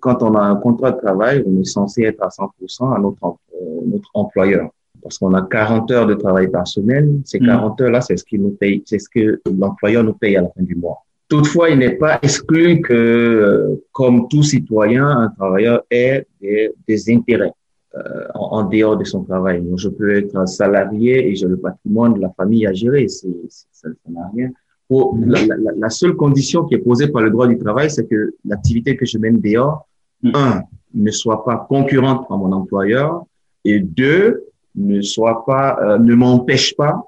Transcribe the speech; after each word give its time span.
Quand 0.00 0.22
on 0.22 0.34
a 0.34 0.42
un 0.42 0.56
contrat 0.56 0.92
de 0.92 1.00
travail, 1.00 1.44
on 1.46 1.60
est 1.60 1.64
censé 1.64 2.02
être 2.02 2.22
à 2.22 2.28
100% 2.28 2.94
à 2.94 2.98
notre, 2.98 3.24
euh, 3.24 3.80
notre 3.86 4.10
employeur. 4.14 4.70
Parce 5.02 5.18
qu'on 5.18 5.32
a 5.34 5.42
40 5.42 5.90
heures 5.92 6.06
de 6.06 6.14
travail 6.14 6.48
par 6.48 6.66
semaine. 6.66 7.22
Ces 7.24 7.38
40 7.38 7.80
heures-là, 7.80 8.00
c'est 8.00 8.16
ce 8.16 8.24
qui 8.24 8.38
nous 8.38 8.50
paye, 8.50 8.82
c'est 8.84 8.98
ce 8.98 9.08
que 9.08 9.40
l'employeur 9.46 10.02
nous 10.02 10.12
paye 10.12 10.36
à 10.36 10.42
la 10.42 10.48
fin 10.48 10.62
du 10.62 10.74
mois. 10.74 11.04
Toutefois, 11.28 11.68
il 11.70 11.78
n'est 11.78 11.96
pas 11.96 12.18
exclu 12.22 12.80
que, 12.80 12.94
euh, 12.94 13.84
comme 13.92 14.28
tout 14.28 14.42
citoyen, 14.42 15.06
un 15.06 15.28
travailleur 15.28 15.82
ait 15.90 16.26
des, 16.40 16.72
des 16.86 17.12
intérêts 17.12 17.52
euh, 17.94 18.00
en, 18.34 18.60
en, 18.60 18.64
dehors 18.64 18.96
de 18.96 19.04
son 19.04 19.24
travail. 19.24 19.60
Donc, 19.60 19.78
je 19.78 19.90
peux 19.90 20.16
être 20.16 20.34
un 20.36 20.46
salarié 20.46 21.28
et 21.28 21.34
j'ai 21.36 21.46
le 21.46 21.58
patrimoine 21.58 22.14
de 22.14 22.20
la 22.20 22.30
famille 22.30 22.66
à 22.66 22.72
gérer. 22.72 23.08
C'est, 23.08 23.28
ça 23.48 23.88
n'a 24.08 24.30
rien. 24.34 24.50
Pour, 24.88 25.18
la, 25.20 25.44
la, 25.46 25.56
la, 25.76 25.90
seule 25.90 26.14
condition 26.14 26.64
qui 26.64 26.74
est 26.74 26.78
posée 26.78 27.08
par 27.08 27.20
le 27.20 27.30
droit 27.30 27.46
du 27.46 27.58
travail, 27.58 27.90
c'est 27.90 28.06
que 28.06 28.34
l'activité 28.46 28.96
que 28.96 29.04
je 29.04 29.18
mène 29.18 29.38
dehors, 29.38 29.76
mm. 29.76 29.87
Un, 30.34 30.62
ne 30.94 31.10
soit 31.10 31.44
pas 31.44 31.66
concurrente 31.68 32.26
à 32.30 32.36
mon 32.36 32.52
employeur 32.52 33.24
et 33.64 33.80
deux, 33.80 34.44
ne 34.74 35.00
soit 35.02 35.44
pas, 35.44 35.78
euh, 35.82 35.98
ne 35.98 36.14
m'empêche 36.14 36.74
pas 36.76 37.02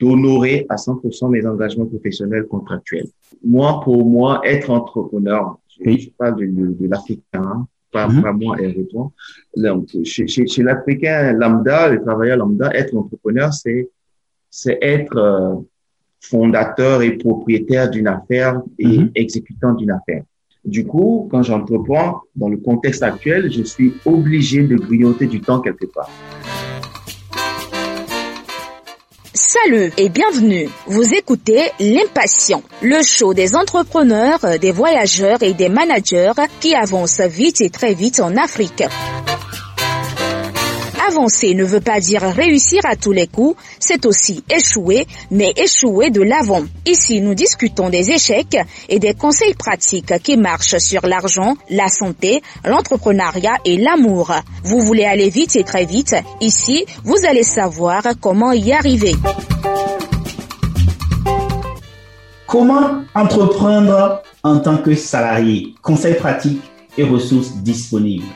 d'honorer 0.00 0.66
à 0.68 0.76
100% 0.76 1.30
mes 1.30 1.44
engagements 1.46 1.86
professionnels 1.86 2.46
contractuels. 2.46 3.08
Moi, 3.44 3.80
pour 3.82 4.04
moi, 4.04 4.40
être 4.44 4.70
entrepreneur, 4.70 5.58
je, 5.68 5.90
je 5.98 6.10
parle 6.10 6.36
de, 6.36 6.46
de, 6.46 6.66
de 6.80 6.88
l'Africain, 6.88 7.22
hein, 7.34 7.66
pas, 7.90 8.06
mm 8.06 8.10
-hmm. 8.18 8.22
pas 8.22 8.32
moi 8.32 8.60
et 8.60 8.86
toi. 8.92 9.10
Donc, 9.56 9.88
chez, 10.04 10.26
chez, 10.28 10.46
chez 10.46 10.62
l'Africain 10.62 11.32
lambda, 11.32 11.88
le 11.88 11.98
travailleur 12.06 12.36
lambda, 12.36 12.70
être 12.74 12.94
entrepreneur, 12.96 13.52
c'est 13.52 13.88
c'est 14.50 14.78
être 14.80 15.16
euh, 15.16 15.54
fondateur 16.20 17.02
et 17.02 17.12
propriétaire 17.16 17.90
d'une 17.90 18.08
affaire 18.16 18.54
et 18.78 18.86
mm 18.86 19.02
-hmm. 19.02 19.10
exécutant 19.22 19.72
d'une 19.78 19.90
affaire. 19.98 20.24
Du 20.68 20.86
coup, 20.86 21.26
quand 21.30 21.42
j'entreprends, 21.42 22.20
dans 22.36 22.50
le 22.50 22.58
contexte 22.58 23.02
actuel, 23.02 23.50
je 23.50 23.62
suis 23.62 23.94
obligé 24.04 24.64
de 24.64 24.76
grignoter 24.76 25.26
du 25.26 25.40
temps 25.40 25.60
quelque 25.60 25.86
part. 25.86 26.10
Salut 29.32 29.90
et 29.96 30.10
bienvenue. 30.10 30.68
Vous 30.86 31.14
écoutez 31.14 31.70
L'Impatient, 31.80 32.62
le 32.82 33.02
show 33.02 33.32
des 33.32 33.56
entrepreneurs, 33.56 34.40
des 34.60 34.72
voyageurs 34.72 35.42
et 35.42 35.54
des 35.54 35.70
managers 35.70 36.32
qui 36.60 36.74
avancent 36.74 37.22
vite 37.22 37.62
et 37.62 37.70
très 37.70 37.94
vite 37.94 38.20
en 38.20 38.36
Afrique. 38.36 38.84
Avancer 41.08 41.54
ne 41.54 41.64
veut 41.64 41.80
pas 41.80 42.00
dire 42.00 42.20
réussir 42.20 42.82
à 42.84 42.94
tous 42.94 43.12
les 43.12 43.26
coups, 43.26 43.56
c'est 43.80 44.04
aussi 44.04 44.44
échouer, 44.50 45.06
mais 45.30 45.54
échouer 45.56 46.10
de 46.10 46.20
l'avant. 46.20 46.64
Ici, 46.84 47.22
nous 47.22 47.32
discutons 47.32 47.88
des 47.88 48.10
échecs 48.10 48.58
et 48.90 48.98
des 48.98 49.14
conseils 49.14 49.54
pratiques 49.54 50.12
qui 50.22 50.36
marchent 50.36 50.76
sur 50.76 51.06
l'argent, 51.06 51.56
la 51.70 51.88
santé, 51.88 52.42
l'entrepreneuriat 52.62 53.56
et 53.64 53.78
l'amour. 53.78 54.34
Vous 54.64 54.80
voulez 54.80 55.04
aller 55.04 55.30
vite 55.30 55.56
et 55.56 55.64
très 55.64 55.86
vite, 55.86 56.14
ici, 56.42 56.84
vous 57.04 57.16
allez 57.26 57.42
savoir 57.42 58.02
comment 58.20 58.52
y 58.52 58.72
arriver. 58.72 59.14
Comment 62.46 63.02
entreprendre 63.14 64.22
en 64.42 64.58
tant 64.58 64.76
que 64.76 64.94
salarié? 64.94 65.74
Conseils 65.80 66.16
pratiques 66.16 66.62
et 66.98 67.04
ressources 67.04 67.54
disponibles. 67.56 68.26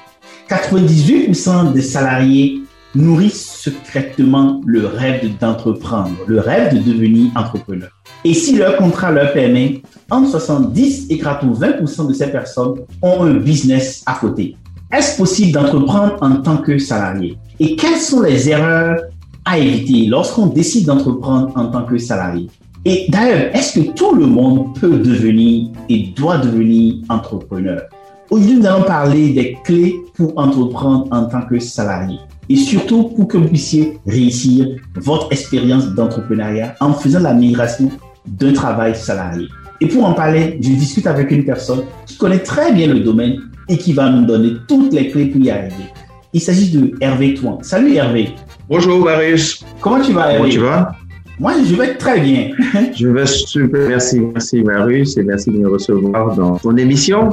98% 0.48 1.72
des 1.72 1.82
salariés 1.82 2.61
nourrissent 2.94 3.62
secrètement 3.62 4.60
le 4.66 4.86
rêve 4.86 5.30
d'entreprendre, 5.40 6.16
le 6.26 6.40
rêve 6.40 6.74
de 6.74 6.92
devenir 6.92 7.30
entrepreneur. 7.36 7.90
Et 8.24 8.34
si 8.34 8.56
leur 8.56 8.76
contrat 8.76 9.10
leur 9.10 9.32
permet, 9.32 9.82
entre 10.10 10.30
70 10.30 11.06
et 11.10 11.16
80% 11.16 12.08
de 12.08 12.12
ces 12.12 12.30
personnes 12.30 12.74
ont 13.00 13.22
un 13.22 13.34
business 13.34 14.02
à 14.06 14.14
côté. 14.14 14.56
Est-ce 14.92 15.16
possible 15.16 15.52
d'entreprendre 15.52 16.18
en 16.20 16.36
tant 16.36 16.58
que 16.58 16.78
salarié? 16.78 17.36
Et 17.58 17.76
quelles 17.76 17.98
sont 17.98 18.20
les 18.20 18.50
erreurs 18.50 19.00
à 19.44 19.58
éviter 19.58 20.06
lorsqu'on 20.06 20.46
décide 20.46 20.86
d'entreprendre 20.86 21.50
en 21.56 21.68
tant 21.68 21.84
que 21.84 21.96
salarié? 21.96 22.48
Et 22.84 23.06
d'ailleurs, 23.08 23.54
est-ce 23.54 23.80
que 23.80 23.92
tout 23.92 24.14
le 24.14 24.26
monde 24.26 24.78
peut 24.78 24.98
devenir 24.98 25.70
et 25.88 26.12
doit 26.16 26.38
devenir 26.38 26.96
entrepreneur? 27.08 27.82
Aujourd'hui, 28.30 28.56
nous 28.56 28.66
allons 28.66 28.82
parler 28.82 29.32
des 29.32 29.56
clés 29.64 29.96
pour 30.14 30.36
entreprendre 30.36 31.06
en 31.10 31.24
tant 31.24 31.42
que 31.42 31.58
salarié 31.58 32.18
et 32.52 32.56
surtout 32.56 33.04
pour 33.04 33.28
que 33.28 33.38
vous 33.38 33.48
puissiez 33.48 33.98
réussir 34.06 34.66
votre 34.96 35.32
expérience 35.32 35.94
d'entrepreneuriat 35.94 36.74
en 36.80 36.92
faisant 36.92 37.20
la 37.20 37.32
migration 37.32 37.90
d'un 38.26 38.52
travail 38.52 38.94
salarié. 38.94 39.48
Et 39.80 39.86
pour 39.86 40.04
en 40.04 40.12
parler, 40.12 40.58
je 40.60 40.68
discute 40.68 41.06
avec 41.06 41.30
une 41.30 41.46
personne 41.46 41.84
qui 42.04 42.18
connaît 42.18 42.40
très 42.40 42.72
bien 42.72 42.88
le 42.88 43.00
domaine 43.00 43.38
et 43.70 43.78
qui 43.78 43.94
va 43.94 44.10
nous 44.10 44.26
donner 44.26 44.52
toutes 44.68 44.92
les 44.92 45.08
clés 45.08 45.26
pour 45.26 45.40
y 45.40 45.48
arriver. 45.50 45.86
Il 46.34 46.42
s'agit 46.42 46.70
de 46.70 46.92
Hervé 47.00 47.32
Touan. 47.32 47.58
Salut 47.62 47.94
Hervé. 47.94 48.34
Bonjour 48.68 49.02
Marius. 49.02 49.64
Comment 49.80 50.00
tu 50.00 50.12
vas 50.12 50.32
Hervé? 50.32 50.36
Comment 50.36 50.50
tu 50.50 50.58
vas? 50.58 50.96
Moi, 51.40 51.54
je 51.66 51.74
vais 51.74 51.94
très 51.94 52.20
bien. 52.20 52.50
je 52.94 53.08
vais 53.08 53.26
super. 53.26 53.88
Merci, 53.88 54.20
merci 54.20 54.62
Marius 54.62 55.16
et 55.16 55.22
merci 55.22 55.50
de 55.50 55.56
me 55.56 55.68
recevoir 55.70 56.36
dans 56.36 56.58
ton 56.58 56.76
émission. 56.76 57.30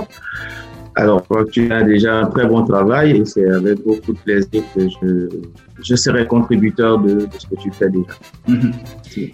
Alors, 0.96 1.24
tu 1.52 1.72
as 1.72 1.84
déjà 1.84 2.20
un 2.20 2.26
très 2.28 2.46
bon 2.46 2.64
travail 2.64 3.18
et 3.18 3.26
c'est 3.26 3.50
avec 3.50 3.84
beaucoup 3.86 4.14
de 4.14 4.20
plaisir 4.20 4.64
que 4.76 4.82
je, 4.90 5.30
je 5.82 5.96
serai 5.96 6.26
contributeur 6.26 7.00
de, 7.00 7.28
ce 7.38 7.48
que 7.48 7.56
tu 7.62 7.72
fais 7.72 7.90
déjà. 7.90 8.14
-hmm. 8.48 8.72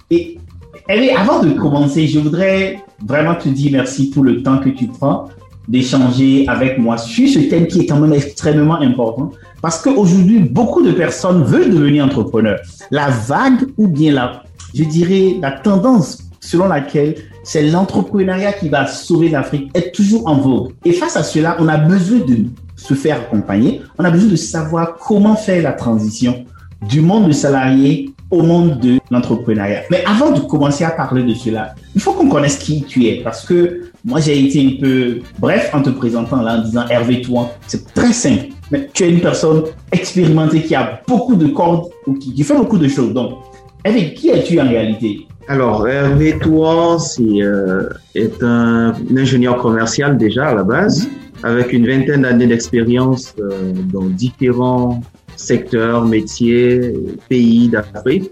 Et 0.09 1.11
avant 1.15 1.41
de 1.41 1.51
commencer, 1.63 2.07
je 2.07 2.19
voudrais 2.19 2.79
vraiment 3.11 3.35
te 3.35 3.49
dire 3.49 3.71
merci 3.71 4.09
pour 4.11 4.23
le 4.23 4.43
temps 4.43 4.59
que 4.59 4.69
tu 4.69 4.87
prends 4.87 5.19
d'échanger 5.67 6.45
avec 6.47 6.77
moi 6.77 6.97
sur 6.97 7.27
ce 7.27 7.39
thème 7.49 7.65
qui 7.65 7.81
est 7.81 7.87
quand 7.87 7.99
même 7.99 8.13
extrêmement 8.13 8.79
important 8.89 9.31
parce 9.61 9.81
qu'aujourd'hui, 9.81 10.39
beaucoup 10.39 10.83
de 10.83 10.91
personnes 10.91 11.43
veulent 11.43 11.71
devenir 11.71 12.05
entrepreneurs. 12.05 12.59
La 12.91 13.09
vague 13.09 13.63
ou 13.77 13.87
bien 13.87 14.11
la, 14.13 14.43
je 14.75 14.83
dirais, 14.83 15.37
la 15.41 15.51
tendance 15.51 16.19
selon 16.39 16.67
laquelle 16.67 17.15
c'est 17.45 17.61
l'entrepreneuriat 17.61 18.53
qui 18.53 18.69
va 18.69 18.87
sauver 18.87 19.29
l'Afrique 19.29 19.69
est 19.75 19.93
toujours 19.93 20.27
en 20.27 20.37
vogue. 20.37 20.73
Et 20.83 20.91
face 20.91 21.15
à 21.15 21.23
cela, 21.23 21.55
on 21.59 21.67
a 21.67 21.77
besoin 21.77 22.19
de 22.19 22.45
se 22.75 22.95
faire 22.95 23.17
accompagner. 23.17 23.81
On 23.97 24.03
a 24.03 24.09
besoin 24.09 24.29
de 24.29 24.35
savoir 24.35 24.95
comment 24.95 25.35
faire 25.35 25.61
la 25.61 25.73
transition 25.73 26.43
du 26.89 27.01
monde 27.01 27.27
du 27.27 27.33
salarié 27.33 28.09
au 28.31 28.41
monde 28.41 28.79
de 28.79 28.99
l'entrepreneuriat. 29.11 29.83
Mais 29.91 30.03
avant 30.05 30.31
de 30.31 30.39
commencer 30.39 30.83
à 30.83 30.89
parler 30.89 31.23
de 31.23 31.35
cela, 31.35 31.75
il 31.93 32.01
faut 32.01 32.13
qu'on 32.13 32.27
connaisse 32.27 32.57
qui 32.57 32.83
tu 32.83 33.05
es 33.05 33.21
parce 33.23 33.45
que 33.45 33.91
moi 34.03 34.19
j'ai 34.19 34.43
été 34.43 34.65
un 34.65 34.81
peu 34.81 35.19
bref 35.37 35.69
en 35.73 35.83
te 35.83 35.91
présentant 35.91 36.41
là 36.41 36.57
en 36.57 36.63
disant 36.63 36.85
Hervé 36.89 37.21
toi, 37.21 37.51
c'est 37.67 37.93
très 37.93 38.11
simple. 38.11 38.47
Mais 38.71 38.89
tu 38.91 39.03
es 39.03 39.09
une 39.11 39.21
personne 39.21 39.65
expérimentée 39.91 40.63
qui 40.63 40.73
a 40.73 40.99
beaucoup 41.07 41.35
de 41.35 41.47
cordes 41.47 41.89
ou 42.07 42.15
qui, 42.15 42.33
qui 42.33 42.43
fait 42.43 42.55
beaucoup 42.55 42.79
de 42.79 42.87
choses. 42.87 43.13
Donc, 43.13 43.33
Hervé, 43.83 44.15
qui 44.15 44.29
es-tu 44.29 44.59
en 44.59 44.67
réalité? 44.67 45.24
Alors, 45.47 45.87
Hervé 45.87 46.39
Touan 46.39 46.97
euh, 47.19 47.89
est 48.15 48.41
un, 48.41 48.93
un, 48.93 49.17
ingénieur 49.17 49.57
commercial 49.57 50.17
déjà 50.17 50.47
à 50.47 50.55
la 50.55 50.63
base, 50.63 51.07
mmh. 51.07 51.09
avec 51.45 51.73
une 51.73 51.85
vingtaine 51.87 52.23
d'années 52.23 52.47
d'expérience 52.47 53.35
euh, 53.39 53.73
dans 53.93 54.05
différents 54.05 55.01
secteurs, 55.35 56.05
métiers, 56.05 56.93
pays 57.29 57.69
d'Afrique. 57.69 58.31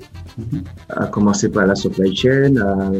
À 0.89 1.05
commencer 1.05 1.47
par 1.49 1.67
la 1.67 1.75
supply 1.75 2.15
chain, 2.15 2.53
la 2.55 2.91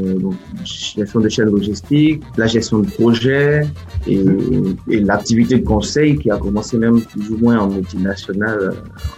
gestion 0.63 1.19
de 1.19 1.29
chaîne 1.29 1.49
logistique, 1.49 2.21
la 2.37 2.45
gestion 2.45 2.79
de 2.79 2.87
projet 2.91 3.65
et, 4.05 4.23
et 4.87 4.99
l'activité 4.99 5.57
de 5.57 5.65
conseil 5.65 6.19
qui 6.19 6.29
a 6.29 6.37
commencé 6.37 6.77
même 6.77 7.01
plus 7.01 7.31
ou 7.31 7.37
moins 7.37 7.57
en 7.57 7.69
multinational 7.69 8.75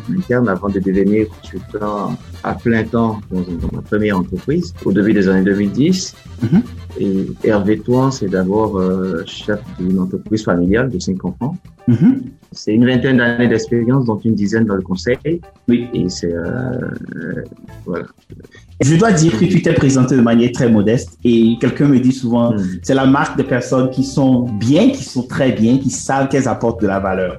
en 0.07 0.17
interne 0.17 0.47
avant 0.47 0.69
de 0.69 0.79
devenir 0.79 1.27
consultant 1.27 2.17
à 2.45 2.53
plein 2.53 2.83
temps 2.83 3.19
dans, 3.31 3.41
dans 3.41 3.71
ma 3.73 3.81
première 3.81 4.17
entreprise 4.19 4.73
au 4.85 4.91
début 4.93 5.13
des 5.13 5.27
années 5.27 5.43
2010. 5.43 6.15
Mm 6.43 6.47
-hmm. 6.47 6.61
Et 7.03 7.49
Hervé 7.49 7.75
Touan, 7.83 8.07
c'est 8.17 8.29
d'abord 8.37 8.71
euh, 8.77 9.23
chef 9.25 9.59
d'une 9.79 9.99
entreprise 10.05 10.43
familiale 10.51 10.87
de 10.95 10.99
cinq 11.07 11.19
enfants. 11.29 11.55
Mm 11.87 11.95
-hmm. 11.95 12.13
C'est 12.59 12.73
une 12.77 12.85
vingtaine 12.91 13.17
d'années 13.21 13.49
d'expérience, 13.53 14.03
dont 14.09 14.19
une 14.29 14.37
dizaine 14.43 14.65
dans 14.71 14.77
le 14.81 14.85
conseil. 14.91 15.17
Oui. 15.69 15.79
Et 15.97 16.05
c'est 16.17 16.33
euh, 16.33 16.45
euh, 16.45 17.89
voilà. 17.89 18.07
Je 18.87 18.93
dois 19.01 19.11
dire 19.23 19.33
que 19.39 19.45
tu 19.53 19.57
t'es 19.63 19.75
présenté 19.83 20.13
de 20.21 20.25
manière 20.31 20.51
très 20.57 20.69
modeste 20.77 21.11
et 21.31 21.37
quelqu'un 21.63 21.87
me 21.95 21.99
dit 22.07 22.15
souvent, 22.23 22.47
mm. 22.51 22.57
c'est 22.85 22.97
la 23.03 23.07
marque 23.17 23.35
des 23.41 23.49
personnes 23.57 23.89
qui 23.95 24.03
sont 24.17 24.33
bien, 24.67 24.83
qui 24.95 25.03
sont 25.13 25.25
très 25.35 25.51
bien, 25.61 25.73
qui 25.83 25.91
savent 26.07 26.27
qu'elles 26.31 26.49
apportent 26.55 26.81
de 26.85 26.89
la 26.95 26.99
valeur. 27.09 27.33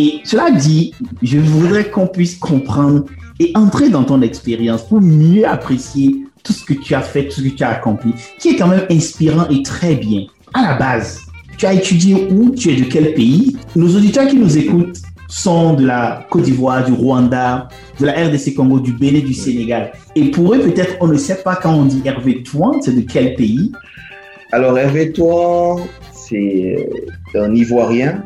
Et 0.00 0.08
cela 0.30 0.46
dit, 0.68 0.84
je 1.30 1.38
voudrais 1.54 1.84
qu'on 1.92 2.08
puisse 2.16 2.34
comprendre 2.50 3.00
et 3.40 3.52
entrer 3.54 3.88
dans 3.88 4.04
ton 4.04 4.22
expérience 4.22 4.82
pour 4.82 5.00
mieux 5.00 5.46
apprécier 5.46 6.26
tout 6.42 6.52
ce 6.52 6.64
que 6.64 6.74
tu 6.74 6.94
as 6.94 7.00
fait, 7.00 7.28
tout 7.28 7.40
ce 7.40 7.48
que 7.48 7.54
tu 7.54 7.64
as 7.64 7.70
accompli, 7.70 8.12
qui 8.38 8.50
est 8.50 8.56
quand 8.56 8.68
même 8.68 8.86
inspirant 8.90 9.48
et 9.48 9.62
très 9.62 9.94
bien. 9.94 10.26
À 10.52 10.62
la 10.62 10.74
base, 10.74 11.20
tu 11.56 11.66
as 11.66 11.74
étudié 11.74 12.28
où 12.30 12.50
Tu 12.50 12.70
es 12.70 12.76
de 12.76 12.84
quel 12.84 13.14
pays? 13.14 13.56
Nos 13.74 13.96
auditeurs 13.96 14.26
qui 14.28 14.36
nous 14.36 14.56
écoutent 14.58 14.98
sont 15.28 15.74
de 15.74 15.86
la 15.86 16.26
Côte 16.30 16.42
d'Ivoire, 16.42 16.84
du 16.84 16.92
Rwanda, 16.92 17.68
de 17.98 18.06
la 18.06 18.12
RDC 18.12 18.54
Congo, 18.54 18.78
du 18.78 18.92
Bénin, 18.92 19.20
du 19.20 19.34
Sénégal. 19.34 19.92
Et 20.14 20.30
pour 20.30 20.54
eux, 20.54 20.60
peut-être, 20.60 20.96
on 21.00 21.08
ne 21.08 21.16
sait 21.16 21.42
pas 21.42 21.56
quand 21.56 21.74
on 21.74 21.84
dit 21.84 22.02
Hervé 22.04 22.42
Touan, 22.42 22.80
c'est 22.82 22.94
de 22.94 23.00
quel 23.00 23.34
pays? 23.34 23.72
Alors, 24.52 24.78
Hervé 24.78 25.12
Touan, 25.12 25.80
c'est 26.28 26.88
un 27.34 27.54
Ivoirien. 27.54 28.22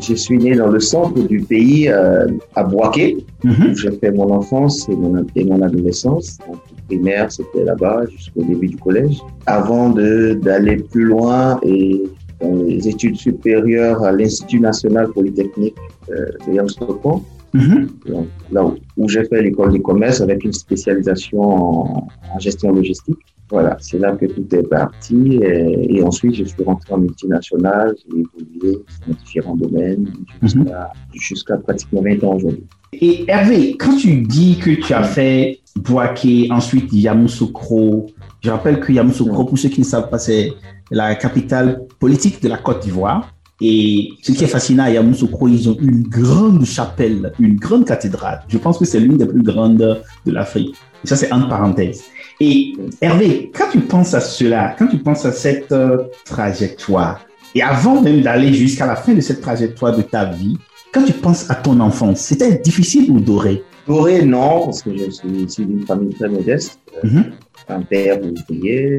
Je 0.00 0.14
suis 0.14 0.38
né 0.38 0.54
dans 0.56 0.68
le 0.68 0.80
centre 0.80 1.20
du 1.26 1.40
pays, 1.40 1.88
euh, 1.88 2.26
à 2.54 2.62
Boaké, 2.64 3.16
Mhm. 3.44 3.66
où 3.70 3.74
j'ai 3.76 3.90
fait 4.00 4.10
mon 4.12 4.30
enfance 4.40 4.88
et 4.88 4.96
mon, 4.96 5.24
et 5.34 5.44
mon 5.44 5.60
adolescence. 5.62 6.38
Donc, 6.46 6.58
primaire, 6.88 7.30
c'était 7.30 7.64
là-bas 7.64 8.04
jusqu'au 8.10 8.42
début 8.42 8.68
du 8.68 8.76
collège. 8.76 9.18
Avant 9.46 9.90
d'aller 9.90 10.76
plus 10.76 11.04
loin 11.04 11.58
et 11.62 12.02
dans 12.40 12.54
les 12.64 12.86
études 12.88 13.16
supérieures 13.16 14.02
à 14.04 14.12
l'Institut 14.12 14.60
national 14.60 15.08
polytechnique 15.08 15.74
euh, 16.10 16.26
de 16.46 16.54
Yamoussoukro, 16.54 17.22
Mhm. 17.54 17.88
donc, 18.10 18.26
là 18.52 18.64
où, 18.66 18.74
où 18.98 19.08
j'ai 19.08 19.24
fait 19.24 19.40
l'école 19.42 19.72
de 19.72 19.78
commerce 19.78 20.20
avec 20.20 20.44
une 20.44 20.52
spécialisation 20.52 21.40
en, 21.40 22.08
en 22.34 22.38
gestion 22.38 22.70
logistique. 22.72 23.16
Voilà, 23.50 23.76
c'est 23.80 23.98
là 23.98 24.12
que 24.16 24.26
tout 24.26 24.46
est 24.54 24.68
parti. 24.68 25.38
Et, 25.42 25.96
et 25.96 26.02
ensuite, 26.02 26.34
je 26.34 26.44
suis 26.44 26.64
rentré 26.64 26.92
en 26.92 26.98
multinationale, 26.98 27.94
j'ai 27.98 28.18
évolué 28.18 28.82
dans 29.06 29.14
différents 29.14 29.56
domaines 29.56 30.12
jusqu'à 30.42 30.92
jusqu'à 31.12 31.56
pratiquement 31.58 32.02
20 32.02 32.24
ans 32.24 32.34
aujourd'hui. 32.34 32.64
Et 32.92 33.24
Hervé, 33.28 33.76
quand 33.78 33.96
tu 33.96 34.22
dis 34.22 34.58
que 34.58 34.70
tu 34.70 34.92
as 34.94 35.02
fait 35.02 35.60
Boaké, 35.76 36.48
ensuite 36.50 36.92
Yamoussoukro, 36.92 38.06
je 38.40 38.50
rappelle 38.50 38.80
que 38.80 38.92
Yamoussoukro, 38.92 39.44
pour 39.44 39.58
ceux 39.58 39.68
qui 39.68 39.80
ne 39.80 39.84
savent 39.84 40.08
pas, 40.08 40.18
c'est 40.18 40.52
la 40.90 41.14
capitale 41.14 41.82
politique 41.98 42.42
de 42.42 42.48
la 42.48 42.58
Côte 42.58 42.82
d'Ivoire. 42.82 43.32
Et 43.60 44.10
ce 44.22 44.32
qui 44.32 44.44
est 44.44 44.48
fascinant 44.48 44.84
à 44.84 44.90
Yamoussoukro, 44.90 45.48
ils 45.48 45.68
ont 45.68 45.76
une 45.80 46.02
grande 46.02 46.64
chapelle, 46.66 47.32
une 47.40 47.56
grande 47.56 47.86
cathédrale. 47.86 48.42
Je 48.48 48.58
pense 48.58 48.78
que 48.78 48.84
c'est 48.84 49.00
l'une 49.00 49.16
des 49.16 49.26
plus 49.26 49.42
grandes 49.42 49.78
de 50.26 50.30
l'Afrique. 50.32 50.74
Et 51.02 51.06
ça, 51.06 51.16
c'est 51.16 51.32
entre 51.32 51.48
parenthèses. 51.48 52.04
Et 52.38 52.74
Hervé, 53.00 53.50
quand 53.56 53.70
tu 53.72 53.80
penses 53.80 54.12
à 54.12 54.20
cela, 54.20 54.76
quand 54.78 54.88
tu 54.88 54.98
penses 54.98 55.24
à 55.24 55.32
cette 55.32 55.72
euh, 55.72 56.04
trajectoire, 56.26 57.20
et 57.54 57.62
avant 57.62 58.02
même 58.02 58.20
d'aller 58.20 58.52
jusqu'à 58.52 58.84
la 58.86 58.96
fin 58.96 59.14
de 59.14 59.22
cette 59.22 59.40
trajectoire 59.40 59.96
de 59.96 60.02
ta 60.02 60.26
vie, 60.26 60.58
quand 60.92 61.02
tu 61.04 61.12
penses 61.14 61.50
à 61.50 61.54
ton 61.54 61.80
enfance, 61.80 62.20
c'était 62.20 62.58
difficile 62.58 63.10
ou 63.10 63.20
doré? 63.20 63.62
Doré, 63.86 64.22
non, 64.24 64.66
parce 64.66 64.82
que 64.82 64.90
je 64.96 65.10
suis 65.10 65.28
issu 65.46 65.64
d'une 65.64 65.86
famille 65.86 66.12
très 66.14 66.28
modeste. 66.28 66.78
Euh, 67.04 67.08
Mhm. 67.08 67.24
Un 67.68 67.80
père 67.82 68.18
ouvrier, 68.22 68.98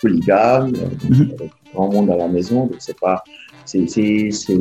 polygame, 0.00 0.72
euh, 0.76 1.08
Mhm. 1.10 1.30
avec 1.38 1.50
grand 1.74 1.92
monde 1.92 2.10
à 2.10 2.16
la 2.16 2.28
maison. 2.28 2.66
Donc, 2.66 2.76
c'est 2.78 2.98
pas, 2.98 3.22
c'est, 3.64 3.88
c'est, 3.88 4.28
c'est 4.30 4.56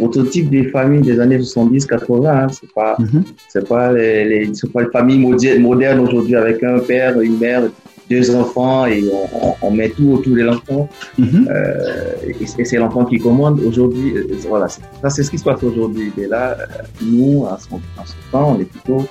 autre 0.00 0.22
type 0.24 0.50
des 0.50 0.64
familles 0.68 1.02
des 1.02 1.18
années 1.20 1.38
70, 1.40 1.86
80. 1.86 2.30
Hein. 2.30 2.46
C'est 2.50 2.72
pas, 2.72 2.96
Mhm. 2.98 3.24
c'est 3.48 3.68
pas 3.68 3.92
les, 3.92 4.24
les, 4.24 4.54
c'est 4.54 4.70
pas 4.72 4.82
les 4.82 4.90
familles 4.90 5.26
modernes 5.58 6.00
aujourd'hui 6.00 6.34
avec 6.36 6.62
un 6.62 6.78
père, 6.78 7.20
une 7.20 7.38
mère, 7.38 7.62
deux 8.10 8.34
enfants 8.34 8.86
et 8.86 9.04
on, 9.12 9.66
on- 9.66 9.70
met 9.70 9.90
tout 9.90 10.12
autour 10.12 10.34
de 10.34 10.40
l'enfant. 10.40 10.88
Mhm. 11.18 11.46
Euh, 11.50 12.30
et 12.40 12.46
c'est- 12.64 12.78
l'enfant 12.78 13.04
qui 13.04 13.18
commande. 13.18 13.60
Aujourd'hui, 13.60 14.14
euh, 14.16 14.24
voilà, 14.48 14.66
c'est- 14.68 14.80
ça 15.02 15.10
c'est 15.10 15.22
ce 15.22 15.30
qui 15.30 15.36
se 15.38 15.44
passe 15.44 15.62
aujourd'hui. 15.62 16.10
Et 16.16 16.26
là, 16.26 16.56
euh, 16.58 16.64
nous, 17.04 17.44
à 17.46 17.58
ce, 17.60 17.68
à 18.00 18.06
ce 18.06 18.14
temps, 18.32 18.54
on 18.56 18.60
est 18.62 18.64
plutôt, 18.64 19.04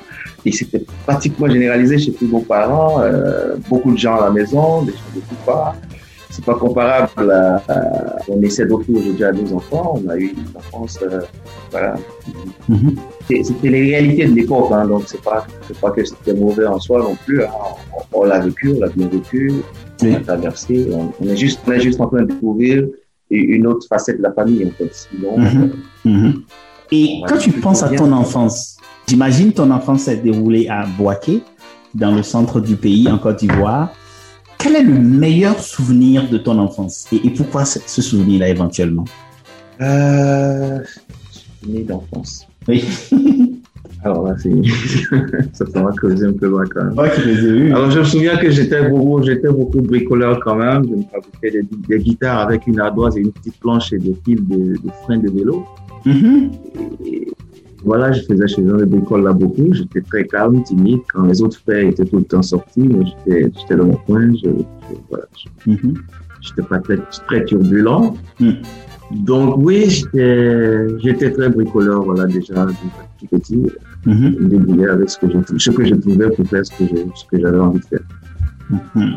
et 0.43 0.51
c'était 0.51 0.83
pratiquement 1.05 1.47
généralisé 1.47 1.99
chez 1.99 2.11
tous 2.11 2.27
nos 2.27 2.39
parents, 2.39 2.99
euh, 3.01 3.55
beaucoup 3.69 3.91
de 3.91 3.97
gens 3.99 4.15
à 4.19 4.21
la 4.25 4.31
maison, 4.31 4.81
des 4.81 4.93
gens 4.93 5.11
de 5.15 5.19
tout 5.19 5.35
part. 5.45 5.75
C'est 6.37 6.45
pas 6.45 6.53
comparable 6.53 7.31
à, 7.31 7.55
à- 7.67 8.17
on 8.29 8.39
essaie 8.43 8.67
d'offrir 8.67 8.97
aujourd'hui 8.97 9.23
à 9.23 9.31
nos 9.31 9.53
enfants. 9.53 9.99
On 10.05 10.07
a 10.07 10.15
eu 10.17 10.27
une 10.37 10.55
enfance, 10.55 10.99
euh, 11.01 11.21
voilà. 11.71 11.95
Mhm. 12.69 12.95
C'était 13.27 13.43
c'était 13.43 13.69
les 13.69 13.81
réalités 13.89 14.27
de 14.27 14.35
l'époque, 14.35 14.69
hein, 14.71 14.85
donc 14.85 15.03
c'est 15.07 15.21
pas, 15.23 15.47
pas 15.81 15.89
que 15.89 16.05
c'était 16.05 16.35
mauvais 16.35 16.67
en 16.67 16.79
soi 16.79 16.99
non 16.99 17.15
plus. 17.25 17.43
hein. 17.43 17.47
On, 18.13 18.19
on 18.19 18.23
l'a 18.25 18.37
vécu, 18.39 18.71
on 18.75 18.79
l'a 18.81 18.89
bien 18.89 19.07
vécu, 19.07 19.51
on 20.03 20.05
l'a 20.05 20.19
traversé. 20.19 20.87
On, 20.93 21.11
on 21.19 21.27
est 21.27 21.35
juste, 21.37 21.59
on 21.65 21.71
est 21.71 21.79
juste 21.79 21.99
en 21.99 22.05
train 22.07 22.21
de 22.21 22.27
découvrir 22.27 22.85
une 23.31 23.65
autre 23.65 23.87
facette 23.89 24.19
de 24.19 24.23
la 24.23 24.31
famille, 24.31 24.63
en 24.63 24.71
fait. 24.77 24.91
Sinon, 24.93 25.39
Mhm. 25.39 25.71
Mhm. 26.05 26.33
Et 26.91 27.21
quand 27.27 27.37
tu 27.39 27.51
penses 27.51 27.81
à 27.81 27.89
ton 27.97 28.11
enfance, 28.11 28.77
j'imagine 29.07 29.51
ton 29.53 29.71
enfance 29.71 30.01
s'est 30.03 30.17
déroulée 30.17 30.67
à 30.69 30.85
Boaké, 30.99 31.41
dans 31.95 32.11
le 32.13 32.21
centre 32.21 32.59
du 32.59 32.75
pays, 32.75 33.09
en 33.09 33.17
Côte 33.17 33.39
d'Ivoire. 33.39 33.89
Quel 34.57 34.75
est 34.75 34.83
le 34.83 34.93
meilleur 34.93 35.59
souvenir 35.59 36.29
de 36.29 36.37
ton 36.37 36.57
enfance 36.59 37.07
et, 37.11 37.27
et 37.27 37.29
pourquoi 37.29 37.65
ce, 37.65 38.01
souvenir-là 38.01 38.49
éventuellement? 38.49 39.05
Euh, 39.81 40.79
souvenir 41.61 41.85
d'enfance. 41.85 42.47
Oui. 42.67 42.83
Alors 44.03 44.27
là, 44.27 44.35
c'est, 44.37 44.51
ça, 45.53 45.81
m'a 45.81 45.91
causé 45.91 46.25
un 46.25 46.33
peu 46.33 46.47
loin 46.47 46.65
quand 46.65 46.85
même. 46.85 47.11
Ai 47.27 47.31
eus. 47.31 47.73
Alors, 47.73 47.91
je 47.91 47.99
me 47.99 48.03
souviens 48.03 48.37
que 48.37 48.49
j'étais 48.49 48.87
beaucoup, 48.89 49.23
j'étais 49.23 49.49
beaucoup 49.49 49.81
bricoleur 49.81 50.39
quand 50.39 50.55
même. 50.55 50.83
Je 50.83 50.95
me 50.95 51.03
fabriquais 51.03 51.51
des, 51.51 51.67
des 51.87 51.99
guitares 52.03 52.39
avec 52.39 52.67
une 52.67 52.79
ardoise 52.79 53.17
et 53.17 53.21
une 53.21 53.31
petite 53.31 53.59
planche 53.59 53.91
et 53.93 53.97
des 53.97 54.15
fils 54.23 54.39
de, 54.41 54.73
de 54.73 54.91
frein 55.03 55.17
de 55.17 55.29
vélo. 55.29 55.65
Mhm. 56.05 56.51
Et 57.05 57.16
voilà, 57.83 58.11
je 58.11 58.21
faisais 58.23 58.47
chez 58.47 58.61
eux 58.61 58.77
le 58.77 58.85
bricole 58.85 59.23
là 59.23 59.33
beaucoup. 59.33 59.73
J'étais 59.73 60.01
très 60.01 60.25
calme, 60.25 60.63
timide. 60.63 60.99
Quand 61.13 61.23
les 61.23 61.41
autres 61.41 61.59
frères 61.59 61.85
étaient 61.87 62.05
tout 62.05 62.17
le 62.17 62.23
temps 62.23 62.41
sortis, 62.41 62.81
moi, 62.81 63.03
j'étais, 63.05 63.51
j'étais 63.57 63.75
dans 63.75 63.85
mon 63.85 63.95
coin. 63.97 64.31
Je, 64.33 64.49
je- 64.49 64.95
voilà, 65.09 65.25
je- 65.37 65.71
Mhm. 65.71 65.93
j'étais 66.41 66.61
pas 66.63 66.79
très, 66.79 66.97
très 67.27 67.45
turbulent. 67.45 68.15
Mm. 68.39 68.51
Donc 69.23 69.55
oui, 69.59 69.85
j'étais, 69.89 70.99
j'étais 70.99 71.31
très 71.31 71.49
bricoleur, 71.49 72.03
voilà, 72.03 72.25
déjà, 72.25 72.65
depuis 72.65 72.89
tout 73.19 73.27
petit. 73.37 73.63
Mhm. 74.05 74.35
Je 74.37 74.43
me 74.43 74.49
débrouillais 74.49 74.89
avec 74.89 75.09
ce 75.09 75.17
que 75.19 75.27
je, 75.31 75.57
ce 75.57 75.69
que 75.71 75.85
je 75.85 75.95
pouvais 75.95 76.29
pour 76.29 76.45
faire 76.47 76.65
ce 76.65 76.71
que, 76.71 76.85
je- 76.85 76.95
ce 77.15 77.25
que 77.29 77.39
j'avais 77.39 77.59
envie 77.59 77.79
de 77.79 77.85
faire. 77.85 77.99
Mhm. 78.69 79.13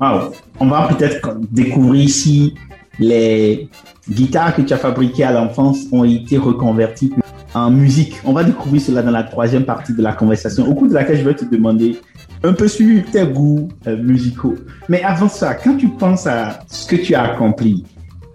Wow. 0.00 0.32
On 0.60 0.66
va 0.66 0.88
peut-être 0.88 1.38
découvrir 1.50 2.08
si 2.08 2.54
les 2.98 3.68
guitares 4.08 4.54
que 4.56 4.62
tu 4.62 4.72
as 4.72 4.76
fabriquées 4.76 5.24
à 5.24 5.32
l'enfance 5.32 5.86
ont 5.92 6.04
été 6.04 6.36
reconverties 6.36 7.12
en 7.54 7.70
musique. 7.70 8.14
On 8.24 8.32
va 8.32 8.44
découvrir 8.44 8.80
cela 8.80 9.02
dans 9.02 9.10
la 9.10 9.22
troisième 9.22 9.64
partie 9.64 9.94
de 9.94 10.02
la 10.02 10.12
conversation, 10.12 10.68
au 10.68 10.74
cours 10.74 10.88
de 10.88 10.94
laquelle 10.94 11.18
je 11.18 11.24
vais 11.24 11.34
te 11.34 11.44
demander 11.44 11.96
un 12.42 12.52
peu 12.52 12.68
sur 12.68 13.02
tes 13.10 13.26
goûts 13.26 13.68
euh, 13.86 13.96
musicaux. 13.96 14.54
Mais 14.88 15.02
avant 15.02 15.28
ça, 15.28 15.54
quand 15.54 15.76
tu 15.76 15.88
penses 15.88 16.26
à 16.26 16.60
ce 16.68 16.86
que 16.86 16.96
tu 16.96 17.14
as 17.14 17.32
accompli, 17.32 17.84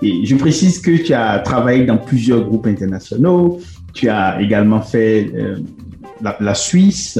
et 0.01 0.25
je 0.25 0.35
précise 0.35 0.79
que 0.79 0.91
tu 0.91 1.13
as 1.13 1.39
travaillé 1.39 1.85
dans 1.85 1.97
plusieurs 1.97 2.44
groupes 2.44 2.67
internationaux, 2.67 3.59
tu 3.94 4.09
as 4.09 4.41
également 4.41 4.81
fait 4.81 5.31
euh, 5.33 5.57
la, 6.21 6.53
Suisse 6.53 7.18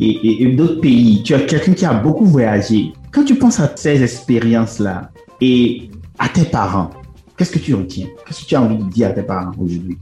et, 0.00 0.54
d'autres 0.54 0.80
pays. 0.80 1.22
Tu 1.24 1.32
es 1.32 1.46
quelqu'un 1.46 1.72
qui 1.72 1.84
a 1.86 1.94
beaucoup 1.94 2.26
voyagé. 2.26 2.92
Quand 3.10 3.24
tu 3.24 3.36
penses 3.36 3.58
à 3.58 3.70
ces 3.74 4.02
expériences-là 4.02 5.10
et 5.40 5.90
à 6.18 6.28
tes 6.28 6.44
parents, 6.44 6.90
qu'est-ce 7.36 7.52
que 7.52 7.58
tu 7.58 7.74
retiens? 7.74 8.06
Qu'est-ce 8.26 8.42
que 8.42 8.48
tu 8.48 8.54
as 8.54 8.62
envie 8.62 8.76
de 8.76 8.90
dire 8.90 9.08
à 9.08 9.12
tes 9.12 9.22
parents 9.22 9.52
aujourd'hui? 9.58 9.96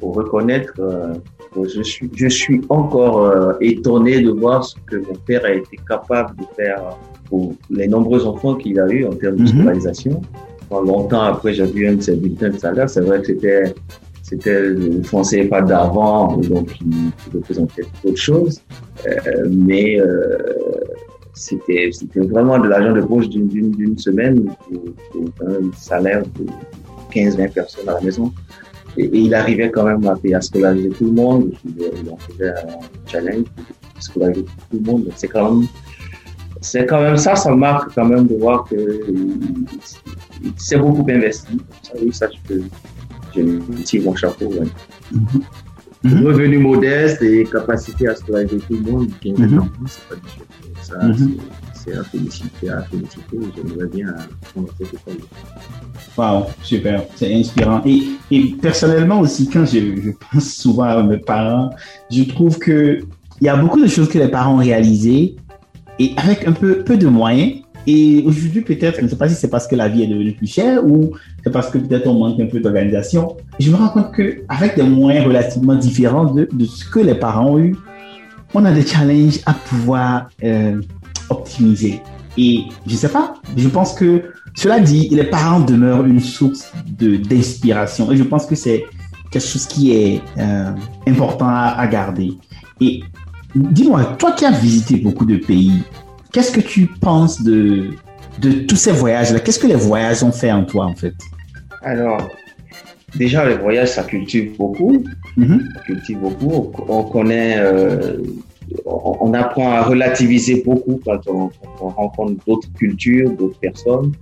Faut 0.00 0.10
reconnaître, 0.12 0.74
euh, 0.78 1.14
que 1.54 1.68
je 1.68 1.82
suis, 1.82 2.10
je 2.14 2.28
suis 2.28 2.60
encore 2.68 3.22
euh, 3.24 3.52
étonné 3.60 4.20
de 4.20 4.30
voir 4.30 4.64
ce 4.64 4.74
que 4.86 4.96
mon 4.96 5.14
père 5.26 5.44
a 5.44 5.50
été 5.52 5.78
capable 5.88 6.36
de 6.36 6.44
faire 6.54 6.82
pour 7.28 7.54
les 7.70 7.88
nombreux 7.88 8.26
enfants 8.26 8.54
qu'il 8.54 8.78
a 8.78 8.86
eu 8.88 9.04
en 9.06 9.12
termes 9.12 9.36
de 9.36 9.42
Mhm. 9.42 9.48
scolarisation. 9.48 10.20
Longtemps 10.70 11.22
après, 11.22 11.54
j'ai 11.54 11.64
vu 11.66 11.86
un 11.88 11.94
de 11.94 12.02
ses 12.02 12.16
bulletins 12.16 12.50
de 12.50 12.58
salaire. 12.58 12.90
C'est 12.90 13.00
vrai 13.00 13.20
que 13.20 13.26
c'était, 13.28 13.74
c'était 14.22 14.60
le 14.60 15.02
français 15.02 15.44
pas 15.44 15.62
d'avant, 15.62 16.36
donc 16.38 16.70
il, 16.80 17.12
représentait 17.32 17.84
autre 18.04 18.16
chose. 18.16 18.60
Euh, 19.06 19.46
mais 19.48 20.00
euh, 20.00 20.36
c'était, 21.34 21.90
c'était 21.92 22.20
vraiment 22.20 22.58
de 22.58 22.68
l'argent 22.68 22.92
de 22.92 23.02
poche 23.02 23.28
d'une, 23.28 23.46
d'une, 23.46 23.70
d'une 23.70 23.96
semaine 23.98 24.44
pour, 24.68 24.82
pour 25.12 25.46
un 25.46 25.70
salaire 25.76 26.22
de 26.38 26.46
15-20 27.14 27.52
personnes 27.52 27.88
à 27.88 27.94
la 27.94 28.00
maison. 28.00 28.32
Et, 28.98 29.10
il 29.12 29.34
arrivait 29.34 29.70
quand 29.70 29.84
même 29.84 30.06
à, 30.06 30.40
scolariser 30.40 30.90
tout 30.90 31.04
le 31.04 31.12
monde. 31.12 31.52
Il, 31.64 32.10
en 32.10 32.16
faisait 32.16 32.50
un 32.50 32.78
challenge 33.06 33.46
scolariser 33.98 34.44
tout 34.44 34.78
le 34.78 34.80
monde. 34.80 35.08
C'est 35.16 35.28
quand 35.28 35.52
même, 35.52 35.68
c'est 36.60 36.86
quand 36.86 37.00
même 37.00 37.16
ça, 37.16 37.36
ça 37.36 37.54
marque 37.54 37.94
quand 37.94 38.04
même 38.04 38.26
de 38.26 38.36
voir 38.36 38.64
que 38.64 38.74
il, 39.08 39.66
il 40.42 40.52
s'est 40.56 40.78
beaucoup 40.78 41.06
investi. 41.08 41.60
Ça, 41.82 41.92
oui, 42.00 42.12
ça, 42.12 42.28
je 42.30 42.54
peux, 42.54 42.62
tire 43.84 44.02
mon 44.02 44.14
chapeau. 44.14 44.46
Ouais. 44.46 44.66
Mhm. 46.04 46.26
Revenu 46.26 46.58
modeste 46.58 47.22
et 47.22 47.44
capacité 47.44 48.08
à 48.08 48.14
scolariser 48.14 48.58
tout 48.58 48.74
le 48.84 48.90
monde, 48.90 49.08
15 49.20 49.38
Mhm. 49.38 49.68
c'est 49.86 50.08
pas 50.08 50.14
du 50.14 50.20
tout. 50.20 50.82
Ça, 50.82 50.98
Mhm. 51.04 51.16
c'est- 51.16 51.82
c'est 51.92 51.98
à 51.98 52.04
féliciter, 52.04 52.70
à 52.70 52.82
féliciter. 52.82 53.38
J'aimerais 53.56 53.86
bien 53.86 54.14
prendre 54.52 54.68
cette 54.78 54.94
école. 54.94 55.22
Wow, 56.16 56.46
super, 56.62 57.02
c'est 57.14 57.32
inspirant. 57.34 57.82
Et, 57.84 58.02
et 58.30 58.54
personnellement 58.60 59.20
aussi, 59.20 59.48
quand 59.48 59.64
je, 59.66 59.78
je 60.02 60.10
pense 60.32 60.48
souvent 60.54 60.84
à 60.84 61.02
mes 61.02 61.18
parents, 61.18 61.70
je 62.10 62.22
trouve 62.24 62.58
que 62.58 63.00
il 63.40 63.44
y 63.44 63.48
a 63.48 63.56
beaucoup 63.56 63.80
de 63.82 63.86
choses 63.86 64.08
que 64.08 64.18
les 64.18 64.28
parents 64.28 64.54
ont 64.54 64.58
réalisées 64.58 65.36
et 65.98 66.12
avec 66.16 66.46
un 66.48 66.52
peu, 66.52 66.78
peu 66.78 66.96
de 66.96 67.06
moyens. 67.06 67.62
Et 67.86 68.22
aujourd'hui, 68.26 68.62
peut-être, 68.62 68.96
je 68.98 69.02
ne 69.02 69.08
sais 69.08 69.16
pas 69.16 69.28
si 69.28 69.34
c'est 69.34 69.48
parce 69.48 69.66
que 69.66 69.76
la 69.76 69.88
vie 69.88 70.02
est 70.02 70.06
devenue 70.08 70.32
plus 70.32 70.48
chère 70.48 70.84
ou 70.84 71.12
c'est 71.44 71.52
parce 71.52 71.70
que 71.70 71.78
peut-être 71.78 72.06
on 72.06 72.14
manque 72.14 72.40
un 72.40 72.46
peu 72.46 72.58
d'organisation. 72.58 73.36
Je 73.60 73.70
me 73.70 73.76
rends 73.76 73.90
compte 73.90 74.12
que 74.12 74.42
avec 74.48 74.74
des 74.74 74.82
moyens 74.82 75.26
relativement 75.26 75.76
différents 75.76 76.24
de, 76.24 76.48
ce 76.64 76.84
que 76.84 76.98
les 76.98 77.14
parents 77.14 77.52
ont 77.52 77.58
eu, 77.58 77.76
on 78.54 78.64
a 78.64 78.72
des 78.72 78.84
challenges 78.84 79.40
à 79.46 79.54
pouvoir 79.54 80.28
euh, 80.42 80.80
optimiser. 81.30 82.00
Et 82.36 82.64
je 82.86 82.96
sais 82.96 83.08
pas, 83.08 83.34
je 83.56 83.68
pense 83.68 83.94
que 83.94 84.22
cela 84.54 84.80
dit, 84.80 85.08
les 85.10 85.24
parents 85.24 85.60
demeurent 85.60 86.06
une 86.06 86.20
source 86.20 86.72
d'inspiration 86.98 88.10
et 88.10 88.16
je 88.16 88.24
pense 88.24 88.46
que 88.46 88.54
c'est 88.54 88.84
quelque 89.30 89.46
chose 89.46 89.66
qui 89.66 89.92
est 89.92 90.22
euh, 90.38 90.72
important 91.06 91.48
à, 91.48 91.86
garder. 91.86 92.32
Et 92.80 93.02
dis-moi, 93.54 94.16
toi 94.18 94.32
qui 94.32 94.44
as 94.44 94.50
visité 94.50 94.96
beaucoup 94.96 95.26
de 95.26 95.36
pays, 95.36 95.82
qu'est-ce 96.32 96.52
que 96.52 96.60
tu 96.60 96.86
penses 96.86 97.42
de, 97.42 97.90
de 98.40 98.50
tous 98.66 98.76
ces 98.76 98.92
voyages-là? 98.92 99.40
Qu'est-ce 99.40 99.58
que 99.58 99.66
les 99.66 99.74
voyages 99.76 100.22
ont 100.22 100.32
fait 100.32 100.52
en 100.52 100.64
toi, 100.64 100.86
en 100.86 100.94
fait? 100.94 101.14
Alors, 101.82 102.28
déjà, 103.16 103.48
les 103.48 103.56
voyages, 103.56 103.90
ça 103.90 104.02
cultive 104.02 104.56
beaucoup. 104.56 105.04
Mm-hmm. 105.36 105.74
Ça 105.74 105.80
cultive 105.80 106.18
beaucoup. 106.18 106.72
On 106.88 107.04
connaît, 107.04 107.56
euh, 107.58 108.18
on 108.84 109.32
apprend 109.34 109.70
à 109.72 109.82
relativiser 109.82 110.62
beaucoup 110.64 111.00
quand 111.04 111.20
on, 111.28 111.50
rencontre 111.78 112.44
d'autres 112.46 112.72
cultures, 112.74 113.30
d'autres 113.30 113.58
personnes. 113.58 114.12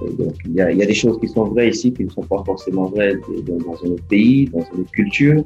donc, 0.00 0.34
il 0.44 0.54
y, 0.54 0.60
a, 0.60 0.70
il 0.70 0.78
y, 0.78 0.82
a, 0.82 0.86
des 0.86 0.94
choses 0.94 1.18
qui 1.20 1.28
sont 1.28 1.44
vraies 1.46 1.70
ici 1.70 1.92
qui 1.92 2.04
ne 2.04 2.10
sont 2.10 2.22
pas 2.22 2.42
forcément 2.44 2.86
vraies 2.86 3.14
dans, 3.46 3.74
un 3.84 3.90
autre 3.90 4.04
pays, 4.08 4.46
dans 4.46 4.64
une 4.72 4.82
autre 4.82 4.92
culture. 4.92 5.44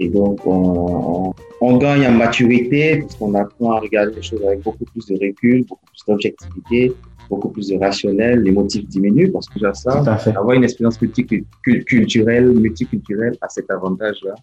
Et 0.00 0.08
donc, 0.08 0.46
on, 0.46 1.32
on, 1.60 1.76
gagne 1.76 2.06
en 2.06 2.12
maturité 2.12 3.00
parce 3.00 3.16
qu'on 3.16 3.34
apprend 3.34 3.72
à 3.72 3.80
regarder 3.80 4.14
les 4.14 4.22
choses 4.22 4.42
avec 4.44 4.62
beaucoup 4.62 4.84
plus 4.84 5.06
de 5.06 5.14
recul, 5.14 5.64
beaucoup 5.64 5.86
plus 5.86 6.04
d'objectivité, 6.06 6.92
beaucoup 7.28 7.48
plus 7.48 7.68
de 7.68 7.78
rationnel. 7.78 8.42
Les 8.42 8.52
motifs 8.52 8.86
diminuent 8.86 9.30
parce 9.32 9.48
que 9.48 9.58
ça. 9.72 9.90
Avoir 10.36 10.52
une 10.52 10.64
expérience 10.64 11.00
multiculturelle, 11.00 12.50
multiculturelle 12.52 13.36
a 13.40 13.48
cet 13.48 13.70
avantage-là 13.70 14.34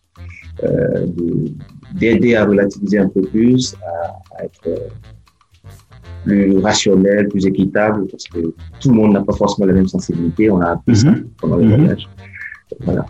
euh, 0.64 1.06
d'aider 1.94 2.36
à 2.36 2.46
relativiser 2.46 3.00
un 3.00 3.10
peu 3.10 3.22
plus, 3.22 3.76
à, 3.76 4.38
à 4.38 4.46
être 4.46 4.68
euh, 4.68 4.76
plus 6.26 6.58
rationnel, 6.58 7.28
plus 7.30 7.46
équitable, 7.46 8.08
parce 8.08 8.26
que 8.26 8.40
tout 8.80 8.90
le 8.90 8.96
monde 8.96 9.14
n'a 9.14 9.24
pas 9.24 9.34
forcément 9.34 9.68
la 9.68 9.74
même 9.74 9.88
sensibilité. 9.88 10.50
On 10.50 10.60
a 10.60 10.72
appris 10.72 10.96
ça 10.96 11.12
mhm. 11.12 11.30
pendant 11.40 11.58
le 11.58 11.66
mhm. 11.66 11.76
voyage. 11.76 12.10
Voilà. 12.82 13.06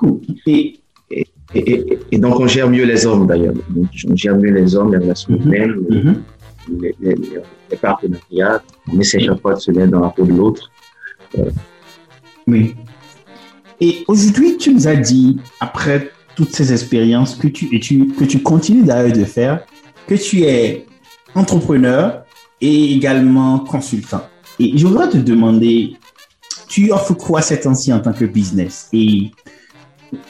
Cool. 0.00 0.20
Et, 0.46 0.80
et, 1.10 1.26
et, 1.54 1.98
et, 2.12 2.18
donc, 2.18 2.40
on 2.40 2.46
gère 2.46 2.70
mieux 2.70 2.84
les 2.84 3.04
hommes, 3.04 3.26
d'ailleurs. 3.26 3.52
On 4.08 4.16
gère 4.16 4.36
mieux 4.38 4.50
les 4.50 4.74
hommes, 4.74 4.92
les 4.92 4.98
relations 4.98 5.34
mhm. 5.34 5.42
humaines, 5.42 6.22
les, 6.80 6.94
les, 7.00 7.14
les, 7.70 7.76
partenariats. 7.76 8.62
On 8.90 8.98
essaie 8.98 9.20
chaque 9.20 9.40
fois 9.42 9.54
de 9.54 9.60
se 9.60 9.70
mettre 9.70 9.90
dans 9.90 10.00
la 10.00 10.08
peau 10.08 10.24
de 10.24 10.32
l'autre. 10.32 10.70
Euh. 11.38 11.50
Oui. 12.46 12.74
Et 13.78 14.04
aujourd'hui, 14.08 14.56
tu 14.56 14.72
nous 14.72 14.88
as 14.88 14.96
dit, 14.96 15.38
après 15.60 16.10
toutes 16.34 16.54
ces 16.54 16.72
expériences 16.72 17.34
que 17.34 17.48
tu, 17.48 17.68
et 17.74 17.80
tu, 17.80 18.06
que 18.08 18.24
tu 18.24 18.42
continues 18.42 18.84
d'ailleurs 18.84 19.14
de 19.14 19.24
faire, 19.24 19.66
que 20.06 20.14
tu 20.14 20.42
es 20.44 20.86
entrepreneur 21.34 22.24
et 22.62 22.94
également 22.94 23.58
consultant. 23.58 24.22
Et 24.58 24.78
je 24.78 24.86
voudrais 24.86 25.10
te 25.10 25.18
demander, 25.18 25.96
tu 26.68 26.90
offres 26.90 27.14
quoi 27.14 27.42
cette 27.42 27.64
temps-ci 27.64 27.92
en 27.92 28.00
tant 28.00 28.14
que 28.14 28.24
business? 28.24 28.88
Et 28.94 29.30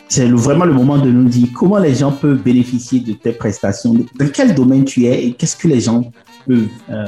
c'est 0.09 0.29
vraiment 0.29 0.65
le 0.65 0.73
moment 0.73 0.99
de 0.99 1.11
nous 1.11 1.29
dire 1.29 1.49
comment 1.55 1.79
les 1.79 1.95
gens 1.95 2.13
peuvent 2.13 2.43
bénéficier 2.43 3.01
de 3.01 3.13
tes 3.13 3.33
prestations, 3.33 3.95
dans 3.95 4.29
quel 4.33 4.55
domaine 4.55 4.85
tu 4.85 5.05
es 5.05 5.27
et 5.27 5.33
qu'est-ce 5.33 5.57
que 5.57 5.69
les 5.69 5.81
gens 5.81 6.11
peuvent 6.47 6.69
euh, 6.91 7.07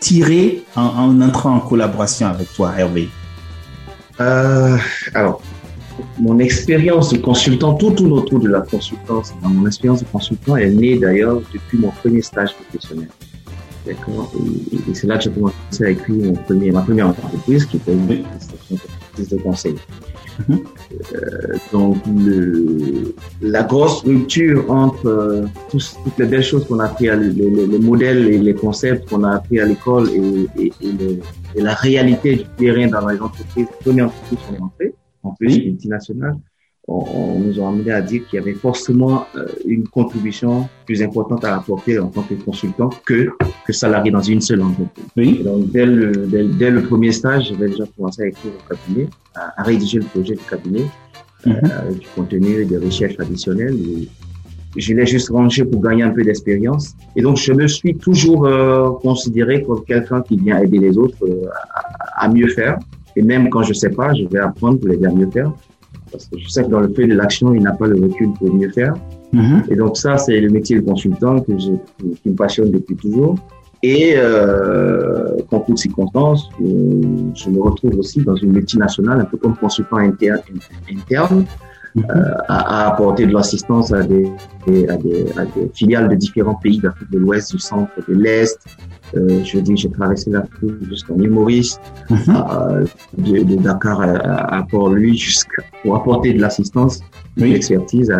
tirer 0.00 0.62
en, 0.76 1.20
entrant 1.20 1.54
en 1.56 1.60
collaboration 1.60 2.26
avec 2.26 2.52
toi, 2.54 2.72
Hervé? 2.76 3.08
Euh, 4.20 4.76
alors, 5.14 5.40
mon 6.18 6.38
expérience 6.38 7.10
de 7.10 7.18
consultant, 7.18 7.74
tout 7.74 7.90
tourne 7.90 8.12
autour 8.12 8.40
de 8.40 8.48
la 8.48 8.60
consultance. 8.60 9.32
Mon 9.42 9.66
expérience 9.66 10.00
de 10.00 10.08
consultant 10.10 10.56
est 10.56 10.70
née 10.70 10.98
d'ailleurs 10.98 11.40
depuis 11.52 11.78
mon 11.78 11.90
premier 11.90 12.22
stage 12.22 12.54
professionnel. 12.54 13.08
D'accord? 13.86 14.32
Et, 14.88 14.94
c'est 14.94 15.06
là 15.06 15.16
que 15.16 15.24
j'ai 15.24 15.30
commencé 15.30 15.84
à 15.84 15.90
écrire 15.90 16.16
mon 16.16 16.34
premier, 16.34 16.70
ma 16.70 16.82
première 16.82 17.08
entreprise 17.08 17.64
qui 17.64 17.78
était 17.78 17.92
une 17.92 18.06
entreprise 19.10 19.28
de 19.28 19.38
conseil. 19.38 19.74
Mhm. 20.48 20.58
Euh, 21.14 21.56
donc, 21.72 21.96
le, 22.06 23.14
la 23.42 23.62
grosse 23.62 24.02
rupture 24.02 24.70
entre 24.70 25.06
euh, 25.06 25.46
toutes 25.70 26.18
les 26.18 26.26
belles 26.26 26.42
choses 26.42 26.66
qu'on 26.66 26.78
a 26.78 26.86
appris, 26.86 27.08
à, 27.08 27.16
les, 27.16 27.78
modèles 27.78 28.28
et 28.28 28.38
les 28.38 28.54
concepts 28.54 29.08
qu'on 29.08 29.24
a 29.24 29.32
appris 29.36 29.60
à 29.60 29.66
l'école 29.66 30.08
et, 30.10 30.48
et, 30.58 30.72
et, 30.82 31.60
la 31.60 31.74
réalité 31.74 32.36
du 32.36 32.44
terrain 32.56 32.86
dans 32.86 33.06
les 33.08 33.20
entreprises, 33.20 33.66
première 33.80 34.06
entreprise 34.06 34.38
qu'on 34.46 34.54
est 34.54 34.60
entrée, 34.60 34.94
en 35.22 35.30
plus 35.32 35.64
multinationale, 35.64 36.36
on, 36.88 37.38
nous 37.38 37.60
a 37.60 37.68
amené 37.68 37.90
à 37.92 38.00
dire 38.00 38.26
qu'il 38.26 38.38
y 38.38 38.42
avait 38.42 38.54
forcément 38.54 39.26
euh, 39.36 39.46
une 39.64 39.86
contribution 39.86 40.68
plus 40.86 41.02
importante 41.02 41.44
à 41.44 41.56
apporter 41.56 41.98
en 41.98 42.08
tant 42.08 42.22
que 42.22 42.34
consultant 42.34 42.90
que, 43.04 43.30
que 43.66 43.72
salarié 43.72 44.10
dans 44.10 44.22
une 44.22 44.40
seule 44.40 44.62
entreprise. 44.62 45.04
Oui. 45.16 45.42
donc, 45.44 45.70
dès 45.70 45.86
le, 45.86 46.12
dès, 46.58 46.70
le 46.70 46.82
premier 46.82 47.12
stage, 47.12 47.48
j'avais 47.48 47.68
déjà 47.68 47.84
commencé 47.96 48.22
à 48.22 48.26
écrire 48.26 48.52
au 48.52 48.74
cabinet, 48.74 49.08
à, 49.34 49.62
rédiger 49.62 49.98
le 49.98 50.04
projet 50.06 50.34
du 50.34 50.44
cabinet, 50.48 50.84
euh, 51.46 51.50
mhm. 51.50 51.70
avec 51.70 51.98
du 51.98 52.06
contenu 52.14 52.64
des 52.64 52.78
recherches 52.78 53.18
additionnelles. 53.18 53.76
Et 53.76 54.08
je 54.76 54.94
l'ai 54.94 55.06
juste 55.06 55.30
rangé 55.30 55.64
pour 55.64 55.82
gagner 55.82 56.04
un 56.04 56.10
peu 56.10 56.22
d'expérience. 56.22 56.94
Et 57.16 57.22
donc, 57.22 57.36
je 57.36 57.52
me 57.52 57.66
suis 57.66 57.94
toujours 57.96 58.46
euh, 58.46 58.90
considéré 59.02 59.62
comme 59.62 59.84
quelqu'un 59.84 60.22
qui 60.22 60.36
vient 60.36 60.58
aider 60.58 60.78
les 60.78 60.96
autres 60.96 61.18
à, 61.74 62.24
à 62.24 62.28
mieux 62.28 62.48
faire. 62.48 62.78
Et 63.16 63.22
même 63.22 63.50
quand 63.50 63.64
je 63.64 63.72
sais 63.72 63.90
pas, 63.90 64.14
je 64.14 64.24
vais 64.26 64.38
apprendre 64.38 64.78
pour 64.78 64.88
les 64.88 65.04
à 65.04 65.10
mieux 65.10 65.28
faire 65.30 65.52
parce 66.10 66.26
que 66.26 66.38
je 66.38 66.48
sais 66.48 66.64
que 66.64 66.68
dans 66.68 66.80
le 66.80 66.88
fait 66.88 67.06
de 67.06 67.14
l'action, 67.14 67.54
il 67.54 67.62
n'a 67.62 67.72
pas 67.72 67.86
le 67.86 68.00
recul 68.00 68.30
pour 68.38 68.52
mieux 68.52 68.70
faire. 68.70 68.94
Mm-hmm. 69.34 69.72
Et 69.72 69.76
donc 69.76 69.96
ça, 69.96 70.16
c'est 70.18 70.40
le 70.40 70.50
métier 70.50 70.76
de 70.80 70.84
consultant 70.84 71.40
que 71.40 71.56
j'ai, 71.58 71.74
qui 72.22 72.30
me 72.30 72.34
passionne 72.34 72.70
depuis 72.70 72.96
toujours. 72.96 73.36
Et 73.82 74.12
euh, 74.16 75.36
concours 75.48 75.74
de 75.74 75.78
circonstances, 75.78 76.50
euh, 76.60 77.02
je 77.34 77.48
me 77.48 77.62
retrouve 77.62 77.98
aussi 77.98 78.20
dans 78.20 78.36
une 78.36 78.52
multinationale, 78.52 79.20
un 79.20 79.24
peu 79.24 79.38
comme 79.38 79.56
consultant 79.56 79.96
interne, 79.96 80.40
interne 80.90 81.46
à, 82.08 82.84
à, 82.84 82.88
apporter 82.88 83.26
de 83.26 83.32
l'assistance 83.32 83.92
à 83.92 84.02
des, 84.02 84.30
à, 84.88 84.96
des, 84.96 85.26
à 85.36 85.44
des 85.44 85.70
filiales 85.74 86.08
de 86.08 86.14
différents 86.14 86.54
pays 86.54 86.78
d'Afrique 86.78 87.10
de 87.10 87.18
l'Ouest, 87.18 87.52
du 87.52 87.58
centre, 87.58 87.90
de 88.08 88.14
l'Est, 88.14 88.58
euh, 89.16 89.42
je 89.44 89.58
dis, 89.58 89.76
j'ai 89.76 89.90
traversé 89.90 90.30
l'Afrique 90.30 90.88
jusqu'en 90.88 91.16
île 91.16 91.30
Maurice, 91.30 91.80
mhm. 92.08 92.18
euh, 92.28 92.84
de, 93.18 93.42
de, 93.42 93.56
Dakar 93.56 94.00
à, 94.00 94.58
à 94.58 94.62
Port-Louis, 94.62 95.16
jusqu'à 95.16 95.62
pour 95.82 95.96
apporter 95.96 96.32
de 96.32 96.40
l'assistance, 96.40 97.00
de 97.36 97.44
l'expertise 97.44 98.12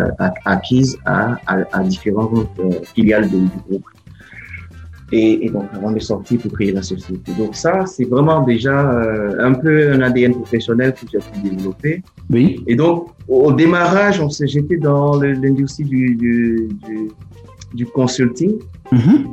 acquise 0.45 0.97
à, 1.05 1.37
à, 1.47 1.57
à 1.71 1.83
différentes 1.83 2.47
euh, 2.59 2.71
filiales 2.93 3.29
du 3.29 3.47
groupe. 3.67 3.85
Et, 5.11 5.45
et, 5.45 5.49
donc 5.49 5.65
avant 5.73 5.91
de 5.91 5.99
sortir 5.99 6.39
pour 6.39 6.51
créer 6.53 6.71
la 6.71 6.81
société. 6.81 7.33
Donc 7.37 7.55
ça, 7.55 7.85
c'est 7.85 8.05
vraiment 8.05 8.43
déjà 8.43 8.91
euh, 8.91 9.35
un 9.39 9.53
peu 9.53 9.91
un 9.91 10.01
ADN 10.01 10.33
professionnel 10.35 10.93
que 10.93 11.05
j'ai 11.11 11.19
pu 11.19 11.49
développer. 11.49 12.01
Oui. 12.29 12.63
Et 12.67 12.75
donc 12.75 13.09
au, 13.27 13.51
démarrage, 13.51 14.21
on 14.21 14.29
j'étais 14.29 14.77
dans 14.77 15.19
l'industrie 15.21 15.83
du, 15.83 16.15
du, 16.15 16.69
du, 16.87 17.11
du, 17.73 17.85
consulting. 17.85 18.53
Mm 18.91 19.25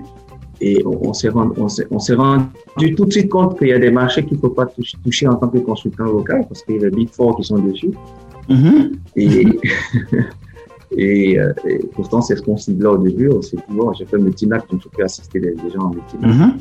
et 0.60 0.82
on, 0.84 1.12
s'est 1.12 1.28
rendu, 1.28 1.52
on 1.60 1.98
s'est 1.98 2.14
rendu 2.14 2.94
tout 2.96 3.04
de 3.04 3.12
suite 3.12 3.28
compte 3.28 3.58
qu'il 3.58 3.68
y 3.68 3.72
a 3.72 3.78
des 3.78 3.90
marchés 3.90 4.24
qu'il 4.24 4.36
ne 4.36 4.40
faut 4.40 4.50
pas 4.50 4.66
toucher, 4.66 5.28
en 5.28 5.36
tant 5.36 5.48
que 5.48 5.58
consultant 5.58 6.04
local 6.04 6.44
parce 6.48 6.62
qu'il 6.62 6.76
y 6.76 6.78
a 6.78 6.88
les 6.88 6.90
Big 6.90 7.10
Four 7.10 7.36
qui 7.36 7.44
sont 7.44 7.58
dessus. 7.58 7.90
Mm-hmm. 8.48 8.92
Et, 9.16 9.46
euh, 10.92 11.52
et, 11.66 11.78
pourtant, 11.94 12.22
c'est 12.22 12.36
ce 12.36 12.42
qu'on 12.42 12.56
ciblait 12.56 12.88
au 12.88 12.98
début. 12.98 13.30
On 13.30 13.42
s'est 13.42 13.56
dit, 13.56 13.62
bon, 13.70 13.92
j'ai 13.92 14.06
fait 14.06 14.18
Multinac, 14.18 14.68
donc 14.70 14.80
je 14.82 14.88
peux 14.88 15.04
assister 15.04 15.40
des, 15.40 15.54
gens 15.74 15.82
en 15.82 15.90
Multinac. 15.90 16.30
Mm-hmm. 16.30 16.52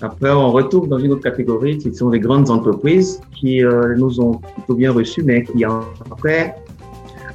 Après, 0.00 0.30
on 0.30 0.52
retourne 0.52 0.88
dans 0.88 0.98
une 0.98 1.12
autre 1.12 1.22
catégorie 1.22 1.78
qui 1.78 1.92
sont 1.94 2.10
les 2.10 2.20
grandes 2.20 2.50
entreprises 2.50 3.20
qui 3.34 3.64
euh, 3.64 3.96
nous 3.96 4.20
ont 4.20 4.32
plutôt 4.32 4.74
bien 4.74 4.92
reçus, 4.92 5.22
mais 5.24 5.42
qui 5.42 5.64
en 5.66 5.80
après 6.10 6.54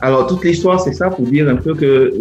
alors, 0.03 0.27
toute 0.27 0.43
l'histoire, 0.43 0.81
c'est 0.81 0.91
ça 0.91 1.09
pour 1.09 1.25
dire 1.25 1.47
un 1.47 1.55
peu 1.55 1.73
que 1.73 2.13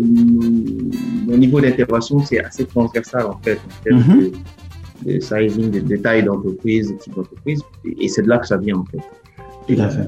mon 1.26 1.36
niveau 1.36 1.60
d'intervention, 1.60 2.20
c'est 2.20 2.38
assez 2.38 2.64
transversal, 2.64 3.26
en 3.26 3.36
fait, 3.42 3.58
en 3.58 3.82
termes 3.82 3.98
mm 3.98 4.30
de, 5.04 5.14
de, 5.14 5.18
sizing, 5.18 5.68
de, 5.68 5.96
taille 5.96 6.22
d'entreprise, 6.22 6.92
de 6.92 6.98
type 6.98 7.16
d'entreprise. 7.16 7.60
Et, 7.98 8.06
c'est 8.06 8.22
de 8.22 8.28
là 8.28 8.38
que 8.38 8.46
ça 8.46 8.56
vient, 8.56 8.76
en 8.76 8.84
fait. 8.84 9.00
Tout 9.66 9.82
à 9.82 9.88
fait. 9.88 10.06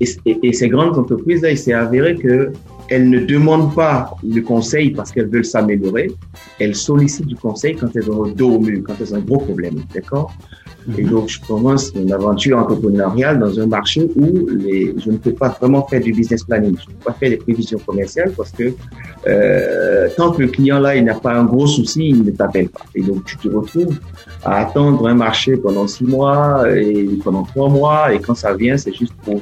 Et, 0.00 0.06
et, 0.24 0.38
et 0.48 0.52
ces 0.54 0.70
grandes 0.70 0.96
entreprises-là, 0.96 1.50
il 1.50 1.58
s'est 1.58 1.74
avéré 1.74 2.14
que 2.14 2.50
elles 2.88 3.08
ne 3.08 3.20
demandent 3.20 3.74
pas 3.74 4.14
le 4.22 4.40
conseil 4.42 4.90
parce 4.90 5.12
qu'elles 5.12 5.28
veulent 5.28 5.44
s'améliorer. 5.44 6.10
Elles 6.58 6.74
sollicitent 6.74 7.26
du 7.26 7.36
conseil 7.36 7.76
quand 7.76 7.94
elles 7.94 8.10
ont 8.10 8.24
le 8.24 8.32
dos 8.32 8.56
au 8.56 8.60
mur, 8.60 8.82
quand 8.86 8.94
elles 9.00 9.14
ont 9.14 9.18
un 9.18 9.20
gros 9.20 9.38
problème. 9.38 9.76
D'accord? 9.94 10.32
Et 10.98 11.02
donc, 11.02 11.28
je 11.28 11.40
commence 11.40 11.92
une 11.94 12.12
aventure 12.12 12.58
entrepreneuriale 12.58 13.38
dans 13.38 13.58
un 13.60 13.66
marché 13.66 14.10
où 14.16 14.48
les, 14.48 14.94
je 14.98 15.10
ne 15.10 15.16
peux 15.16 15.32
pas 15.32 15.48
vraiment 15.48 15.86
faire 15.86 16.00
du 16.00 16.12
business 16.12 16.42
planning. 16.42 16.76
Je 16.76 16.90
ne 16.90 16.96
peux 16.96 17.04
pas 17.04 17.12
faire 17.12 17.30
des 17.30 17.36
prévisions 17.36 17.78
commerciales 17.78 18.32
parce 18.36 18.50
que 18.50 18.72
euh, 19.28 20.08
tant 20.16 20.32
que 20.32 20.42
le 20.42 20.48
client 20.48 20.80
là, 20.80 20.96
il 20.96 21.04
n'a 21.04 21.14
pas 21.14 21.34
un 21.34 21.44
gros 21.44 21.68
souci, 21.68 22.08
il 22.08 22.24
ne 22.24 22.32
t'appelle 22.32 22.68
pas. 22.68 22.84
Et 22.94 23.02
donc, 23.02 23.24
tu 23.24 23.36
te 23.36 23.48
retrouves 23.48 23.98
à 24.44 24.56
attendre 24.56 25.06
un 25.06 25.14
marché 25.14 25.56
pendant 25.56 25.86
six 25.86 26.04
mois 26.04 26.64
et 26.68 27.08
pendant 27.22 27.44
trois 27.44 27.68
mois. 27.68 28.12
Et 28.12 28.18
quand 28.18 28.34
ça 28.34 28.52
vient, 28.54 28.76
c'est 28.76 28.92
juste 28.92 29.14
pour 29.24 29.40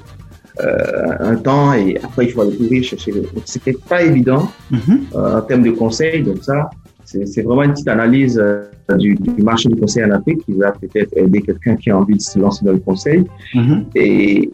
un 0.58 1.36
temps 1.36 1.72
et 1.72 1.96
après 2.02 2.26
il 2.26 2.32
faut 2.32 2.42
aller 2.42 2.56
courir 2.56 2.82
chercher. 2.84 3.12
Donc, 3.12 3.26
c'était 3.44 3.76
pas 3.88 4.02
évident 4.02 4.50
euh, 4.72 5.38
en 5.38 5.42
termes 5.42 5.62
de 5.62 5.70
conseils. 5.70 6.22
Donc 6.22 6.42
ça, 6.42 6.70
c'est 7.04 7.42
vraiment 7.42 7.62
une 7.64 7.72
petite 7.72 7.88
analyse 7.88 8.38
euh, 8.38 8.66
du, 8.96 9.14
du, 9.14 9.42
marché 9.42 9.68
du 9.68 9.76
conseil 9.76 10.04
en 10.04 10.10
Afrique 10.12 10.44
qui 10.44 10.52
va 10.52 10.72
peut-être 10.72 11.16
aider 11.16 11.42
quelqu'un 11.42 11.76
qui 11.76 11.90
a 11.90 11.98
envie 11.98 12.16
de 12.16 12.20
se 12.20 12.38
lancer 12.38 12.64
dans 12.64 12.72
le 12.72 12.78
conseil. 12.78 13.24
Mm-hmm. 13.54 13.84
et, 13.94 14.50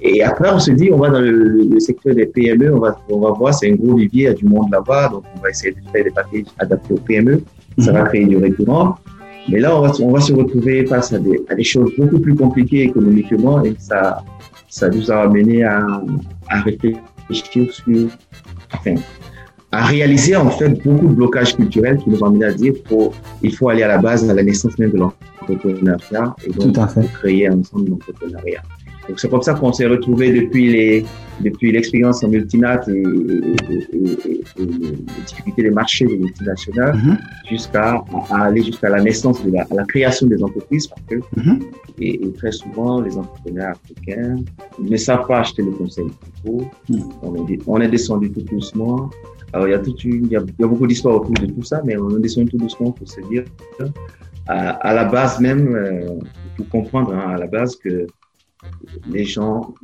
et, 0.00 0.22
après, 0.22 0.50
on 0.52 0.58
se 0.58 0.70
dit, 0.72 0.90
on 0.92 0.98
va 0.98 1.10
dans 1.10 1.20
le, 1.20 1.32
le 1.70 1.80
secteur 1.80 2.14
des 2.14 2.26
PME, 2.26 2.74
on 2.74 2.80
va, 2.80 2.98
on 3.08 3.20
va 3.20 3.30
voir, 3.30 3.54
c'est 3.54 3.70
un 3.70 3.74
gros 3.74 3.96
vivier, 3.96 4.24
il 4.24 4.26
y 4.26 4.28
a 4.28 4.34
du 4.34 4.44
monde 4.44 4.70
là-bas, 4.70 5.08
donc 5.08 5.24
on 5.36 5.40
va 5.40 5.50
essayer 5.50 5.72
de 5.72 5.78
faire 5.92 6.04
des 6.04 6.10
packages 6.10 6.44
adaptés 6.58 6.94
aux 6.94 6.98
PME. 6.98 7.42
Ça 7.78 7.92
va 7.92 8.02
mm-hmm. 8.02 8.08
créer 8.08 8.26
du 8.26 8.36
récurrent. 8.36 8.96
Mais 9.48 9.60
là, 9.60 9.76
on 9.76 9.82
va, 9.82 9.92
on 10.00 10.12
va 10.12 10.20
se 10.20 10.32
retrouver 10.32 10.86
face 10.86 11.12
à 11.12 11.18
des, 11.18 11.42
à 11.48 11.54
des 11.54 11.64
choses 11.64 11.90
beaucoup 11.98 12.18
plus 12.18 12.34
compliquées 12.34 12.84
économiquement 12.84 13.62
et 13.62 13.74
ça, 13.78 14.22
ça 14.74 14.88
nous 14.88 15.08
a 15.08 15.22
amené 15.22 15.62
à, 15.62 15.86
à 16.48 16.60
réfléchir 16.62 16.98
sur, 17.70 18.08
enfin, 18.74 18.96
à 19.70 19.84
réaliser 19.84 20.34
en 20.34 20.50
fait 20.50 20.70
beaucoup 20.82 21.06
de 21.06 21.14
blocages 21.14 21.54
culturels 21.54 21.98
qui 21.98 22.10
nous 22.10 22.20
ont 22.24 22.26
amené 22.26 22.46
à 22.46 22.52
dire 22.52 22.74
qu'il 22.82 23.10
il 23.42 23.54
faut 23.54 23.68
aller 23.68 23.84
à 23.84 23.88
la 23.88 23.98
base, 23.98 24.28
à 24.28 24.34
la 24.34 24.42
naissance 24.42 24.76
même 24.80 24.90
de 24.90 24.98
l'entrepreneuriat 24.98 26.34
et 26.44 26.50
donc 26.50 26.76
créer 27.20 27.46
un 27.46 27.60
ensemble 27.60 27.90
d'entrepreneuriat. 27.90 28.62
Donc 29.08 29.20
c'est 29.20 29.28
comme 29.28 29.42
ça 29.42 29.54
qu'on 29.54 29.72
s'est 29.72 29.86
retrouvé 29.86 30.32
depuis 30.32 30.70
les 30.70 31.04
depuis 31.40 31.72
l'expérience 31.72 32.22
en 32.22 32.28
multinat 32.28 32.82
et, 32.88 32.92
les 32.92 33.56
difficultés 35.26 35.62
des 35.62 35.70
marchés 35.70 36.06
des 36.06 36.16
multinationales 36.16 36.96
mm-hmm. 36.96 37.48
jusqu'à 37.48 38.04
aller 38.30 38.62
jusqu'à 38.62 38.88
la 38.88 39.02
naissance 39.02 39.44
de 39.44 39.50
la, 39.50 39.66
la, 39.72 39.84
création 39.84 40.28
des 40.28 40.40
entreprises 40.42 40.86
parce 40.86 41.02
que 41.08 41.16
mm-hmm. 41.16 41.60
et, 41.98 42.20
très 42.38 42.52
souvent 42.52 43.00
les 43.00 43.18
entrepreneurs 43.18 43.72
africains 43.72 44.36
ne 44.78 44.96
savent 44.96 45.26
pas 45.26 45.40
acheter 45.40 45.62
le 45.62 45.72
conseil 45.72 46.06
mm. 46.44 46.60
On, 47.22 47.48
est, 47.48 47.58
on 47.66 47.80
est 47.80 47.88
descendu 47.88 48.30
tout 48.30 48.42
doucement. 48.42 49.10
Alors 49.52 49.68
il 49.68 49.70
y 49.70 49.74
a 49.74 49.78
toute 49.78 50.02
une, 50.04 50.26
il 50.26 50.32
y 50.32 50.36
a, 50.36 50.40
il 50.40 50.62
y 50.62 50.64
a 50.64 50.66
beaucoup 50.66 50.86
d'histoires 50.86 51.16
autour 51.16 51.34
de 51.34 51.46
tout 51.46 51.62
ça, 51.62 51.80
mais 51.84 51.96
on 51.96 52.16
est 52.16 52.20
descendu 52.20 52.50
tout 52.50 52.58
doucement 52.58 52.92
pour 52.92 53.08
se 53.08 53.20
dire 53.28 53.44
à, 54.46 54.70
à 54.70 54.94
la 54.94 55.04
base 55.04 55.40
même, 55.40 55.74
euh, 55.74 56.18
pour 56.56 56.68
comprendre 56.68 57.14
hein, 57.14 57.34
à 57.34 57.38
la 57.38 57.46
base 57.46 57.76
que 57.76 58.06
les 59.10 59.24
gens 59.24 59.74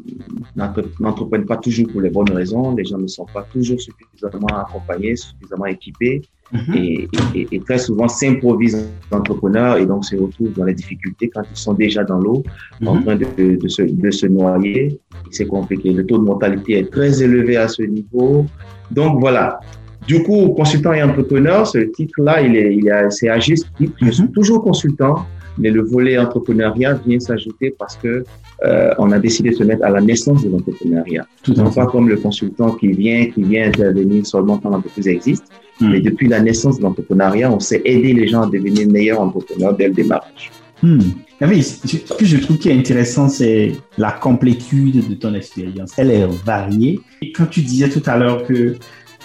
n'entreprennent 0.56 1.46
pas 1.46 1.56
toujours 1.56 1.88
pour 1.88 2.00
les 2.00 2.10
bonnes 2.10 2.30
raisons, 2.30 2.74
les 2.74 2.84
gens 2.84 2.98
ne 2.98 3.06
sont 3.06 3.26
pas 3.32 3.46
toujours 3.52 3.80
suffisamment 3.80 4.46
accompagnés, 4.48 5.16
suffisamment 5.16 5.66
équipés 5.66 6.22
mhm. 6.52 6.74
et, 6.74 7.08
et, 7.50 7.60
très 7.60 7.78
souvent 7.78 8.08
s'improvisent 8.08 8.88
entrepreneurs 9.10 9.76
et 9.78 9.86
donc 9.86 10.04
se 10.04 10.16
retrouvent 10.16 10.52
dans 10.52 10.64
les 10.64 10.74
difficultés 10.74 11.28
quand 11.28 11.42
ils 11.50 11.56
sont 11.56 11.74
déjà 11.74 12.04
dans 12.04 12.18
l'eau 12.18 12.42
en 12.84 12.94
mhm. 12.94 13.04
train 13.04 13.16
de, 13.16 13.56
de, 13.56 13.68
se, 13.68 13.82
de 13.82 14.10
se 14.10 14.26
noyer. 14.26 14.98
C'est 15.30 15.46
compliqué. 15.46 15.92
Le 15.92 16.04
taux 16.04 16.18
de 16.18 16.24
mortalité 16.24 16.78
est 16.78 16.90
très 16.90 17.22
élevé 17.22 17.56
à 17.56 17.68
ce 17.68 17.82
niveau. 17.82 18.46
Donc 18.90 19.20
voilà. 19.20 19.60
Du 20.06 20.22
coup, 20.22 20.48
consultant 20.50 20.92
et 20.92 21.02
entrepreneur, 21.02 21.66
ce 21.66 21.78
titre-là, 21.78 22.40
il 22.40 22.56
est, 22.56 22.74
il 22.74 22.88
est, 22.88 23.10
c'est 23.10 23.28
à 23.28 23.38
juste 23.38 23.68
titre. 23.76 23.92
Je 24.00 24.10
suis 24.10 24.22
mhm. 24.24 24.32
toujours 24.32 24.62
consultant 24.62 25.26
mais 25.58 25.70
le 25.70 25.82
volet 25.82 26.18
entrepreneuriat 26.18 26.94
vient 27.06 27.20
s'ajouter 27.20 27.74
parce 27.78 27.96
que 27.96 28.24
euh, 28.64 28.94
on 28.98 29.10
a 29.12 29.18
décidé 29.18 29.50
de 29.50 29.56
se 29.56 29.64
mettre 29.64 29.84
à 29.84 29.90
la 29.90 30.00
naissance 30.00 30.44
de 30.44 30.50
l'entrepreneuriat. 30.50 31.26
Tout 31.42 31.54
non 31.54 31.70
pas 31.70 31.86
comme 31.86 32.08
le 32.08 32.16
consultant 32.16 32.72
qui 32.72 32.92
vient, 32.92 33.26
qui 33.26 33.42
vient 33.42 33.68
intervenir 33.68 34.26
seulement 34.26 34.58
quand 34.58 34.70
l'entreprise 34.70 35.08
existe, 35.08 35.44
hmm. 35.80 35.90
mais 35.90 36.00
depuis 36.00 36.28
la 36.28 36.40
naissance 36.40 36.78
de 36.78 36.82
l'entrepreneuriat, 36.82 37.50
on 37.50 37.60
sait 37.60 37.82
aider 37.84 38.12
les 38.12 38.28
gens 38.28 38.42
à 38.42 38.46
devenir 38.46 38.88
meilleurs 38.88 39.20
entrepreneurs 39.20 39.76
dès 39.76 39.88
le 39.88 39.94
démarrage. 39.94 40.50
Mais 40.82 41.62
ce 41.62 42.14
que 42.14 42.24
je 42.24 42.38
trouve 42.38 42.58
qui 42.58 42.68
est 42.68 42.78
intéressant, 42.78 43.28
c'est 43.28 43.72
la 43.98 44.12
complétude 44.12 45.08
de 45.08 45.14
ton 45.14 45.34
expérience. 45.34 45.92
Elle 45.96 46.10
est 46.10 46.26
variée. 46.44 47.00
Et 47.22 47.32
quand 47.32 47.46
tu 47.46 47.60
disais 47.60 47.88
tout 47.88 48.02
à 48.06 48.16
l'heure 48.16 48.44
que 48.46 48.76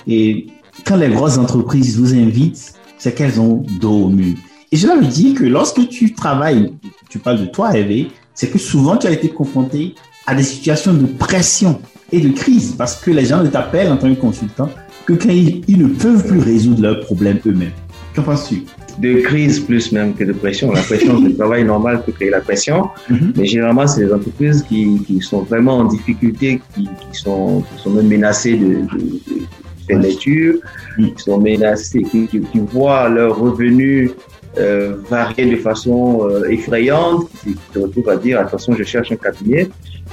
et 0.08 0.48
quand 0.86 0.98
les 0.98 1.10
grosses 1.10 1.38
entreprises 1.38 1.98
vous 2.00 2.14
invitent, 2.14 2.74
c'est 2.98 3.16
qu'elles 3.16 3.40
ont 3.40 3.64
dos 3.80 4.06
au 4.06 4.10
mur. 4.10 4.36
Et 4.76 4.78
je 4.78 4.88
leur 4.88 5.00
dis 5.00 5.34
que 5.34 5.46
lorsque 5.46 5.88
tu 5.88 6.14
travailles, 6.14 6.74
tu 7.08 7.18
parles 7.18 7.40
de 7.40 7.46
toi, 7.46 7.74
Hervé, 7.74 8.10
c'est 8.34 8.50
que 8.52 8.58
souvent 8.58 8.98
tu 8.98 9.08
as 9.08 9.12
été 9.12 9.30
confronté 9.30 9.96
à 10.28 10.36
des 10.36 10.44
situations 10.44 10.94
de 10.94 11.06
pression 11.06 11.80
et 12.12 12.20
de 12.20 12.28
crise 12.28 12.76
parce 12.78 12.98
que 12.98 13.10
les 13.10 13.24
gens 13.24 13.42
ne 13.42 13.48
t'appellent 13.48 13.90
en 13.90 13.96
tant 13.96 14.14
que 14.14 14.20
consultant 14.20 14.70
que 15.06 15.14
quand 15.14 15.30
ils, 15.30 15.64
ne 15.78 15.88
peuvent 15.88 16.28
plus 16.28 16.40
résoudre 16.40 16.82
leurs 16.82 17.00
problèmes 17.06 17.40
eux-mêmes. 17.46 17.72
Qu'en 18.18 18.24
penses-tu? 18.24 18.66
De 19.00 19.22
crise 19.22 19.62
plus 19.62 19.94
même 19.94 20.14
que 20.14 20.26
de 20.26 20.34
pression. 20.34 20.74
La 20.74 20.82
pression, 20.82 21.22
c'est 21.22 21.30
le 21.30 21.38
travail 21.38 21.64
normal 21.64 22.04
pour 22.04 22.14
créer 22.14 22.32
la 22.32 22.42
pression. 22.42 22.90
Mhm. 23.10 23.32
Mais 23.38 23.46
généralement, 23.46 23.88
c'est 23.88 24.04
les 24.04 24.12
entreprises 24.12 24.62
qui, 24.68 25.02
qui, 25.08 25.22
sont 25.22 25.44
vraiment 25.44 25.78
en 25.78 25.86
difficulté, 25.86 26.60
qui, 26.76 26.84
qui, 26.84 27.18
sont, 27.18 27.62
qui 27.62 27.82
sont 27.82 27.92
même 27.92 28.10
menacées 28.10 28.58
de, 28.58 28.66
de, 28.66 28.98
de 28.98 29.46
fermeture, 29.88 30.56
mhm. 30.98 31.14
qui 31.14 31.24
sont 31.24 31.40
menacées, 31.40 32.04
qui, 32.12 32.42
voient 32.74 33.08
leurs 33.08 33.38
revenus 33.38 34.12
euh, 34.58 34.96
varier 35.10 35.46
de 35.48 35.58
façon 35.58 36.28
euh, 36.30 36.50
effrayante, 36.50 37.30
qui 37.44 37.56
se 37.74 37.80
retrouvent 37.80 38.10
à 38.10 38.16
dire 38.16 38.40
attention, 38.40 38.74
je 38.74 38.84
cherche 38.84 39.12
un 39.12 39.18
cabinet. 39.18 39.70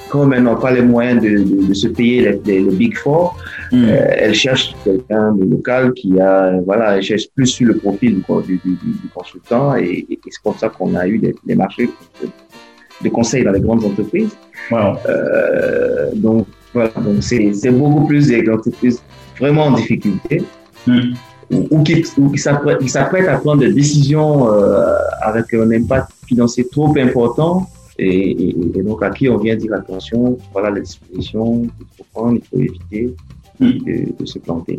Comme 0.08 0.32
elles 0.32 0.42
n'ont 0.42 0.56
pas 0.56 0.72
les 0.72 0.82
moyens 0.82 1.22
de, 1.22 1.28
de, 1.28 1.66
de 1.68 1.74
se 1.74 1.88
payer 1.88 2.40
les, 2.44 2.60
les, 2.60 2.70
Big 2.70 2.96
Four, 2.96 3.36
mm. 3.70 3.84
euh, 3.84 4.06
elles 4.16 4.34
cherchent 4.34 4.74
quelqu'un 4.84 5.32
de 5.32 5.44
local 5.44 5.92
qui 5.92 6.18
a, 6.20 6.58
voilà, 6.64 6.96
elles 6.96 7.02
cherchent 7.02 7.30
plus 7.34 7.46
sur 7.46 7.68
le 7.68 7.76
profil 7.76 8.22
du, 8.46 8.56
du, 8.64 8.72
du 8.74 9.08
consultant 9.14 9.76
et, 9.76 10.06
et 10.10 10.18
c'est 10.24 10.42
comme 10.42 10.56
ça 10.56 10.68
qu'on 10.68 10.94
a 10.94 11.06
eu 11.06 11.18
des, 11.18 11.34
des 11.46 11.54
marchés 11.54 11.88
de 13.02 13.08
conseil 13.08 13.44
dans 13.44 13.52
les 13.52 13.60
grandes 13.60 13.84
entreprises. 13.84 14.36
Wow. 14.70 14.96
Donc, 16.14 16.46
voilà, 16.72 16.90
donc 16.90 17.22
c'est 17.22 17.70
beaucoup 17.70 18.06
plus 18.06 18.28
des 18.28 18.48
entreprises 18.48 19.02
vraiment 19.38 19.66
en 19.66 19.72
difficulté. 19.72 20.42
Mm 20.86 21.12
ou, 21.52 21.82
qui, 21.82 22.02
qui 22.02 22.38
s'apprêtent 22.38 23.28
à 23.28 23.38
prendre 23.38 23.60
des 23.60 23.72
décisions 23.72 24.50
euh, 24.50 24.96
avec 25.20 25.52
un 25.54 25.70
impact 25.70 26.10
financier 26.26 26.66
trop 26.68 26.96
important 26.98 27.68
et, 27.98 28.48
et, 28.48 28.82
donc 28.82 29.02
à 29.02 29.10
qui 29.10 29.28
on 29.28 29.36
vient 29.36 29.56
dire 29.56 29.74
attention, 29.74 30.38
voilà 30.52 30.70
les 30.70 30.80
dispositions 30.80 31.62
qu'il 31.62 31.86
faut 31.96 32.06
prendre, 32.12 32.38
il 32.38 32.42
faut 32.44 32.58
éviter 32.58 33.14
de, 33.60 34.18
de 34.18 34.26
se 34.26 34.38
planter. 34.38 34.78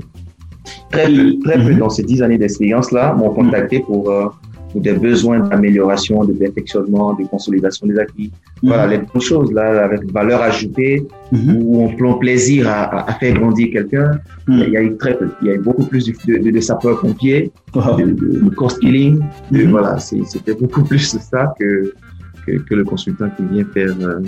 Très 0.92 1.08
peu, 1.08 1.40
très 1.44 1.56
peu 1.56 1.72
mm-hmm. 1.72 1.78
dans 1.78 1.90
ces 1.90 2.04
dix 2.04 2.22
années 2.22 2.38
d'expérience-là 2.38 3.14
m'ont 3.14 3.32
contacté 3.32 3.80
pour 3.80 4.10
euh, 4.10 4.28
ou 4.74 4.80
des 4.80 4.94
besoins 4.94 5.40
d'amélioration, 5.40 6.24
de 6.24 6.34
perfectionnement, 6.34 7.14
de 7.14 7.26
consolidation 7.26 7.88
des 7.88 7.98
acquis. 7.98 8.32
Mhm. 8.62 8.70
Voilà, 8.70 8.88
les 8.88 8.98
bonnes 9.00 9.22
choses, 9.22 9.52
là, 9.52 9.84
avec 9.84 10.12
valeur 10.12 10.42
ajoutée, 10.42 11.06
mhm. 11.32 11.58
où 11.58 11.84
on 11.84 11.96
prend 11.96 12.16
plaisir 12.16 12.68
à, 12.68 13.10
à 13.10 13.14
faire 13.14 13.34
grandir 13.40 13.70
quelqu'un. 13.72 14.20
Mhm. 14.48 14.64
Il 14.68 14.70
y 14.70 14.78
a 14.78 14.82
eu 14.82 14.98
très 14.98 15.18
peu, 15.18 15.30
il 15.42 15.48
y 15.48 15.52
a 15.52 15.56
eu 15.56 15.60
beaucoup 15.60 15.86
plus 15.86 16.06
de, 16.06 16.38
de, 16.38 16.52
de 16.52 16.60
sapeurs-pompiers, 16.60 17.52
de, 17.76 18.42
de, 18.44 18.50
cost 18.56 18.80
killing. 18.80 19.22
Voilà, 19.52 20.00
c'était 20.00 20.56
beaucoup 20.56 20.84
plus 20.84 21.18
ça 21.18 21.54
que, 21.60 21.94
que, 22.46 22.52
que, 22.58 22.76
le 22.76 22.84
consultant 22.84 23.30
qui 23.36 23.44
vient 23.44 23.66
faire 23.74 23.96
euh, 24.02 24.22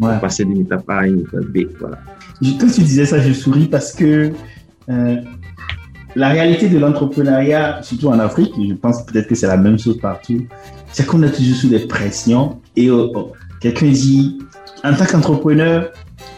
ouais. 0.00 0.18
passer 0.20 0.44
d'une 0.44 0.60
étape 0.60 0.88
A 0.88 0.98
à 0.98 1.06
une 1.06 1.20
étape 1.20 1.46
B. 1.46 1.58
Voilà. 1.78 1.98
Quand 2.60 2.68
tu 2.68 2.82
disais 2.82 3.06
ça, 3.06 3.18
je 3.18 3.32
souris 3.32 3.66
parce 3.66 3.92
que 3.92 4.30
euh, 4.88 5.16
la 6.16 6.28
réalité 6.28 6.68
de 6.68 6.78
l'entrepreneuriat, 6.78 7.82
surtout 7.82 8.08
en 8.08 8.18
Afrique, 8.18 8.52
je 8.56 8.74
pense 8.74 9.04
peut-être 9.04 9.28
que 9.28 9.34
c'est 9.34 9.46
la 9.46 9.56
même 9.56 9.78
chose 9.78 9.98
partout, 9.98 10.46
c'est 10.92 11.06
qu'on 11.06 11.22
est 11.22 11.30
toujours 11.30 11.56
sous 11.56 11.68
des 11.68 11.80
pressions 11.80 12.60
et 12.76 12.90
oh, 12.90 13.12
oh, 13.14 13.32
quelqu'un 13.60 13.88
dit, 13.88 14.38
en 14.84 14.94
tant 14.94 15.04
qu'entrepreneur, 15.04 15.90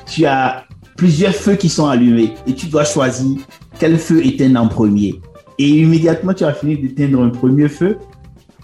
tu 0.06 0.26
as 0.26 0.64
plusieurs 0.96 1.35
feux 1.35 1.54
qui 1.54 1.68
sont 1.68 1.87
allumés 1.87 2.35
et 2.46 2.54
tu 2.54 2.66
dois 2.66 2.85
choisir 2.85 3.38
quel 3.78 3.96
feu 3.98 4.24
éteindre 4.24 4.61
en 4.61 4.68
premier. 4.68 5.20
Et 5.59 5.68
immédiatement, 5.68 6.35
tu 6.35 6.44
as 6.44 6.52
fini 6.52 6.76
d'éteindre 6.76 7.22
un 7.22 7.30
premier 7.30 7.68
feu, 7.68 7.98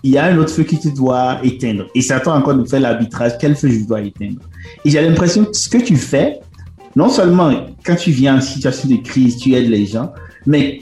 il 0.02 0.12
y 0.12 0.18
a 0.18 0.26
un 0.26 0.38
autre 0.38 0.50
feu 0.50 0.62
qui 0.62 0.78
tu 0.78 0.92
dois 0.92 1.38
éteindre. 1.42 1.86
Et 1.94 2.00
ça 2.00 2.16
attend 2.16 2.36
encore 2.36 2.54
de 2.54 2.64
faire 2.64 2.80
l'arbitrage, 2.80 3.32
quel 3.40 3.56
feu 3.56 3.68
je 3.68 3.86
dois 3.86 4.00
éteindre. 4.00 4.40
Et 4.84 4.90
j'ai 4.90 5.00
l'impression 5.00 5.44
que 5.44 5.56
ce 5.56 5.68
que 5.68 5.78
tu 5.78 5.96
fais, 5.96 6.40
non 6.94 7.08
seulement 7.08 7.52
quand 7.84 7.96
tu 7.96 8.10
viens 8.10 8.36
en 8.36 8.40
situation 8.40 8.88
de 8.88 8.96
crise, 8.96 9.36
tu 9.36 9.54
aides 9.54 9.68
les 9.68 9.86
gens, 9.86 10.12
mais 10.46 10.80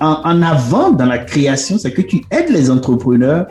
en, 0.00 0.42
avant 0.42 0.90
dans 0.90 1.06
la 1.06 1.18
création, 1.18 1.78
c'est 1.78 1.92
que 1.92 2.02
tu 2.02 2.24
aides 2.30 2.50
les 2.50 2.70
entrepreneurs 2.70 3.46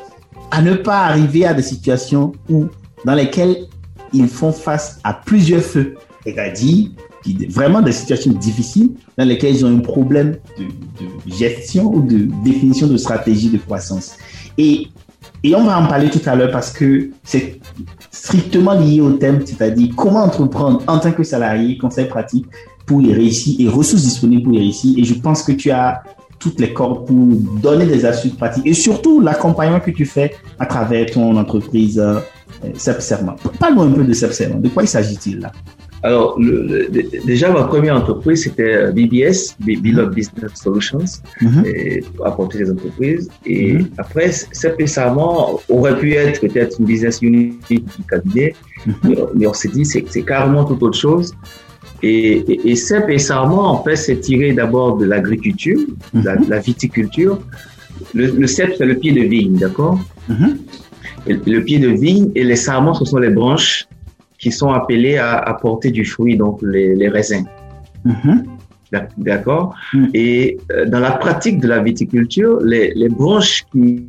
à 0.51 0.61
ne 0.61 0.73
pas 0.73 0.99
arriver 0.99 1.45
à 1.45 1.53
des 1.53 1.61
situations 1.61 2.33
où, 2.49 2.65
dans 3.05 3.15
lesquelles 3.15 3.65
ils 4.11 4.27
font 4.27 4.51
face 4.51 4.99
à 5.03 5.13
plusieurs 5.13 5.63
feux. 5.63 5.95
C'est-à-dire 6.23 6.89
vraiment 7.49 7.81
des 7.81 7.91
situations 7.91 8.33
difficiles 8.33 8.91
dans 9.17 9.25
lesquelles 9.25 9.55
ils 9.55 9.65
ont 9.65 9.75
un 9.75 9.79
problème 9.79 10.37
de, 10.57 10.65
de, 10.65 11.35
gestion 11.35 11.93
ou 11.93 12.01
de 12.01 12.27
définition 12.43 12.87
de 12.87 12.97
stratégie 12.97 13.49
de 13.49 13.57
croissance. 13.57 14.15
Et, 14.57 14.87
et 15.43 15.55
on 15.55 15.63
va 15.63 15.79
en 15.79 15.87
parler 15.87 16.09
tout 16.09 16.21
à 16.25 16.35
l'heure 16.35 16.51
parce 16.51 16.71
que 16.71 17.09
c'est 17.23 17.59
strictement 18.11 18.73
lié 18.73 19.01
au 19.01 19.11
thème, 19.13 19.41
c'est-à-dire 19.45 19.93
comment 19.95 20.23
entreprendre 20.23 20.83
en 20.87 20.99
tant 20.99 21.11
que 21.11 21.23
salarié, 21.23 21.77
conseil 21.77 22.05
pratique, 22.05 22.45
pour 22.85 23.01
y 23.01 23.13
réussir 23.13 23.55
et 23.59 23.67
ressources 23.69 24.03
disponibles 24.03 24.43
pour 24.43 24.53
y 24.53 24.59
réussir. 24.59 24.95
Et 24.97 25.03
je 25.03 25.13
pense 25.15 25.43
que 25.43 25.51
tu 25.51 25.71
as 25.71 26.03
toutes 26.39 26.59
les 26.59 26.73
cordes 26.73 27.07
pour 27.07 27.25
donner 27.61 27.85
des 27.85 28.05
astuces 28.05 28.33
pratiques 28.33 28.67
et 28.67 28.73
surtout 28.73 29.21
l'accompagnement 29.21 29.79
que 29.79 29.91
tu 29.91 30.05
fais 30.05 30.35
à 30.59 30.65
travers 30.65 31.05
ton 31.11 31.37
entreprise 31.37 31.99
euh, 31.99 32.19
Parle-nous 33.59 33.81
un 33.81 33.91
peu 33.91 34.03
de 34.03 34.13
Sepserma. 34.13 34.55
De 34.55 34.69
quoi 34.69 34.83
il 34.83 34.87
s'agit-il 34.87 35.39
là? 35.39 35.51
Alors, 36.03 36.37
le, 36.37 36.89
déjà, 37.25 37.49
ma 37.49 37.63
première 37.63 37.95
entreprise, 37.95 38.43
c'était 38.43 38.91
BBS, 38.91 39.55
Beloved 39.59 40.13
Business 40.13 40.51
Solutions, 40.55 40.99
mm-hmm. 41.41 41.65
et 41.65 42.03
apporter 42.25 42.57
des 42.57 42.71
entreprises. 42.71 43.29
Et 43.45 43.75
mm-hmm. 43.75 43.87
après, 43.97 44.31
récemment 44.77 45.61
aurait 45.69 45.97
pu 45.97 46.13
être 46.13 46.41
peut-être 46.41 46.77
une 46.79 46.85
business 46.85 47.21
unit 47.21 47.57
du 47.69 47.81
cabinet, 48.09 48.53
mm-hmm. 48.85 49.29
mais 49.35 49.47
on 49.47 49.53
s'est 49.53 49.69
dit, 49.69 49.85
c'est 49.85 50.23
carrément 50.23 50.65
tout 50.65 50.81
autre 50.83 50.97
chose. 50.97 51.33
Et, 52.03 52.43
et, 52.51 52.71
et 52.71 52.75
CEP 52.75 53.09
et 53.09 53.17
Sarment, 53.17 53.71
en 53.71 53.83
fait, 53.83 53.95
c'est 53.95 54.19
tiré 54.19 54.53
d'abord 54.53 54.97
de 54.97 55.05
l'agriculture, 55.05 55.79
de, 56.13 56.49
la 56.49 56.59
viticulture. 56.59 57.39
Le, 58.13 58.27
le 58.27 58.47
CEP, 58.47 58.75
c'est 58.77 58.85
le 58.85 58.95
pied 58.95 59.13
de 59.13 59.21
vigne, 59.21 59.57
d'accord 59.57 59.97
Le 61.25 61.59
pied 61.59 61.79
de 61.79 61.87
vigne 61.87 62.29
et 62.35 62.43
les 62.43 62.57
sarments, 62.57 62.93
ce 62.93 63.05
sont 63.05 63.19
les 63.19 63.29
branches 63.29 63.87
qui 64.37 64.51
sont 64.51 64.71
appelés 64.71 65.15
à, 65.15 65.37
à 65.37 65.53
porter 65.53 65.89
du 65.91 66.03
fruit, 66.03 66.35
donc 66.35 66.59
les, 66.61 66.93
les 66.95 67.07
raisins. 67.07 67.45
Mm-hmm. 68.05 68.43
D'accord. 69.17 69.75
Et 70.13 70.57
euh, 70.71 70.85
dans 70.85 70.99
la 70.99 71.11
pratique 71.11 71.59
de 71.59 71.67
la 71.67 71.81
viticulture, 71.81 72.59
les, 72.61 72.93
les 72.95 73.09
branches 73.09 73.63
qui, 73.71 74.07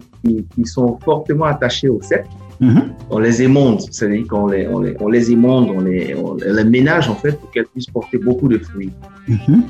qui, 0.54 0.64
sont 0.66 0.98
fortement 1.04 1.44
attachées 1.46 1.88
au 1.88 2.00
cep, 2.02 2.26
mm-hmm. 2.60 2.82
on 3.10 3.18
les 3.18 3.42
émonde, 3.42 3.80
c'est-à-dire 3.90 4.26
qu'on 4.28 4.46
les, 4.46 4.66
on 4.68 4.80
les, 4.80 4.96
on 5.00 5.08
les 5.08 5.30
émonde, 5.30 5.70
on 5.74 5.80
les, 5.80 6.14
on 6.14 6.34
les 6.34 6.64
ménage 6.64 7.08
en 7.08 7.14
fait 7.14 7.32
pour 7.38 7.50
qu'elles 7.50 7.66
puissent 7.66 7.86
porter 7.86 8.18
beaucoup 8.18 8.48
de 8.48 8.58
fruits. 8.58 8.92
Mm-hmm. 9.28 9.62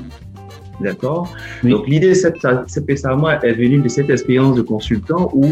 D'accord 0.81 1.33
Donc 1.63 1.87
l'idée 1.87 2.09
de 2.09 2.13
cette, 2.13 2.45
cette 2.67 2.89
est 2.89 3.53
venue 3.53 3.79
de 3.79 3.87
cette 3.87 4.09
expérience 4.09 4.55
de 4.55 4.61
consultant 4.61 5.31
où 5.33 5.45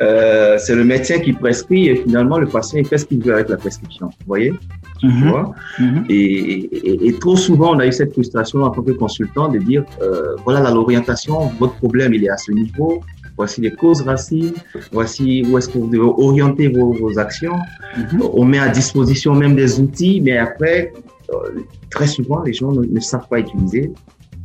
euh, 0.00 0.56
c'est 0.58 0.74
le 0.74 0.84
médecin 0.84 1.20
qui 1.20 1.32
prescrit 1.32 1.88
et 1.88 1.96
finalement 1.96 2.38
le 2.38 2.46
patient 2.46 2.80
il 2.80 2.86
fait 2.86 2.98
ce 2.98 3.04
qu'il 3.04 3.22
veut 3.22 3.34
avec 3.34 3.48
la 3.48 3.56
prescription. 3.56 4.06
Vous 4.06 4.26
voyez 4.26 4.52
tu 5.00 5.06
mhm. 5.06 5.28
vois 5.28 5.54
mhm. 5.78 6.04
et, 6.08 6.14
et, 6.14 7.08
et, 7.08 7.12
trop 7.18 7.36
souvent, 7.36 7.74
on 7.74 7.78
a 7.80 7.86
eu 7.86 7.92
cette 7.92 8.12
frustration 8.12 8.62
en 8.62 8.70
tant 8.70 8.82
que 8.82 8.92
consultant 8.92 9.48
de 9.48 9.58
dire 9.58 9.84
euh, 10.00 10.36
voilà 10.44 10.70
l'orientation, 10.70 11.50
votre 11.58 11.74
problème 11.74 12.14
il 12.14 12.24
est 12.24 12.30
à 12.30 12.36
ce 12.36 12.52
niveau, 12.52 13.02
voici 13.36 13.60
les 13.60 13.72
causes 13.72 14.02
racines, 14.02 14.54
voici 14.92 15.44
où 15.48 15.58
est-ce 15.58 15.68
que 15.68 15.78
vous 15.78 15.88
devez 15.88 16.02
orienter 16.02 16.68
vos, 16.68 16.92
vos 16.92 17.18
actions. 17.18 17.58
Mhm. 17.96 18.22
On 18.32 18.44
met 18.44 18.58
à 18.58 18.68
disposition 18.68 19.34
même 19.34 19.54
des 19.54 19.80
outils, 19.80 20.20
mais 20.20 20.36
après, 20.38 20.92
euh, 21.30 21.60
très 21.90 22.06
souvent, 22.06 22.42
les 22.42 22.52
gens 22.52 22.72
ne, 22.72 22.84
ne 22.84 23.00
savent 23.00 23.28
pas 23.28 23.40
utiliser. 23.40 23.92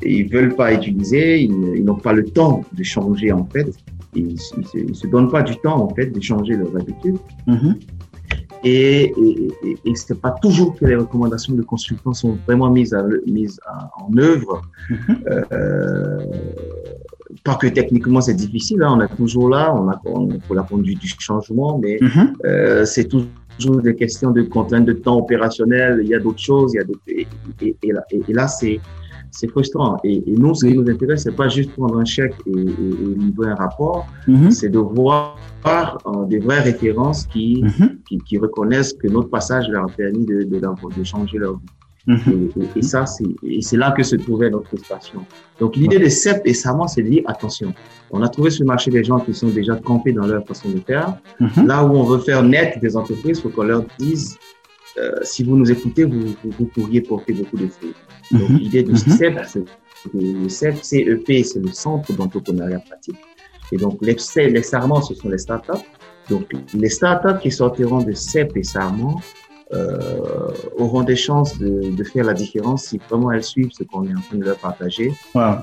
Ils 0.01 0.29
veulent 0.29 0.55
pas 0.55 0.73
utiliser, 0.73 1.41
ils, 1.41 1.83
n'ont 1.83 1.95
pas 1.95 2.13
le 2.13 2.23
temps 2.23 2.63
de 2.71 2.83
changer 2.83 3.33
en 3.33 3.45
fait 3.45 3.69
ils, 4.15 4.37
ne 4.87 4.93
se, 4.93 5.07
donnent 5.07 5.29
pas 5.29 5.43
du 5.43 5.55
temps 5.57 5.83
en 5.83 5.93
fait 5.93 6.07
de 6.07 6.21
changer 6.21 6.55
leurs 6.55 6.75
habitudes. 6.75 7.17
Mm-hmm. 7.47 7.75
Et, 8.63 9.03
et, 9.03 9.47
et, 9.63 9.77
et 9.85 9.95
c'est 9.95 10.19
pas 10.19 10.31
toujours 10.41 10.75
que 10.75 10.85
les 10.85 10.95
recommandations 10.95 11.53
de 11.53 11.61
consultants 11.61 12.13
sont 12.13 12.37
vraiment 12.45 12.69
mises, 12.69 12.93
à, 12.93 13.03
mises 13.25 13.59
en 13.97 14.15
œuvre. 14.17 14.61
Mm-hmm. 14.89 15.45
euh, 15.53 16.19
pas 17.43 17.55
que 17.55 17.67
techniquement 17.67 18.21
c'est 18.21 18.33
difficile, 18.33 18.81
hein, 18.83 18.95
on 18.97 19.01
est 19.01 19.15
toujours 19.15 19.49
là, 19.49 19.73
on 19.75 19.87
a 19.89 19.97
pour 19.97 20.55
la 20.55 20.63
conduite 20.63 20.99
du 20.99 21.07
changement, 21.19 21.77
mais 21.77 21.97
mm-hmm. 21.97 22.33
euh, 22.45 22.85
c'est 22.85 23.05
toujours 23.05 23.81
des 23.81 23.95
questions 23.95 24.31
de 24.31 24.43
contraintes 24.43 24.85
de 24.85 24.93
temps 24.93 25.17
opérationnel. 25.17 25.99
Il 26.03 26.09
y 26.09 26.15
a 26.15 26.19
d'autres 26.19 26.39
choses, 26.39 26.73
il 26.73 26.77
y 26.77 26.79
a 26.79 26.83
d'autres, 26.83 27.01
et, 27.07 27.27
et, 27.61 27.91
là, 27.91 28.01
et 28.11 28.33
là 28.33 28.47
c'est 28.47 28.79
c'est 29.31 29.47
frustrant. 29.47 29.97
Et, 30.03 30.17
et, 30.27 30.35
nous, 30.37 30.55
ce 30.55 30.65
qui 30.65 30.75
nous 30.75 30.89
intéresse, 30.89 31.23
c'est 31.23 31.35
pas 31.35 31.47
juste 31.47 31.71
prendre 31.73 31.99
un 31.99 32.05
chèque 32.05 32.33
et, 32.45 32.51
et, 32.51 32.53
et 32.55 33.15
livrer 33.15 33.51
un 33.51 33.55
rapport, 33.55 34.07
mm-hmm. 34.27 34.51
c'est 34.51 34.69
de 34.69 34.79
voir 34.79 35.37
euh, 35.67 36.25
des 36.25 36.39
vraies 36.39 36.61
références 36.61 37.25
qui, 37.27 37.63
mm-hmm. 37.63 37.97
qui, 38.07 38.17
qui, 38.19 38.37
reconnaissent 38.37 38.93
que 38.93 39.07
notre 39.07 39.29
passage 39.29 39.67
leur 39.69 39.85
a 39.85 39.87
permis 39.87 40.25
de, 40.25 40.43
de, 40.43 40.59
de 40.59 41.03
changer 41.03 41.37
leur 41.37 41.57
vie. 41.57 41.65
Mm-hmm. 42.09 42.77
Et, 42.77 42.81
ça, 42.81 43.05
c'est 43.05 43.77
là 43.77 43.91
que 43.91 44.01
se 44.01 44.15
trouvait 44.15 44.49
notre 44.49 44.67
frustration. 44.67 45.25
Donc, 45.59 45.75
l'idée 45.75 45.99
de 45.99 46.09
CEP 46.09 46.41
et 46.45 46.55
SAMA, 46.55 46.87
c'est 46.87 47.03
de 47.03 47.09
dire, 47.09 47.23
attention, 47.27 47.71
on 48.09 48.23
a 48.23 48.29
trouvé 48.29 48.49
sur 48.49 48.63
le 48.63 48.67
marché 48.67 48.89
des 48.89 49.03
gens 49.03 49.19
qui 49.19 49.33
sont 49.33 49.49
déjà 49.49 49.75
campés 49.75 50.11
dans 50.11 50.25
leur 50.25 50.43
façon 50.45 50.69
de 50.69 50.79
faire. 50.79 51.17
Là 51.65 51.83
où 51.85 51.95
on 51.95 52.03
veut 52.03 52.19
faire 52.19 52.41
naître 52.41 52.79
des 52.79 52.97
entreprises, 52.97 53.37
il 53.37 53.41
faut 53.41 53.49
qu'on 53.49 53.63
leur 53.63 53.83
dise, 53.99 54.37
euh, 54.97 55.11
si 55.21 55.43
vous 55.43 55.55
nous 55.55 55.71
écoutez, 55.71 56.03
vous, 56.03 56.35
vous, 56.43 56.65
pourriez 56.65 57.01
porter 57.01 57.33
beaucoup 57.33 57.57
de 57.57 57.67
fruits. 57.67 57.93
Donc, 58.31 58.49
mhm. 58.49 58.57
l'idée 58.57 58.83
du 58.83 58.97
CEP, 58.97 59.39
c'est 59.45 59.63
le 60.13 60.49
CEP, 60.49 60.83
CEP, 60.83 61.45
c'est 61.45 61.59
le 61.59 61.71
Centre 61.71 62.11
d'entrepreneuriat 62.13 62.79
pratique. 62.79 63.17
Et 63.71 63.77
donc, 63.77 63.99
les, 64.01 64.15
les 64.49 64.63
sarments, 64.63 65.01
ce 65.01 65.13
sont 65.13 65.29
les 65.29 65.37
startups. 65.37 65.85
Donc, 66.27 66.51
les 66.73 66.89
startups 66.89 67.39
qui 67.41 67.51
sortiront 67.51 68.01
de 68.01 68.13
CEP 68.13 68.57
et 68.57 68.61
euh, 68.61 69.13
auront 70.77 71.03
des 71.03 71.15
chances 71.15 71.57
de, 71.59 71.95
de, 71.95 72.03
faire 72.03 72.25
la 72.25 72.33
différence 72.33 72.85
si 72.85 72.99
vraiment 73.09 73.31
elles 73.31 73.43
suivent 73.43 73.71
ce 73.71 73.83
qu'on 73.83 74.03
est 74.07 74.15
en 74.15 74.21
train 74.21 74.37
de 74.37 74.45
leur 74.45 74.57
partager, 74.57 75.13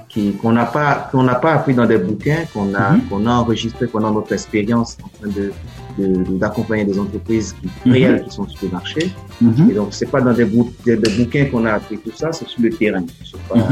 qui 0.08 0.32
qu'on 0.34 0.52
n'a 0.52 0.66
pas 0.66 1.08
qu'on 1.10 1.24
n'a 1.24 1.34
pas 1.34 1.54
appris 1.54 1.74
dans 1.74 1.86
des 1.86 1.98
bouquins, 1.98 2.44
qu'on 2.52 2.74
a 2.74 2.92
mhm. 2.92 3.02
qu'on 3.08 3.26
a 3.26 3.32
enregistré 3.32 3.86
pendant 3.86 4.12
notre 4.12 4.32
expérience 4.32 4.96
en 5.04 5.08
train 5.08 5.30
de 5.30 5.52
d'accompagner 5.98 6.84
des 6.84 6.98
entreprises 6.98 7.54
qui, 7.60 7.88
mhm. 7.88 7.92
réelles 7.92 8.24
qui 8.24 8.30
sont 8.34 8.48
sur 8.48 8.64
le 8.64 8.70
marché. 8.70 9.10
Mhm. 9.40 9.70
Et 9.70 9.74
donc, 9.74 9.88
c'est 9.90 10.10
pas 10.10 10.20
dans 10.20 10.32
des, 10.32 10.44
des, 10.44 11.10
bouquins 11.16 11.44
qu'on 11.46 11.64
a 11.64 11.72
appris 11.72 11.98
tout 11.98 12.12
ça, 12.14 12.32
c'est 12.32 12.46
sur 12.48 12.62
le 12.62 12.70
terrain. 12.70 13.04
Je 13.24 13.32
pas, 13.48 13.68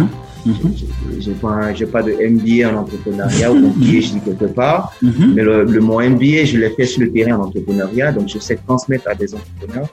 mhm. 0.47 0.75
j'ai 1.19 1.33
pas, 1.33 1.75
j'ai 1.75 1.87
pas 1.87 2.03
de 2.03 2.13
MBA 2.13 2.71
en 2.71 2.83
entrepreneuriat 2.83 3.53
ou 3.53 3.71
PhD 3.73 4.23
quelque 4.25 4.47
part, 4.47 4.95
mais 5.03 5.43
le, 5.43 5.65
le, 5.65 5.81
mon 5.81 6.01
MBA, 6.01 6.45
je 6.45 6.59
l'ai 6.59 6.71
fait 6.71 6.87
sur 6.87 7.03
le 7.03 7.11
terrain 7.11 7.37
en 7.39 7.45
entrepreneuriat, 7.45 8.13
donc 8.13 8.29
je 8.29 8.39
sais 8.39 8.57
transmettre 8.67 9.09
à 9.09 9.15
des 9.15 9.35
entrepreneurs 9.35 9.89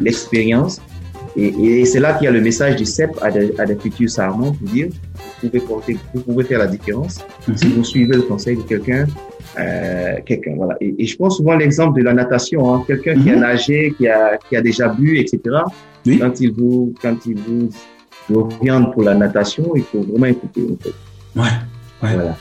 l'expérience. 0.00 0.80
Et, 1.36 1.80
et 1.80 1.84
c'est 1.84 2.00
là 2.00 2.14
qu'il 2.14 2.24
y 2.24 2.28
a 2.28 2.32
le 2.32 2.40
message 2.40 2.76
du 2.76 2.84
CEP 2.84 3.10
à 3.22 3.30
des, 3.30 3.54
à 3.58 3.66
des 3.66 3.76
futurs 3.76 4.10
sarments 4.10 4.52
pour 4.52 4.68
dire, 4.68 4.88
pouvez, 5.40 5.60
porter, 5.60 5.96
vous 6.14 6.22
pouvez 6.22 6.44
faire 6.44 6.58
la 6.58 6.66
différence 6.66 7.14
si 7.56 7.68
vous 7.68 7.84
suivez 7.84 8.16
le 8.16 8.22
conseil 8.22 8.56
de 8.56 8.62
quelqu'un 8.62 9.06
euh, 9.58 10.16
quelqu'un. 10.24 10.54
Voilà. 10.56 10.76
Et, 10.80 10.94
et, 10.98 11.06
je 11.06 11.16
prends 11.16 11.30
souvent 11.30 11.56
l'exemple 11.56 11.98
de 11.98 12.04
la 12.04 12.12
natation. 12.12 12.74
Hein. 12.74 12.84
Quelqu'un 12.86 13.14
qui 13.20 13.30
a 13.30 13.34
mhm. 13.34 13.40
nagé, 13.40 13.94
qui 13.96 14.06
a, 14.08 14.36
qui 14.36 14.56
a 14.56 14.62
déjà 14.62 14.88
bu, 14.88 15.18
etc. 15.18 15.40
Oui. 16.06 16.18
Quand 16.18 16.40
il 16.40 16.52
vous, 16.52 16.94
quand 17.00 17.16
il 17.26 17.36
vous 17.36 17.68
oriente 18.34 18.92
pour 18.92 19.02
la 19.02 19.14
natation, 19.14 19.72
il 19.74 19.82
faut 19.82 20.02
vraiment 20.02 20.26
écouter. 20.26 20.62
En 20.70 20.76
fait. 20.82 20.94
Ouais. 21.36 21.42
ouais. 22.02 22.14
Voilà. 22.14 22.36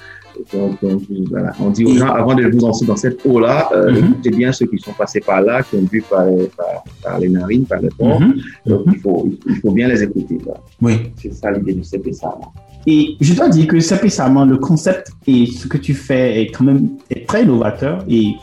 Donc, 0.53 0.79
donc, 0.81 1.01
voilà. 1.29 1.53
On 1.59 1.71
dit 1.71 1.83
aux 1.83 1.95
gens, 1.95 2.09
avant 2.09 2.35
de 2.35 2.43
vous 2.45 2.59
lancer 2.59 2.85
dans 2.85 2.95
cette 2.95 3.25
eau-là, 3.25 3.69
euh, 3.73 3.91
mm 3.91 3.95
-hmm. 3.95 4.09
écoutez 4.09 4.29
bien 4.29 4.51
ceux 4.51 4.67
qui 4.67 4.77
sont 4.77 4.93
passés 4.93 5.19
par 5.19 5.41
là, 5.41 5.63
qui 5.63 5.75
ont 5.77 5.87
bu 5.91 5.99
par, 6.07 6.25
par, 6.57 6.83
par 7.03 7.15
les 7.21 7.29
narines, 7.29 7.65
par 7.71 7.81
le. 7.81 7.89
Mm 7.99 8.05
-hmm. 8.05 8.33
Donc, 8.69 8.81
il, 8.93 8.99
faut, 9.03 9.19
il 9.51 9.55
faut 9.61 9.73
bien 9.79 9.87
les 9.93 10.01
écouter. 10.07 10.37
Là. 10.47 10.55
Oui. 10.85 10.93
C'est 11.19 11.33
ça 11.39 11.47
l'idée 11.53 11.73
du 11.79 11.83
CPSA. 11.91 12.31
Là. 12.41 12.47
Et 12.85 13.17
je 13.19 13.33
dois 13.33 13.49
dire 13.49 13.67
que 13.67 13.77
récemment, 13.99 14.45
le 14.45 14.57
concept 14.57 15.11
et 15.25 15.45
ce 15.45 15.67
que 15.67 15.77
tu 15.77 15.93
fais 15.93 16.41
est 16.41 16.51
quand 16.51 16.63
même 16.63 16.89
très 17.27 17.43
innovateur. 17.43 18.03
Et 18.07 18.35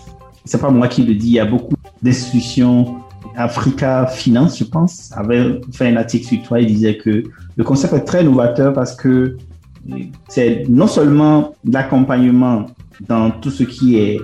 c'est 0.45 0.61
pas 0.61 0.71
moi 0.71 0.89
qui 0.89 1.03
le 1.03 1.15
dis, 1.15 1.29
il 1.29 1.33
y 1.35 1.41
a 1.41 1.47
beaucoup 1.47 1.75
d'institutions, 2.03 2.97
Africa 3.37 4.07
Finance, 4.07 4.59
je 4.59 4.65
pense, 4.65 5.11
avait 5.15 5.61
fait 5.73 5.89
un 5.89 5.97
article 5.97 6.27
sur 6.27 6.43
toi 6.43 6.61
et 6.61 6.67
disait 6.67 6.99
que 6.99 7.23
le 7.57 7.65
concept 7.65 7.95
est 7.95 8.05
très 8.05 8.23
innovateur 8.23 8.73
parce 8.73 8.95
que 8.95 9.37
c'est 10.29 10.65
non 10.69 10.87
seulement 10.87 11.55
l'accompagnement 11.65 12.67
dans 13.09 13.31
tout 13.31 13.51
ce 13.51 13.65
qui 13.65 13.99
est 13.99 14.21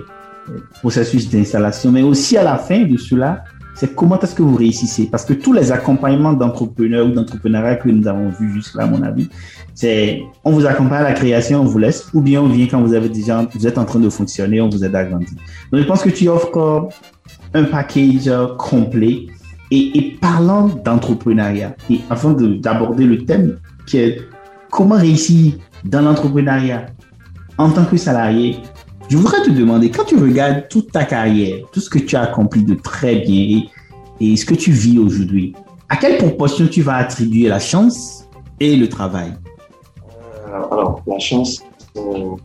processus 0.79 1.29
d'installation, 1.29 1.91
mais 1.91 2.01
aussi 2.01 2.37
à 2.37 2.43
la 2.43 2.57
fin 2.57 2.83
de 2.83 2.97
cela, 2.97 3.43
c'est 3.75 3.95
comment 3.95 4.19
est-ce 4.19 4.35
que 4.35 4.43
vous 4.43 4.55
réussissez? 4.55 5.07
Parce 5.07 5.25
que 5.25 5.33
tous 5.33 5.53
les 5.53 5.71
accompagnements 5.71 6.33
d'entrepreneurs 6.33 7.07
ou 7.07 7.11
d'entrepreneuriat 7.11 7.75
que 7.75 7.89
nous 7.89 8.07
avons 8.07 8.29
vus 8.29 8.53
jusque-là, 8.53 8.83
à 8.83 8.87
mon 8.87 9.01
avis, 9.01 9.29
c'est 9.73 10.23
on 10.43 10.51
vous 10.51 10.65
accompagne 10.65 11.01
à 11.01 11.09
la 11.09 11.13
création, 11.13 11.61
on 11.61 11.65
vous 11.65 11.79
laisse, 11.79 12.07
ou 12.13 12.21
bien 12.21 12.41
on 12.41 12.47
vient 12.47 12.67
quand 12.67 12.81
vous 12.81 12.93
avez 12.93 13.09
déjà, 13.09 13.47
vous 13.53 13.67
êtes 13.67 13.77
en 13.77 13.85
train 13.85 13.99
de 13.99 14.09
fonctionner, 14.09 14.61
on 14.61 14.69
vous 14.69 14.83
aide 14.83 14.95
à 14.95 15.05
grandir. 15.05 15.29
Donc 15.71 15.81
je 15.81 15.87
pense 15.87 16.03
que 16.03 16.09
tu 16.09 16.27
offres 16.27 16.89
un 17.53 17.63
package 17.63 18.29
complet. 18.57 19.27
Et, 19.73 19.97
et 19.97 20.17
parlant 20.19 20.67
d'entrepreneuriat, 20.67 21.77
et 21.89 22.01
afin 22.09 22.33
d'aborder 22.33 23.05
le 23.05 23.23
thème 23.23 23.57
qui 23.85 23.99
est 23.99 24.19
comment 24.69 24.97
réussir 24.97 25.53
dans 25.85 26.01
l'entrepreneuriat 26.01 26.87
en 27.57 27.69
tant 27.69 27.85
que 27.85 27.95
salarié, 27.95 28.57
je 29.11 29.17
voudrais 29.17 29.41
te 29.41 29.49
demander, 29.49 29.91
quand 29.91 30.05
tu 30.05 30.15
regardes 30.15 30.69
toute 30.69 30.93
ta 30.93 31.03
carrière, 31.03 31.65
tout 31.73 31.81
ce 31.81 31.89
que 31.89 31.99
tu 31.99 32.15
as 32.15 32.21
accompli 32.21 32.63
de 32.63 32.75
très 32.75 33.17
bien 33.17 33.59
et, 34.21 34.25
et 34.25 34.37
ce 34.37 34.45
que 34.45 34.55
tu 34.55 34.71
vis 34.71 34.97
aujourd'hui, 34.99 35.53
à 35.89 35.97
quelle 35.97 36.17
proportion 36.17 36.65
tu 36.67 36.81
vas 36.81 36.95
attribuer 36.95 37.49
la 37.49 37.59
chance 37.59 38.25
et 38.61 38.77
le 38.77 38.87
travail? 38.87 39.33
Alors, 40.71 41.01
la 41.05 41.19
chance, 41.19 41.61
euh, 41.97 42.37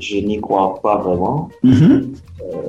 je 0.00 0.16
n'y 0.16 0.40
crois 0.40 0.80
pas 0.82 0.96
vraiment. 0.96 1.48
Mm-hmm. 1.62 1.92
Euh, 1.92 2.68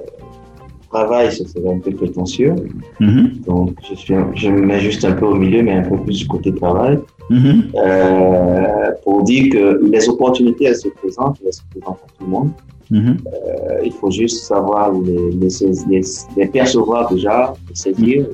travail, 0.91 1.31
ce 1.31 1.43
serait 1.47 1.73
un 1.73 1.79
peu 1.79 1.89
prétentieux. 1.89 2.53
Mm-hmm. 3.01 3.45
Donc, 3.45 3.79
je, 3.89 3.95
suis, 3.95 4.13
je 4.35 4.49
me 4.49 4.61
mets 4.61 4.79
juste 4.79 5.03
un 5.05 5.13
peu 5.13 5.25
au 5.25 5.33
milieu, 5.33 5.63
mais 5.63 5.73
un 5.73 5.89
peu 5.89 5.97
plus 5.97 6.19
du 6.19 6.27
côté 6.27 6.53
travail. 6.53 6.99
Mm-hmm. 7.29 7.71
Euh, 7.75 8.91
pour 9.03 9.23
dire 9.23 9.51
que 9.53 9.85
les 9.85 10.09
opportunités, 10.09 10.65
elles 10.65 10.75
se 10.75 10.89
présentent, 10.89 11.39
elles 11.45 11.53
se 11.53 11.61
présentent 11.71 11.99
à 12.03 12.07
tout 12.17 12.25
le 12.25 12.27
monde. 12.27 12.51
Euh, 12.91 13.81
il 13.83 13.91
faut 13.93 14.11
juste 14.11 14.43
savoir 14.43 14.91
les, 14.91 15.31
les, 15.31 15.47
les, 15.89 16.01
les 16.37 16.47
percevoir 16.47 17.11
déjà, 17.11 17.53
les 17.67 17.75
saisir 17.75 18.25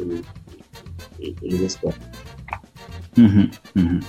et, 1.21 1.27
et, 1.27 1.35
et 1.43 1.49
les 1.49 1.63
espérer. 1.63 1.93
Mhm, 3.17 3.49
mhm. 3.75 3.99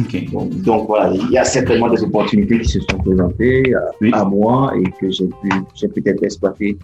Ok. 0.00 0.32
Donc, 0.32 0.50
donc, 0.62 0.86
voilà, 0.88 1.12
il 1.14 1.30
y 1.30 1.38
a 1.38 1.44
certainement 1.44 1.88
des 1.88 2.02
opportunités 2.02 2.58
qui 2.60 2.68
se 2.68 2.80
sont 2.80 2.98
présentées 2.98 3.72
à, 3.74 3.80
Oui. 4.00 4.10
à 4.12 4.24
moi 4.24 4.72
et 4.76 4.90
que 4.98 5.08
j'ai 5.10 5.26
pu, 5.26 5.48
j'ai 5.76 5.88
peut-être 5.88 6.22
exploité 6.24 6.76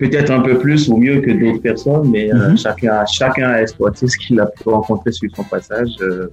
peut-être 0.00 0.30
un 0.30 0.40
peu 0.40 0.58
plus 0.58 0.88
ou 0.88 0.96
mieux 0.96 1.20
que 1.20 1.30
d'autres 1.30 1.62
personnes, 1.70 2.08
mais 2.10 2.32
euh, 2.32 2.50
Mhm. 2.50 2.58
chacun, 2.58 3.04
chacun 3.06 3.48
a 3.50 3.60
exploité 3.62 4.08
ce 4.08 4.16
qu'il 4.16 4.40
a 4.40 4.46
pu 4.46 4.62
rencontrer 4.68 5.12
sur 5.12 5.28
son 5.36 5.44
passage 5.44 5.90
euh, 6.00 6.26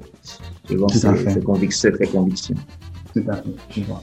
selon 0.69 0.87
ses, 0.87 0.99
fait. 1.15 1.29
ses 1.31 1.41
convictions, 1.41 1.91
ses 1.99 2.07
convictions. 2.07 2.55
Tout 3.13 3.23
à 3.29 3.35
fait, 3.35 3.55
je 3.75 3.81
vois. 3.81 4.01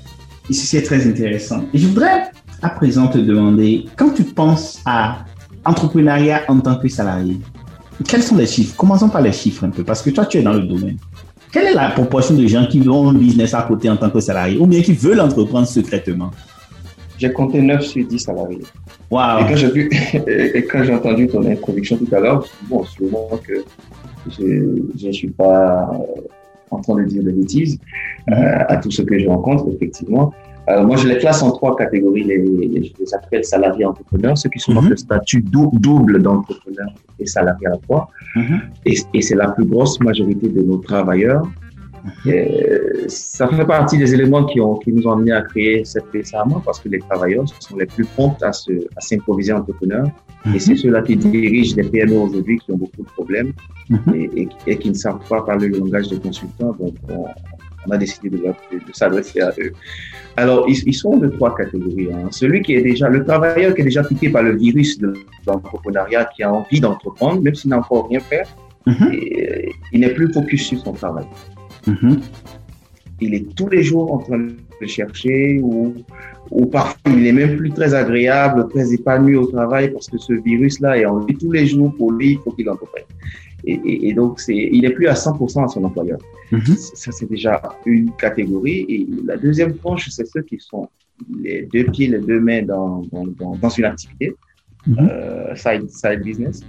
Ici, 0.50 0.66
c'est 0.66 0.82
très 0.82 1.00
intéressant. 1.08 1.64
Et 1.72 1.78
je 1.78 1.86
voudrais 1.88 2.30
à 2.62 2.70
présent 2.70 3.06
te 3.08 3.18
demander, 3.18 3.86
quand 3.96 4.10
tu 4.10 4.24
penses 4.24 4.80
à 4.84 5.24
entrepreneuriat 5.64 6.42
en 6.48 6.60
tant 6.60 6.76
que 6.76 6.88
salarié, 6.88 7.38
quels 8.06 8.22
sont 8.22 8.36
les 8.36 8.46
chiffres? 8.46 8.76
Commençons 8.76 9.08
par 9.08 9.22
les 9.22 9.32
chiffres 9.32 9.64
un 9.64 9.70
peu, 9.70 9.82
parce 9.84 10.02
que 10.02 10.10
toi, 10.10 10.26
tu 10.26 10.38
es 10.38 10.42
dans 10.42 10.52
le 10.52 10.62
domaine. 10.62 10.98
Quelle 11.52 11.66
est 11.68 11.74
la 11.74 11.90
proportion 11.90 12.34
de 12.34 12.46
gens 12.46 12.66
qui 12.66 12.86
ont 12.88 13.08
un 13.10 13.14
business 13.14 13.54
à 13.54 13.62
côté 13.62 13.88
en 13.88 13.96
tant 13.96 14.10
que 14.10 14.20
salarié 14.20 14.58
ou 14.58 14.66
bien 14.66 14.82
qui 14.82 14.92
veulent 14.92 15.20
entreprendre 15.20 15.66
secrètement? 15.68 16.30
J'ai 17.18 17.32
compté 17.32 17.60
9 17.62 17.82
sur 17.82 18.06
10 18.06 18.18
salariés. 18.18 18.58
Et 18.58 19.14
Waouh 19.14 19.46
quand 19.48 19.56
j'ai 19.56 19.70
vu, 19.70 19.88
et 20.26 20.58
et 20.58 20.64
quand 20.66 20.82
j'ai 20.82 20.94
entendu 20.94 21.28
ton 21.28 21.44
introduction 21.46 21.96
tout 21.96 22.12
à 22.14 22.20
l'heure, 22.20 22.44
bon, 22.68 22.82
sûrement 22.84 23.28
que 23.46 23.64
je 24.30 25.06
ne 25.06 25.12
suis 25.12 25.28
pas 25.30 25.90
euh, 25.92 26.20
en 26.70 26.80
train 26.80 26.96
de 26.96 27.04
dire 27.04 27.22
des 27.22 27.32
bêtises 27.32 27.78
euh, 28.30 28.34
à 28.68 28.76
tout 28.78 28.90
ce 28.90 29.02
que 29.02 29.18
je 29.18 29.28
rencontre, 29.28 29.66
effectivement. 29.74 30.32
Alors, 30.66 30.86
moi, 30.86 30.96
je 30.96 31.06
les 31.06 31.18
classe 31.18 31.42
en 31.42 31.50
trois 31.50 31.76
catégories. 31.76 32.24
Les, 32.24 32.38
les- 32.38 32.84
je 32.84 32.92
les 32.98 33.14
appelle 33.14 33.44
salariés 33.44 33.84
entrepreneurs, 33.84 34.36
ceux 34.38 34.48
qui 34.48 34.58
sont 34.58 34.72
dans 34.72 34.80
le 34.80 34.96
statut 34.96 35.42
dou- 35.42 35.70
double 35.74 36.22
d'entrepreneur 36.22 36.88
et 37.20 37.26
salarié 37.26 37.66
à 37.66 37.70
la 37.70 37.78
fois. 37.86 38.08
Mhm. 38.34 38.60
Et, 38.86 38.94
et 39.12 39.20
c'est 39.20 39.34
la 39.34 39.50
plus 39.50 39.66
grosse 39.66 40.00
majorité 40.00 40.48
de 40.48 40.62
nos 40.62 40.78
travailleurs. 40.78 41.46
Ça 43.08 43.48
fait 43.48 43.64
partie 43.66 43.98
des 43.98 44.12
éléments 44.14 44.44
qui, 44.44 44.60
ont, 44.60 44.76
qui 44.76 44.92
nous 44.92 45.06
ont 45.06 45.12
amenés 45.12 45.32
à 45.32 45.42
créer 45.42 45.84
cette 45.84 46.04
récemment 46.12 46.60
parce 46.64 46.78
que 46.80 46.88
les 46.88 46.98
travailleurs 46.98 47.44
sont 47.60 47.76
les 47.76 47.86
plus 47.86 48.04
prompts 48.04 48.42
à 48.42 48.52
se- 48.52 48.86
à 48.96 49.00
s'improviser 49.00 49.52
entrepreneurs. 49.52 50.08
Et 50.54 50.58
c'est 50.58 50.76
ceux-là 50.76 51.00
qui 51.02 51.16
dirigent 51.16 51.74
les 51.76 51.84
PME 51.84 52.16
aujourd'hui 52.18 52.58
qui 52.58 52.70
ont 52.72 52.76
beaucoup 52.76 53.02
de 53.02 53.08
problèmes 53.18 53.52
Mhm. 53.88 54.14
et, 54.14 54.30
et- 54.42 54.48
et 54.66 54.76
qui 54.76 54.88
ne 54.90 54.94
savent 54.94 55.20
pas 55.28 55.40
parler 55.42 55.68
le 55.68 55.78
langage 55.78 56.08
des 56.08 56.18
consultants. 56.18 56.72
Donc, 56.78 56.94
on, 57.10 57.24
on 57.86 57.90
a 57.90 57.96
décidé 57.98 58.28
de, 58.30 58.38
leur- 58.42 58.56
de, 58.70 58.76
de 58.78 58.92
s'adresser 58.92 59.40
à 59.40 59.50
eux. 59.58 59.72
Alors, 60.36 60.66
ils, 60.68 60.76
ils 60.86 60.94
sont 60.94 61.16
de 61.16 61.28
trois 61.28 61.54
catégories. 61.54 62.08
hein. 62.12 62.28
Celui 62.30 62.60
qui 62.62 62.74
est 62.74 62.82
déjà, 62.82 63.08
le 63.08 63.24
travailleur 63.24 63.74
qui 63.74 63.80
est 63.82 63.84
déjà 63.84 64.02
piqué 64.04 64.28
par 64.28 64.42
le 64.42 64.56
virus 64.56 64.98
de 64.98 65.14
l'entrepreneuriat, 65.46 66.26
qui 66.34 66.42
a 66.42 66.52
envie 66.52 66.80
d'entreprendre, 66.80 67.40
même 67.40 67.54
s'il 67.54 67.70
n'a 67.70 67.78
encore 67.78 68.08
rien 68.10 68.20
fait, 68.20 68.44
Mhm. 68.86 69.08
et, 69.12 69.50
euh, 69.50 69.70
il 69.92 70.00
n'est 70.00 70.14
plus 70.18 70.30
focus 70.32 70.62
sur 70.68 70.78
son 70.80 70.92
travail. 70.92 71.24
Mhm. 71.86 72.20
Il 73.20 73.34
est 73.34 73.54
tous 73.54 73.68
les 73.68 73.82
jours 73.82 74.12
en 74.12 74.18
train 74.18 74.38
de 74.38 74.86
chercher 74.86 75.60
ou, 75.62 75.94
ou 76.50 76.66
parfois 76.66 77.12
il 77.12 77.26
est 77.26 77.32
même 77.32 77.56
plus 77.56 77.70
très 77.70 77.94
agréable, 77.94 78.68
très 78.68 78.92
épanoui 78.92 79.36
au 79.36 79.46
travail 79.46 79.92
parce 79.92 80.08
que 80.08 80.18
ce 80.18 80.32
virus-là 80.32 80.98
est 80.98 81.04
en 81.06 81.18
lui 81.20 81.36
tous 81.36 81.52
les 81.52 81.66
jours 81.66 81.94
pour 81.96 82.12
lui, 82.12 82.32
il 82.32 82.38
faut 82.40 82.50
qu'il 82.52 82.68
entreprenne. 82.68 83.04
Et, 83.66 83.80
et, 83.84 84.08
et 84.08 84.12
donc, 84.12 84.40
c'est, 84.40 84.54
il 84.54 84.84
est 84.84 84.90
plus 84.90 85.06
à 85.06 85.14
100% 85.14 85.64
à 85.64 85.68
son 85.68 85.84
employeur. 85.84 86.18
Mhm. 86.52 86.76
Ça, 86.76 87.12
c'est 87.12 87.28
déjà 87.30 87.62
une 87.86 88.10
catégorie. 88.12 88.84
Et 88.88 89.06
la 89.24 89.36
deuxième 89.38 89.74
tranche, 89.76 90.08
c'est 90.10 90.26
ceux 90.26 90.42
qui 90.42 90.58
sont 90.58 90.88
les 91.42 91.62
deux 91.72 91.84
pieds, 91.84 92.08
les 92.08 92.18
deux 92.18 92.40
mains 92.40 92.62
dans, 92.62 93.02
dans, 93.10 93.26
dans, 93.38 93.54
dans 93.56 93.68
une 93.70 93.84
activité, 93.86 94.34
Mhm. 94.86 95.08
euh, 95.10 95.56
side, 95.56 95.88
side 95.88 96.20
business. 96.22 96.60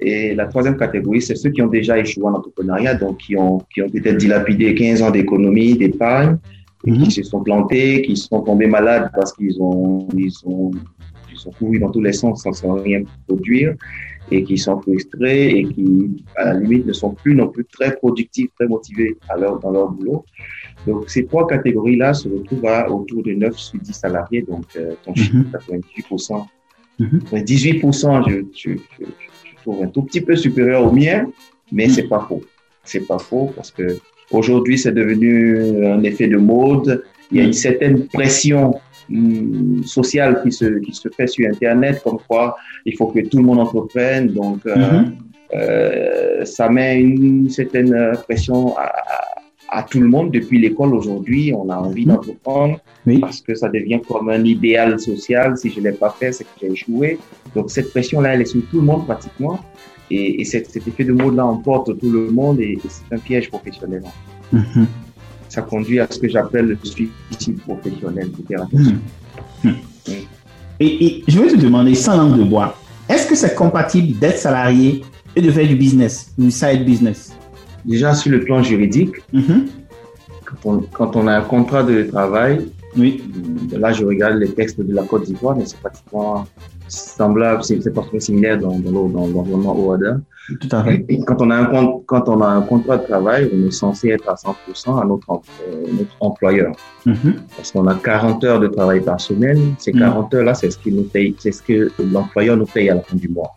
Et 0.00 0.34
la 0.34 0.46
troisième 0.46 0.76
catégorie, 0.76 1.20
c'est 1.22 1.34
ceux 1.34 1.50
qui 1.50 1.62
ont 1.62 1.66
déjà 1.66 1.98
échoué 1.98 2.24
en 2.24 2.34
entrepreneuriat, 2.34 2.94
donc 2.94 3.18
qui 3.18 3.36
ont, 3.36 3.58
qui 3.72 3.82
ont 3.82 3.88
peut-être 3.90 4.16
dilapidé 4.18 4.74
15 4.74 5.02
ans 5.02 5.10
d'économie, 5.10 5.76
d'épargne, 5.76 6.36
et 6.86 6.90
Mhm. 6.92 7.02
qui 7.04 7.10
se 7.10 7.22
sont 7.22 7.42
plantés, 7.42 8.02
qui 8.02 8.16
sont 8.16 8.40
tombés 8.42 8.66
malades 8.66 9.10
parce 9.14 9.32
qu'ils 9.34 9.60
ont, 9.60 10.08
ils 10.16 10.32
ont, 10.44 10.70
ils 11.30 11.36
sont 11.38 11.50
courus 11.52 11.80
dans 11.80 11.90
tous 11.90 12.00
les 12.00 12.12
sens 12.14 12.42
sans, 12.42 12.52
sans 12.52 12.74
rien 12.74 13.02
produire, 13.26 13.74
et 14.30 14.44
qui 14.44 14.56
sont 14.56 14.80
frustrés 14.80 15.48
et 15.50 15.66
qui, 15.68 16.24
à 16.36 16.44
la 16.52 16.60
limite, 16.60 16.86
ne 16.86 16.92
sont 16.92 17.14
plus 17.22 17.34
non 17.34 17.48
plus 17.48 17.64
très 17.66 17.96
productifs, 17.96 18.50
très 18.58 18.68
motivés 18.68 19.16
à 19.28 19.36
leur, 19.36 19.58
dans 19.60 19.72
leur 19.72 19.90
boulot. 19.90 20.24
Donc, 20.86 21.10
ces 21.10 21.26
trois 21.26 21.46
catégories-là 21.46 22.14
se 22.14 22.28
retrouvent 22.28 22.64
à 22.66 22.90
autour 22.90 23.22
de 23.24 23.32
9 23.32 23.54
sur 23.56 23.78
10 23.80 23.92
salariés, 23.92 24.42
donc 24.42 24.64
euh, 24.76 24.94
ton 25.04 25.14
chiffre, 25.14 25.34
Mhm. 25.36 25.50
98%. 25.52 26.46
Mhm. 26.98 27.20
Mais 27.32 27.42
18%, 27.42 28.22
je, 28.28 28.36
je, 28.54 28.70
je, 28.72 29.04
je 29.04 29.29
trouve 29.70 29.84
un 29.84 29.88
tout 29.88 30.02
petit 30.02 30.20
peu 30.20 30.36
supérieur 30.36 30.86
au 30.86 30.92
mien, 30.92 31.26
mais 31.72 31.88
c'est 31.88 32.08
pas 32.08 32.24
faux. 32.28 32.42
C'est 32.84 33.06
pas 33.06 33.18
faux 33.18 33.52
parce 33.54 33.70
que 33.70 33.98
aujourd'hui, 34.30 34.78
c'est 34.78 34.92
devenu 34.92 35.84
un 35.86 36.02
effet 36.02 36.28
de 36.28 36.36
mode. 36.36 37.04
Il 37.30 37.38
y 37.38 37.40
a 37.40 37.44
une 37.44 37.52
certaine 37.52 38.06
pression 38.08 38.74
hum, 39.10 39.82
sociale 39.84 40.40
qui 40.42 40.50
se, 40.52 40.78
qui 40.80 40.92
se 40.92 41.08
fait 41.16 41.26
sur 41.26 41.48
Internet, 41.48 42.00
comme 42.02 42.18
quoi 42.28 42.56
il 42.84 42.96
faut 42.96 43.06
que 43.06 43.20
tout 43.20 43.38
le 43.38 43.44
monde 43.44 43.60
entreprenne. 43.60 44.28
Donc, 44.28 44.58
euh, 44.66 44.76
Mhm. 44.76 45.12
euh, 45.54 46.44
ça 46.44 46.68
met 46.68 47.00
une 47.00 47.48
certaine 47.50 48.12
pression 48.26 48.76
à, 48.76 48.82
à, 48.82 49.39
à 49.70 49.82
tout 49.84 50.00
le 50.00 50.08
monde. 50.08 50.30
Depuis 50.32 50.58
l'école 50.60 50.94
aujourd'hui, 50.94 51.52
on 51.54 51.68
a 51.70 51.76
envie 51.76 52.04
Mhm. 52.06 52.12
d'entreprendre 52.14 52.78
Oui. 53.06 53.18
parce 53.18 53.40
que 53.40 53.54
ça 53.54 53.68
devient 53.68 54.00
comme 54.06 54.28
un 54.30 54.44
idéal 54.44 54.98
social. 55.00 55.56
Si 55.56 55.70
je 55.70 55.80
l'ai 55.80 55.92
pas 55.92 56.10
fait, 56.18 56.32
c'est 56.32 56.44
que 56.44 56.50
j'ai 56.60 56.72
échoué. 56.72 57.18
Donc 57.54 57.70
cette 57.70 57.90
pression-là, 57.90 58.34
elle 58.34 58.42
est 58.42 58.46
sur 58.46 58.62
tout 58.70 58.80
le 58.80 58.86
monde 58.86 59.04
pratiquement. 59.06 59.58
Et, 60.10 60.40
et 60.40 60.44
cet, 60.44 60.70
cet 60.70 60.88
effet 60.88 61.04
de 61.04 61.12
mode-là 61.12 61.46
emporte 61.46 61.96
tout 62.00 62.10
le 62.10 62.30
monde 62.32 62.60
et, 62.60 62.72
et 62.72 62.80
c'est 62.88 63.14
un 63.14 63.18
piège 63.18 63.48
professionnel. 63.48 64.02
Mhm. 64.52 64.86
Ça 65.48 65.62
conduit 65.62 66.00
à 66.00 66.06
ce 66.10 66.18
que 66.18 66.28
j'appelle 66.28 66.66
le 66.66 66.78
suicide 66.82 67.60
professionnel. 67.60 68.28
Mhm. 68.72 69.74
Et, 70.80 71.06
et 71.06 71.24
je 71.28 71.38
veux 71.38 71.48
te 71.48 71.56
demander, 71.56 71.94
sans 71.94 72.16
langue 72.16 72.38
de 72.38 72.44
bois, 72.44 72.74
est-ce 73.08 73.26
que 73.26 73.34
c'est 73.34 73.54
compatible 73.54 74.18
d'être 74.18 74.38
salarié 74.38 75.02
et 75.36 75.42
de 75.42 75.50
faire 75.50 75.66
du 75.68 75.76
business, 75.76 76.32
du 76.38 76.50
side 76.50 76.84
business? 76.84 77.36
Déjà 77.84 78.14
sur 78.14 78.30
le 78.32 78.40
plan 78.40 78.62
juridique, 78.62 79.16
Mhm. 79.32 79.66
quand 80.44 80.56
on, 80.70 80.78
quand 80.92 81.16
on 81.16 81.26
a 81.26 81.36
un 81.38 81.42
contrat 81.42 81.82
de 81.82 82.02
travail, 82.04 82.66
Oui. 82.96 83.22
Là, 83.70 83.92
je 83.92 84.04
regarde 84.04 84.38
les 84.38 84.50
textes 84.50 84.80
de 84.80 84.92
la 84.92 85.04
Côte 85.04 85.22
d'Ivoire, 85.24 85.56
mais 85.56 85.64
c'est 85.64 85.78
pratiquement 85.78 86.44
semblable, 86.88 87.62
c'est 87.62 87.76
pratiquement 87.94 88.18
similaire 88.18 88.58
dans, 88.58 88.76
dans, 88.80 88.90
l'environnement 88.90 89.78
OADA. 89.78 90.16
Tout 90.60 90.68
à 90.72 90.82
fait. 90.82 91.04
Et 91.08 91.20
quand 91.20 91.40
on 91.40 91.50
a 91.50 91.56
un 91.56 91.66
quand 92.06 92.28
on 92.28 92.40
a 92.40 92.48
un 92.48 92.62
contrat 92.62 92.96
de 92.98 93.04
travail, 93.06 93.48
on 93.54 93.68
est 93.68 93.70
censé 93.70 94.08
être 94.08 94.28
à 94.28 94.34
100% 94.34 95.00
à 95.00 95.04
notre, 95.04 95.30
euh, 95.30 95.86
notre 95.92 96.16
employeur. 96.18 96.72
Mhm. 97.06 97.34
Parce 97.56 97.70
qu'on 97.70 97.86
a 97.86 97.94
40 97.94 98.42
heures 98.42 98.58
de 98.58 98.66
travail 98.66 99.00
par 99.02 99.20
semaine. 99.20 99.74
Ces 99.78 99.92
Mm. 99.92 99.98
40 100.00 100.34
heures-là, 100.34 100.54
c'est 100.54 100.70
ce 100.70 100.78
nous 100.90 101.04
paye, 101.04 101.36
ce 101.38 101.62
que 101.62 101.92
l'employeur 102.12 102.56
nous 102.56 102.66
paye 102.66 102.90
à 102.90 102.96
la 102.96 103.02
fin 103.02 103.16
du 103.16 103.28
mois. 103.28 103.54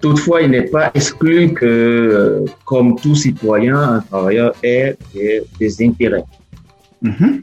Toutefois, 0.00 0.42
il 0.42 0.50
n'est 0.50 0.66
pas 0.66 0.90
exclu 0.94 1.52
que, 1.52 1.64
euh, 1.66 2.44
comme 2.64 2.96
tout 2.96 3.14
citoyen, 3.14 3.76
un 3.76 4.00
travailleur 4.00 4.52
ait 4.62 4.96
des, 5.14 5.42
des 5.58 5.84
intérêts 5.86 6.24
Mhm. 7.02 7.42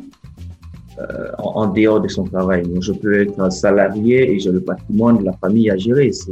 en, 1.39 1.62
en 1.62 1.68
dehors 1.68 2.00
de 2.00 2.08
son 2.08 2.24
travail. 2.24 2.63
Donc, 2.63 2.82
je 2.84 2.94
peux 2.94 3.22
être 3.22 3.39
un 3.39 3.50
salarié 3.50 4.32
et 4.32 4.39
j'ai 4.39 4.52
le 4.52 4.62
patrimoine 4.62 5.18
de 5.20 5.26
la 5.26 5.34
famille 5.34 5.70
à 5.70 5.78
gérer. 5.78 6.12
Ça 6.12 6.32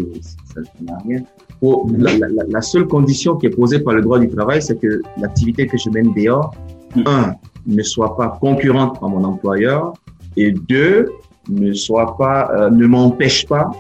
n'a 0.81 0.97
rien. 1.07 1.21
Pour- 1.59 1.87
la, 1.97 2.11
la- 2.17 2.27
la- 2.29 2.43
la 2.57 2.61
seule 2.61 2.87
condition 2.87 3.35
qui 3.35 3.47
est 3.47 3.55
posée 3.61 3.79
par 3.79 3.93
le 3.93 4.01
droit 4.01 4.19
du 4.19 4.29
travail, 4.29 4.61
c'est 4.61 4.79
que 4.79 5.01
l'activité 5.19 5.67
que 5.67 5.77
je 5.77 5.89
mène 5.89 6.13
dehors, 6.15 6.53
Mm. 6.95 7.01
un, 7.05 7.33
ne 7.67 7.83
soit 7.83 8.15
pas 8.17 8.37
concurrente 8.41 8.97
à 9.01 9.07
mon 9.07 9.23
employeur 9.23 9.93
et 10.35 10.51
deux, 10.51 11.09
ne 11.49 11.71
soit 11.73 12.15
pas, 12.17 12.51
euh, 12.55 12.69
ne 12.69 12.85
m'empêche 12.85 13.45
pas 13.47 13.71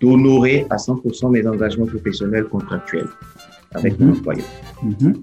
d'honorer 0.00 0.66
à 0.70 0.76
100% 0.76 1.30
mes 1.30 1.46
engagements 1.46 1.86
professionnels 1.86 2.44
contractuels 2.44 3.08
avec 3.74 3.98
mon 4.00 4.06
Mhm. 4.06 4.12
employeur. 4.18 4.46
Mhm. 4.82 5.14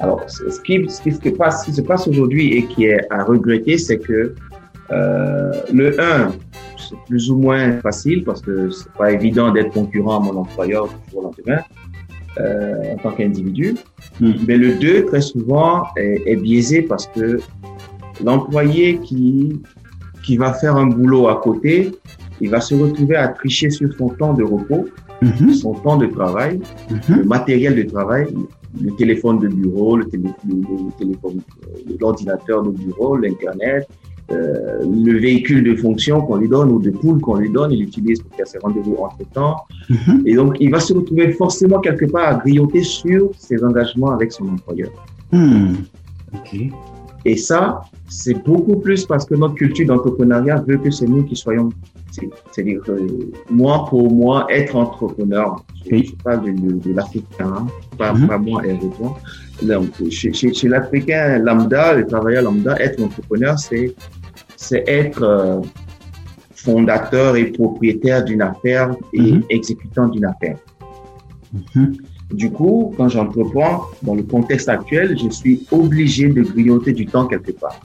Alors, 0.00 0.22
ce 0.28 0.60
qui, 0.62 0.88
ce 0.88 1.02
qui 1.02 1.12
se 1.12 1.28
passe, 1.30 1.60
ce 1.62 1.66
qui 1.66 1.72
se 1.74 1.82
passe 1.82 2.06
aujourd'hui 2.08 2.54
et 2.56 2.64
qui 2.66 2.84
est 2.86 3.00
à 3.10 3.24
regretter, 3.24 3.78
c'est 3.78 3.98
que 3.98 4.34
euh, 4.90 5.52
le 5.72 6.00
1, 6.00 6.32
c'est 6.78 6.96
plus 7.06 7.30
ou 7.30 7.36
moins 7.36 7.78
facile 7.80 8.24
parce 8.24 8.40
que 8.40 8.70
c'est 8.70 8.90
pas 8.92 9.12
évident 9.12 9.52
d'être 9.52 9.72
concurrent 9.72 10.16
à 10.18 10.20
mon 10.20 10.36
employeur 10.40 10.86
du 10.86 10.94
jour 11.10 11.20
au 11.20 11.22
lendemain 11.24 11.60
euh, 12.40 12.94
en 12.94 12.96
tant 12.96 13.10
qu'individu. 13.10 13.76
Mhm. 14.20 14.34
Mais 14.46 14.56
le 14.56 14.74
2, 14.76 15.04
très 15.06 15.20
souvent, 15.20 15.82
est, 15.96 16.22
est 16.26 16.36
biaisé 16.36 16.82
parce 16.82 17.06
que 17.08 17.40
l'employé 18.24 18.98
qui, 18.98 19.60
qui 20.22 20.36
va 20.36 20.52
faire 20.54 20.76
un 20.76 20.86
boulot 20.86 21.28
à 21.28 21.40
côté, 21.40 21.92
il 22.40 22.50
va 22.50 22.60
se 22.60 22.74
retrouver 22.74 23.16
à 23.16 23.28
tricher 23.28 23.70
sur 23.70 23.92
son 23.94 24.08
temps 24.08 24.34
de 24.34 24.42
repos, 24.44 24.86
Mhm. 25.22 25.52
son 25.54 25.72
temps 25.74 25.96
de 25.96 26.06
travail, 26.06 26.60
Mhm. 26.90 27.16
le 27.18 27.24
matériel 27.24 27.74
de 27.76 27.82
travail, 27.82 28.26
le 28.80 28.90
téléphone 28.92 29.38
de 29.40 29.48
bureau, 29.48 29.96
le, 29.96 30.04
télé- 30.04 30.28
le- 30.46 30.54
le 30.56 30.92
téléphone, 30.98 31.38
euh, 31.38 31.92
l'ordinateur 32.00 32.62
de 32.62 32.70
bureau, 32.70 33.16
l'internet, 33.16 33.88
euh, 34.30 34.80
le 34.84 35.18
véhicule 35.18 35.64
de 35.64 35.74
fonction 35.74 36.20
qu'on 36.20 36.36
lui 36.36 36.48
donne 36.48 36.70
ou 36.70 36.78
de 36.78 36.90
pool 36.90 37.18
qu'on 37.20 37.36
lui 37.36 37.50
donne, 37.50 37.72
il 37.72 37.80
l'utilise 37.80 38.20
pour 38.20 38.34
faire 38.36 38.46
ses 38.46 38.58
rendez-vous 38.58 38.96
entre-temps. 39.00 39.56
Mhm. 39.88 40.22
Et 40.26 40.34
donc, 40.34 40.56
il 40.60 40.70
va 40.70 40.80
se 40.80 40.92
retrouver 40.92 41.32
forcément 41.32 41.78
quelque 41.80 42.04
part 42.04 42.28
à 42.28 42.34
grignoter 42.34 42.82
sur 42.82 43.30
ses 43.38 43.64
engagements 43.64 44.10
avec 44.10 44.30
son 44.32 44.46
employeur. 44.48 44.90
Hmm. 45.32 45.72
Ok. 46.34 46.60
Et 47.24 47.36
ça, 47.36 47.80
c'est 48.08 48.42
beaucoup 48.44 48.76
plus 48.76 49.04
parce 49.06 49.24
que 49.26 49.34
notre 49.34 49.54
culture 49.54 49.86
d'entrepreneuriat 49.86 50.64
veut 50.66 50.78
que 50.78 50.90
c'est 50.90 51.06
nous 51.06 51.22
qui 51.24 51.36
soyons, 51.36 51.68
c'est- 52.10 52.28
c'est-à-dire 52.50 52.80
euh, 52.88 53.06
moi 53.50 53.86
pour 53.88 54.10
moi, 54.10 54.46
être 54.50 54.74
entrepreneur. 54.76 55.62
Je, 55.90 55.96
je 55.98 56.12
parle 56.24 56.44
de, 56.46 56.50
de, 56.52 56.72
de 56.88 56.92
l'Africain, 56.94 57.52
hein, 57.58 57.66
pas, 57.98 58.12
Mhm. 58.14 58.26
pas 58.28 58.38
moi 58.38 58.66
et 58.66 58.78
toi. 58.96 59.16
Donc, 59.62 59.88
chez, 60.10 60.32
chez, 60.32 60.52
chez 60.54 60.68
l'Africain 60.68 61.38
lambda, 61.38 61.94
le 61.94 62.06
travailleur 62.06 62.42
lambda, 62.44 62.76
être 62.80 63.02
entrepreneur, 63.02 63.58
c'est 63.58 63.94
c'est 64.56 64.84
être 64.88 65.22
euh, 65.22 65.60
fondateur 66.54 67.36
et 67.36 67.46
propriétaire 67.52 68.24
d'une 68.24 68.42
affaire 68.42 68.90
et 69.12 69.32
Mhm. 69.32 69.42
exécutant 69.50 70.08
d'une 70.08 70.24
affaire. 70.24 70.58
Mhm. 71.52 71.96
Du 72.32 72.50
coup, 72.50 72.94
quand 72.96 73.08
j'entreprends, 73.08 73.86
dans 74.02 74.14
le 74.14 74.22
contexte 74.22 74.68
actuel, 74.68 75.16
je 75.18 75.30
suis 75.30 75.66
obligé 75.70 76.28
de 76.28 76.42
grignoter 76.42 76.92
du 76.92 77.06
temps 77.06 77.26
quelque 77.26 77.52
part. 77.52 77.80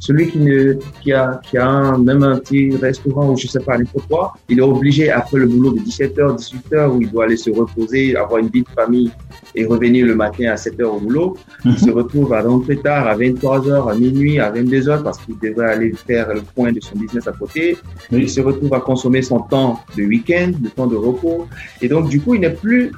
Celui 0.00 0.28
qui, 0.28 0.38
ne, 0.38 0.74
qui, 1.02 1.12
a, 1.12 1.40
qui 1.42 1.58
a 1.58 1.66
un, 1.66 1.98
même 1.98 2.22
un 2.22 2.38
petit 2.38 2.70
restaurant 2.76 3.32
ou 3.32 3.36
je 3.36 3.48
sais 3.48 3.60
pas, 3.60 3.76
n'importe 3.76 4.06
quoi, 4.06 4.34
il 4.48 4.58
est 4.60 4.62
obligé 4.62 5.10
après 5.10 5.38
le 5.38 5.46
boulot 5.46 5.72
de 5.72 5.80
17h, 5.80 6.38
18h 6.38 6.88
où 6.90 7.02
il 7.02 7.10
doit 7.10 7.24
aller 7.24 7.36
se 7.36 7.50
reposer, 7.50 8.14
avoir 8.16 8.38
une 8.38 8.48
vie 8.48 8.62
de 8.62 8.68
famille 8.68 9.10
et 9.56 9.64
revenir 9.64 10.06
le 10.06 10.14
matin 10.14 10.50
à 10.52 10.54
7h 10.54 10.84
au 10.84 11.00
boulot. 11.00 11.36
Il 11.64 11.76
se 11.76 11.90
retrouve 11.90 12.32
à 12.32 12.42
rentrer 12.42 12.76
tard 12.76 13.08
à 13.08 13.16
23h, 13.16 13.90
à 13.90 13.94
minuit, 13.96 14.38
à 14.38 14.52
22h 14.52 15.02
parce 15.02 15.18
qu'il 15.18 15.36
devrait 15.38 15.72
aller 15.72 15.92
faire 16.06 16.32
le 16.32 16.42
point 16.42 16.70
de 16.70 16.80
son 16.80 16.96
business 16.96 17.26
à 17.26 17.32
côté. 17.32 17.76
Oui. 18.12 18.20
Il 18.22 18.30
se 18.30 18.40
retrouve 18.40 18.72
à 18.74 18.80
consommer 18.80 19.22
son 19.22 19.40
temps 19.40 19.80
de 19.96 20.04
week-end, 20.04 20.52
de 20.58 20.68
temps 20.68 20.86
de 20.86 20.96
repos. 20.96 21.48
Et 21.82 21.88
donc, 21.88 22.08
du 22.08 22.20
coup, 22.20 22.34
il 22.34 22.42
n'est 22.42 22.50
plus, 22.50 22.92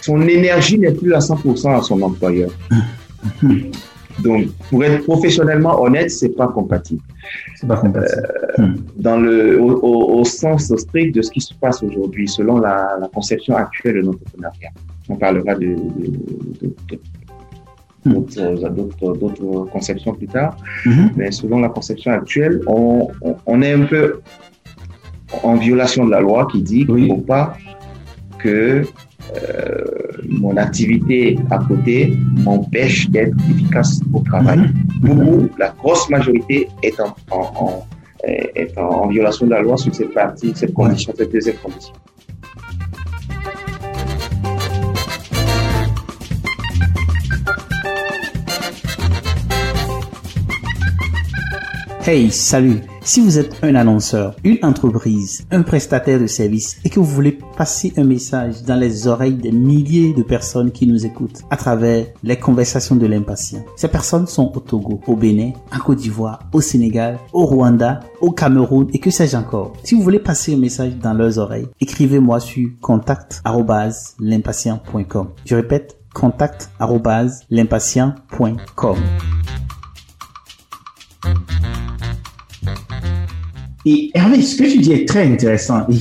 son 0.00 0.20
énergie 0.22 0.78
n'est 0.78 0.92
plus 0.92 1.12
à 1.14 1.18
100% 1.18 1.78
à 1.78 1.82
son 1.82 2.00
employeur. 2.02 2.50
Donc, 4.22 4.48
pour 4.68 4.84
être 4.84 5.04
professionnellement 5.04 5.80
honnête, 5.80 6.10
c'est 6.10 6.28
pas 6.36 6.48
compatible. 6.48 7.00
C'est 7.56 7.66
pas 7.66 7.76
compatible. 7.76 8.22
Dans 8.96 9.18
le, 9.18 9.58
au, 9.60 9.70
au- 9.80 10.20
au 10.20 10.24
sens 10.24 10.74
strict 10.76 11.14
de 11.14 11.22
ce 11.22 11.30
qui 11.30 11.40
se 11.40 11.54
passe 11.54 11.82
aujourd'hui, 11.82 12.28
selon 12.28 12.58
la, 12.58 12.98
la 13.00 13.08
conception 13.08 13.56
actuelle 13.56 13.94
de 13.96 14.00
l'entrepreneuriat. 14.00 14.70
On 15.08 15.16
parlera 15.16 15.54
de, 15.54 15.74
de- 16.60 16.74
d'autres, 18.04 18.70
d'autres, 18.70 19.12
d'autres 19.16 19.70
conceptions 19.70 20.14
plus 20.14 20.26
tard. 20.28 20.56
Mhm. 20.84 21.10
Mais 21.16 21.30
selon 21.30 21.60
la 21.60 21.68
conception 21.70 22.12
actuelle, 22.12 22.60
on, 22.66 23.08
on, 23.22 23.36
on 23.46 23.62
est 23.62 23.72
un 23.72 23.84
peu 23.86 24.20
en 25.42 25.54
violation 25.56 26.04
de 26.04 26.10
la 26.10 26.20
loi 26.20 26.46
qui 26.50 26.60
dit 26.62 26.84
qu'il 26.84 26.94
ne 27.06 27.08
faut 27.08 27.16
pas 27.22 27.56
que 28.38 28.82
euh, 29.36 29.84
mon 30.28 30.56
activité 30.56 31.38
à 31.50 31.58
côté 31.58 32.12
m'empêche 32.44 33.08
d'être 33.10 33.36
efficace 33.50 34.00
au 34.12 34.20
travail. 34.20 34.58
Mhm. 34.58 34.70
Beaucoup, 35.02 35.48
la 35.58 35.68
grosse 35.78 36.08
majorité 36.10 36.68
est 36.82 36.98
en, 37.00 37.14
en, 37.30 37.40
en- 37.64 37.86
est 38.24 38.76
en 38.76 39.06
violation 39.08 39.46
de 39.46 39.52
la 39.52 39.62
loi 39.62 39.76
sur 39.78 39.94
cette 39.94 40.12
partie, 40.12 40.52
cette 40.54 40.74
condition, 40.74 41.12
cette 41.16 41.32
deuxième 41.32 41.56
condition. 41.56 41.94
Hey, 52.12 52.32
salut! 52.32 52.80
Si 53.02 53.20
vous 53.20 53.38
êtes 53.38 53.54
un 53.62 53.76
annonceur, 53.76 54.34
une 54.42 54.58
entreprise, 54.64 55.46
un 55.52 55.62
prestataire 55.62 56.18
de 56.18 56.26
services 56.26 56.80
et 56.84 56.90
que 56.90 56.98
vous 56.98 57.06
voulez 57.06 57.38
passer 57.56 57.92
un 57.96 58.02
message 58.02 58.64
dans 58.64 58.74
les 58.74 59.06
oreilles 59.06 59.34
des 59.34 59.52
milliers 59.52 60.12
de 60.12 60.24
personnes 60.24 60.72
qui 60.72 60.88
nous 60.88 61.06
écoutent 61.06 61.42
à 61.50 61.56
travers 61.56 62.06
les 62.24 62.36
conversations 62.36 62.96
de 62.96 63.06
l'impatient, 63.06 63.64
ces 63.76 63.86
personnes 63.86 64.26
sont 64.26 64.50
au 64.56 64.58
Togo, 64.58 65.00
au 65.06 65.14
Bénin, 65.14 65.52
en 65.72 65.78
Côte 65.78 65.98
d'Ivoire, 65.98 66.40
au 66.52 66.60
Sénégal, 66.60 67.16
au 67.32 67.46
Rwanda, 67.46 68.00
au 68.20 68.32
Cameroun 68.32 68.88
et 68.92 68.98
que 68.98 69.12
sais-je 69.12 69.36
encore. 69.36 69.74
Si 69.84 69.94
vous 69.94 70.02
voulez 70.02 70.18
passer 70.18 70.54
un 70.54 70.58
message 70.58 70.96
dans 70.96 71.14
leurs 71.14 71.38
oreilles, 71.38 71.68
écrivez-moi 71.80 72.40
sur 72.40 72.70
contact@l'impatient.com. 72.80 75.28
Je 75.44 75.54
répète, 75.54 75.96
contact@l'impatient.com. 76.12 78.96
Et 83.86 84.10
Hervé, 84.14 84.42
ce 84.42 84.56
que 84.56 84.70
tu 84.70 84.78
dis 84.78 84.92
est 84.92 85.08
très 85.08 85.30
intéressant. 85.30 85.86
Et 85.88 85.96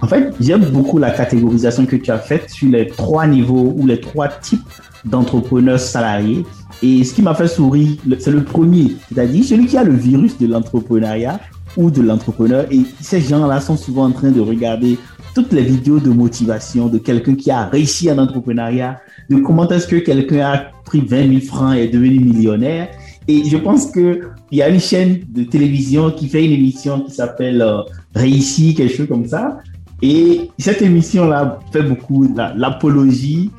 en 0.00 0.06
fait, 0.06 0.32
j'aime 0.40 0.64
beaucoup 0.66 0.98
la 0.98 1.10
catégorisation 1.10 1.84
que 1.84 1.96
tu 1.96 2.10
as 2.10 2.18
faite 2.18 2.48
sur 2.50 2.70
les 2.70 2.86
trois 2.86 3.26
niveaux 3.26 3.74
ou 3.76 3.86
les 3.86 4.00
trois 4.00 4.28
types 4.28 4.60
d'entrepreneurs 5.04 5.80
salariés. 5.80 6.44
Et 6.82 7.04
ce 7.04 7.12
qui 7.12 7.22
m'a 7.22 7.34
fait 7.34 7.48
sourire, 7.48 7.96
c'est 8.18 8.30
le 8.30 8.42
premier, 8.42 8.96
c'est-à-dire 9.08 9.44
celui 9.44 9.66
qui 9.66 9.76
a 9.76 9.84
le 9.84 9.94
virus 9.94 10.38
de 10.38 10.46
l'entrepreneuriat 10.46 11.40
ou 11.76 11.90
de 11.90 12.00
l'entrepreneur. 12.00 12.66
Et 12.70 12.80
ces 13.00 13.20
gens-là 13.20 13.60
sont 13.60 13.76
souvent 13.76 14.04
en 14.04 14.12
train 14.12 14.30
de 14.30 14.40
regarder 14.40 14.98
toutes 15.34 15.52
les 15.52 15.62
vidéos 15.62 16.00
de 16.00 16.10
motivation 16.10 16.88
de 16.88 16.98
quelqu'un 16.98 17.34
qui 17.34 17.50
a 17.50 17.66
réussi 17.66 18.10
en 18.10 18.18
entrepreneuriat, 18.18 19.00
de 19.28 19.36
comment 19.36 19.68
est-ce 19.68 19.86
que 19.86 19.96
quelqu'un 19.96 20.52
a 20.52 20.58
pris 20.84 21.00
20 21.00 21.28
000 21.28 21.40
francs 21.42 21.76
et 21.76 21.84
est 21.84 21.88
devenu 21.88 22.18
millionnaire. 22.18 22.88
Et 23.30 23.44
je 23.52 23.58
pense 23.66 23.82
que 23.94 24.06
il 24.50 24.58
y 24.58 24.62
a 24.62 24.68
une 24.76 24.80
chaîne 24.90 25.12
de 25.38 25.42
télévision 25.54 26.10
qui 26.10 26.26
fait 26.32 26.44
une 26.44 26.52
émission 26.60 26.94
qui 27.04 27.12
s'appelle 27.20 27.60
euh, 27.62 27.82
Réussi, 28.14 28.74
quelque 28.74 28.94
chose 28.96 29.08
comme 29.08 29.26
ça. 29.34 29.58
Et 30.02 30.50
cette 30.58 30.82
émission-là 30.82 31.40
fait 31.72 31.84
beaucoup 31.90 32.20
la- 32.38 32.52
l'apologie 32.62 33.50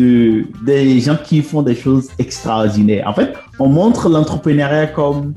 de, 0.00 0.44
des 0.64 1.00
gens 1.00 1.18
qui 1.26 1.42
font 1.42 1.62
des 1.70 1.74
choses 1.84 2.06
extraordinaires. 2.24 3.04
En 3.08 3.14
fait, 3.14 3.30
on 3.58 3.68
montre 3.80 4.08
l'entrepreneuriat 4.08 4.88
comme 4.98 5.34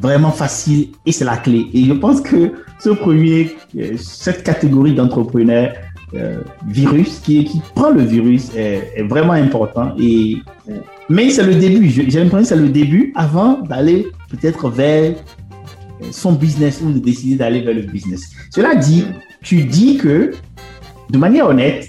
vraiment 0.00 0.30
facile 0.30 0.88
et 1.04 1.12
c'est 1.12 1.24
la 1.32 1.36
clé. 1.36 1.66
Et 1.74 1.84
je 1.84 1.92
pense 1.92 2.20
que 2.20 2.40
ce 2.80 2.90
premier, 2.90 3.40
euh, 3.76 3.96
cette 3.98 4.42
catégorie 4.44 4.94
d'entrepreneurs 4.94 5.72
euh, 6.14 6.40
virus 6.66 7.20
qui, 7.20 7.60
prend 7.74 7.90
le 7.90 8.02
virus 8.02 8.50
est, 8.56 8.92
est 8.96 9.02
vraiment 9.02 9.32
important. 9.32 9.94
Et, 10.00 10.38
mais 11.08 11.30
c'est 11.30 11.44
le 11.44 11.54
début. 11.54 11.88
J'ai 11.88 12.04
l'impression 12.04 12.38
que 12.38 12.44
c'est 12.44 12.56
le 12.56 12.68
début 12.68 13.12
avant 13.14 13.60
d'aller 13.60 14.06
peut-être 14.30 14.68
vers 14.70 15.12
euh, 15.12 16.06
son 16.10 16.32
business 16.32 16.80
ou 16.82 16.92
de 16.92 16.98
décider 16.98 17.36
d'aller 17.36 17.60
vers 17.60 17.74
le 17.74 17.82
business. 17.82 18.30
Cela 18.50 18.74
dit, 18.74 19.04
tu 19.42 19.64
dis 19.64 19.98
que 19.98 20.32
de 21.10 21.18
manière 21.18 21.48
honnête, 21.48 21.86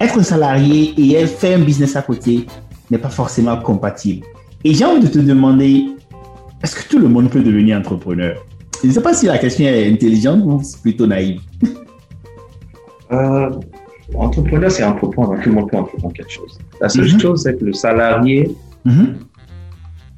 être 0.00 0.22
salarié 0.22 0.94
et 0.98 1.26
faire 1.26 1.58
un 1.58 1.62
business 1.62 1.96
à 1.96 2.02
côté 2.02 2.46
n'est 2.90 2.98
pas 2.98 3.10
forcément 3.10 3.56
compatible. 3.56 4.26
Et 4.64 4.74
j'ai 4.74 4.84
envie 4.84 5.00
de 5.00 5.08
te 5.08 5.18
demander, 5.18 5.86
est-ce 6.62 6.76
que 6.76 6.88
tout 6.88 6.98
le 6.98 7.08
monde 7.08 7.30
peut 7.30 7.42
devenir 7.42 7.78
entrepreneur? 7.78 8.36
Je 8.82 8.88
ne 8.88 8.92
sais 8.92 9.00
pas 9.00 9.14
si 9.14 9.26
la 9.26 9.38
question 9.38 9.66
est 9.66 9.90
intelligente 9.90 10.42
ou 10.44 10.60
plutôt 10.82 11.06
naïve. 11.06 11.40
Euh, 13.12 13.50
entrepreneur, 14.14 14.70
c'est 14.70 14.84
entreprendre. 14.84 15.36
Tout 15.42 15.48
le 15.50 15.54
monde 15.56 15.70
peut 15.70 15.76
entreprendre 15.76 16.14
quelque 16.14 16.30
chose. 16.32 16.58
La 16.80 16.88
seule 16.88 17.10
Mhm. 17.12 17.20
chose, 17.20 17.42
c'est 17.42 17.58
que 17.58 17.64
le 17.64 17.72
salarié, 17.72 18.50
Mhm. 18.84 19.14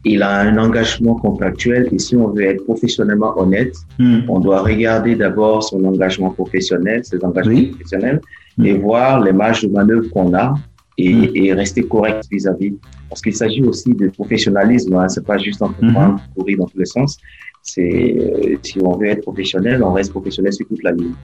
il 0.05 0.23
a 0.23 0.41
un 0.41 0.57
engagement 0.59 1.15
contractuel 1.17 1.89
et 1.93 1.99
si 1.99 2.15
on 2.17 2.29
veut 2.29 2.45
être 2.53 2.65
professionnellement 2.65 3.33
honnête, 3.39 3.75
Mhm. 3.99 4.25
on 4.29 4.39
doit 4.41 4.61
regarder 4.63 5.15
d'abord 5.17 5.63
son 5.63 5.83
engagement 5.85 6.31
professionnel, 6.31 7.05
ses 7.05 7.23
engagements 7.25 7.55
Oui. 7.55 7.67
professionnels 7.69 8.21
et 8.63 8.73
voir 8.75 9.21
les 9.21 9.33
marges 9.33 9.63
de 9.63 9.69
manœuvre 9.73 10.09
qu'on 10.11 10.33
a 10.35 10.55
et, 10.97 11.47
et 11.47 11.53
rester 11.53 11.83
correct 11.83 12.25
vis-à-vis. 12.31 12.75
Parce 13.09 13.21
qu'il 13.23 13.35
s'agit 13.35 13.63
aussi 13.63 13.93
de 13.95 14.09
professionnalisme, 14.09 14.95
hein. 14.95 15.09
c'est 15.09 15.25
pas 15.27 15.39
juste 15.39 15.61
entreprendre, 15.63 16.21
courir 16.37 16.59
dans 16.59 16.67
tous 16.67 16.79
les 16.79 16.85
sens. 16.87 17.17
C'est, 17.63 18.17
euh, 18.19 18.57
si 18.63 18.79
on 18.83 18.97
veut 18.99 19.07
être 19.09 19.23
professionnel, 19.23 19.83
on 19.83 19.93
reste 19.93 20.11
professionnel 20.13 20.53
sur 20.53 20.67
toute 20.69 20.83
la 20.83 20.93
ligne. 20.93 21.15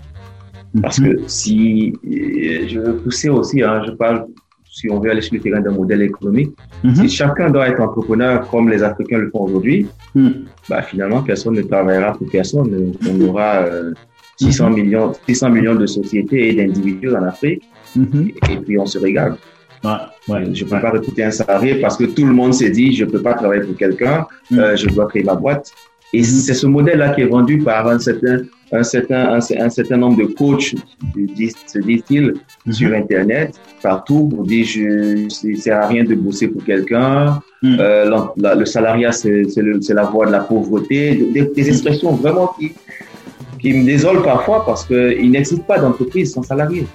Parce 0.82 1.00
que 1.00 1.18
si, 1.26 1.92
euh, 2.06 2.68
je 2.68 2.78
veux 2.78 2.96
pousser 2.98 3.28
aussi, 3.28 3.62
hein, 3.62 3.82
je 3.86 3.92
parle, 3.92 4.26
si 4.70 4.88
on 4.88 5.00
veut 5.00 5.10
aller 5.10 5.20
sur 5.20 5.34
le 5.34 5.40
terrain 5.40 5.60
d'un 5.60 5.72
modèle 5.72 6.02
économique, 6.02 6.52
Mhm. 6.84 6.94
si 6.94 7.08
chacun 7.08 7.50
doit 7.50 7.68
être 7.68 7.80
entrepreneur 7.80 8.48
comme 8.48 8.68
les 8.70 8.82
Africains 8.82 9.18
le 9.18 9.30
font 9.30 9.40
aujourd'hui, 9.48 9.86
Mhm. 10.14 10.44
bah, 10.68 10.82
finalement, 10.82 11.22
personne 11.22 11.54
ne 11.54 11.62
travaillera 11.62 12.12
pour 12.12 12.28
personne. 12.30 12.92
On 13.10 13.20
aura 13.28 13.62
euh, 13.64 13.92
600, 14.36 14.70
millions, 14.70 15.12
600 15.26 15.50
millions 15.50 15.74
de 15.74 15.86
sociétés 15.86 16.48
et 16.50 16.52
d'individus 16.54 17.14
en 17.16 17.24
Afrique, 17.24 17.62
Mhm. 17.96 18.28
et 18.52 18.56
puis 18.58 18.78
on 18.78 18.86
se 18.86 18.98
régale. 18.98 19.34
Ouais, 19.82 19.90
ouais. 20.28 20.44
je 20.54 20.64
ne 20.64 20.70
peux 20.70 20.78
pas 20.80 20.90
recruter 20.90 21.24
un 21.24 21.30
salarié 21.30 21.80
parce 21.80 21.96
que 21.96 22.04
tout 22.04 22.24
le 22.26 22.32
monde 22.32 22.52
s'est 22.54 22.70
dit, 22.70 22.92
je 22.94 23.06
ne 23.06 23.10
peux 23.10 23.22
pas 23.22 23.32
travailler 23.34 23.62
pour 23.62 23.76
quelqu'un, 23.76 24.26
Mhm. 24.50 24.58
euh, 24.58 24.76
je 24.76 24.86
dois 24.88 25.06
créer 25.08 25.24
ma 25.24 25.34
boîte. 25.34 25.72
Et 26.12 26.18
Mhm. 26.20 26.24
c'est 26.24 26.54
ce 26.54 26.66
modèle-là 26.66 27.10
qui 27.14 27.20
est 27.22 27.26
vendu 27.36 27.58
par 27.58 27.86
un 27.88 27.98
certain, 27.98 28.38
un 28.72 28.82
certain, 28.82 29.22
un, 29.34 29.38
un 29.66 29.70
certain 29.70 29.96
nombre 29.96 30.18
de 30.18 30.26
coachs, 30.40 30.74
se 31.72 31.78
disent-ils, 31.78 32.34
Mhm. 32.66 32.72
sur 32.72 32.92
Internet, 32.94 33.50
partout, 33.82 34.28
pour 34.28 34.44
dire 34.44 34.64
je, 34.66 35.28
c'est 35.28 35.54
sert 35.54 35.78
à 35.82 35.86
rien 35.86 36.04
de 36.04 36.14
bosser 36.14 36.48
pour 36.48 36.64
quelqu'un. 36.64 37.40
Mhm. 37.62 37.76
Euh, 37.80 38.30
la- 38.36 38.54
le 38.54 38.64
salariat, 38.64 39.12
c'est 39.12 39.92
la 40.00 40.04
voie 40.04 40.26
de 40.26 40.32
la 40.32 40.40
pauvreté. 40.40 41.00
Des, 41.34 41.42
des 41.56 41.68
expressions 41.68 42.12
vraiment 42.22 42.48
qui, 42.58 42.72
qui 43.60 43.72
me 43.74 43.84
désolent 43.84 44.22
parfois 44.22 44.64
parce 44.66 44.84
qu'il 44.86 45.30
n'existe 45.30 45.64
pas 45.66 45.78
d'entreprise 45.78 46.32
sans 46.32 46.42
salarié. 46.42 46.86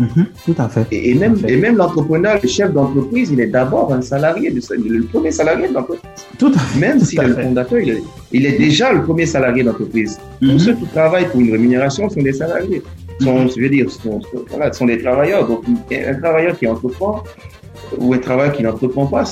Mhm. 0.00 0.26
Tout 0.46 0.54
à 0.58 0.68
fait. 0.68 0.86
Et, 0.90 1.10
et 1.10 1.14
même, 1.14 1.36
et 1.46 1.56
même 1.64 1.76
l'entrepreneur, 1.76 2.38
le 2.42 2.48
chef 2.48 2.72
d'entreprise, 2.72 3.30
il 3.34 3.40
est 3.40 3.46
d'abord 3.58 3.92
un 3.92 4.00
salarié, 4.12 4.46
le 4.50 5.02
premier 5.12 5.30
salarié 5.30 5.68
de 5.68 5.74
l'entreprise. 5.74 6.00
Tout 6.38 6.52
à 6.54 6.58
fait. 6.58 6.80
Même 6.80 6.98
s'il 7.00 7.20
à 7.20 7.24
est 7.24 7.28
le 7.28 7.34
fondateur, 7.34 7.78
il 7.80 7.90
est, 7.90 8.02
il 8.32 8.46
est 8.46 8.56
déjà 8.66 8.92
le 8.92 9.02
premier 9.02 9.26
salarié 9.26 9.62
d'entreprise. 9.62 10.18
Mhm. 10.40 10.50
Tous 10.52 10.58
ceux 10.58 10.74
qui 10.74 10.86
travaillent 10.86 11.28
pour 11.28 11.40
une 11.40 11.52
rémunération 11.52 12.08
sont 12.08 12.22
des 12.22 12.32
salariés. 12.32 12.82
Sont, 13.20 13.46
je 13.48 13.60
veux 13.60 13.68
dire, 13.68 13.90
sont, 13.90 14.20
sont- 14.22 14.44
voilà, 14.48 14.72
sont 14.72 14.86
des 14.86 14.98
travailleurs. 14.98 15.46
Donc, 15.46 15.62
un 15.92 16.14
travailleur 16.14 16.58
qui 16.58 16.66
entreprend 16.66 17.22
ou 17.98 18.14
un 18.14 18.18
travailleur 18.18 18.54
qui 18.56 18.62
n'entreprend 18.62 19.06
pas, 19.06 19.24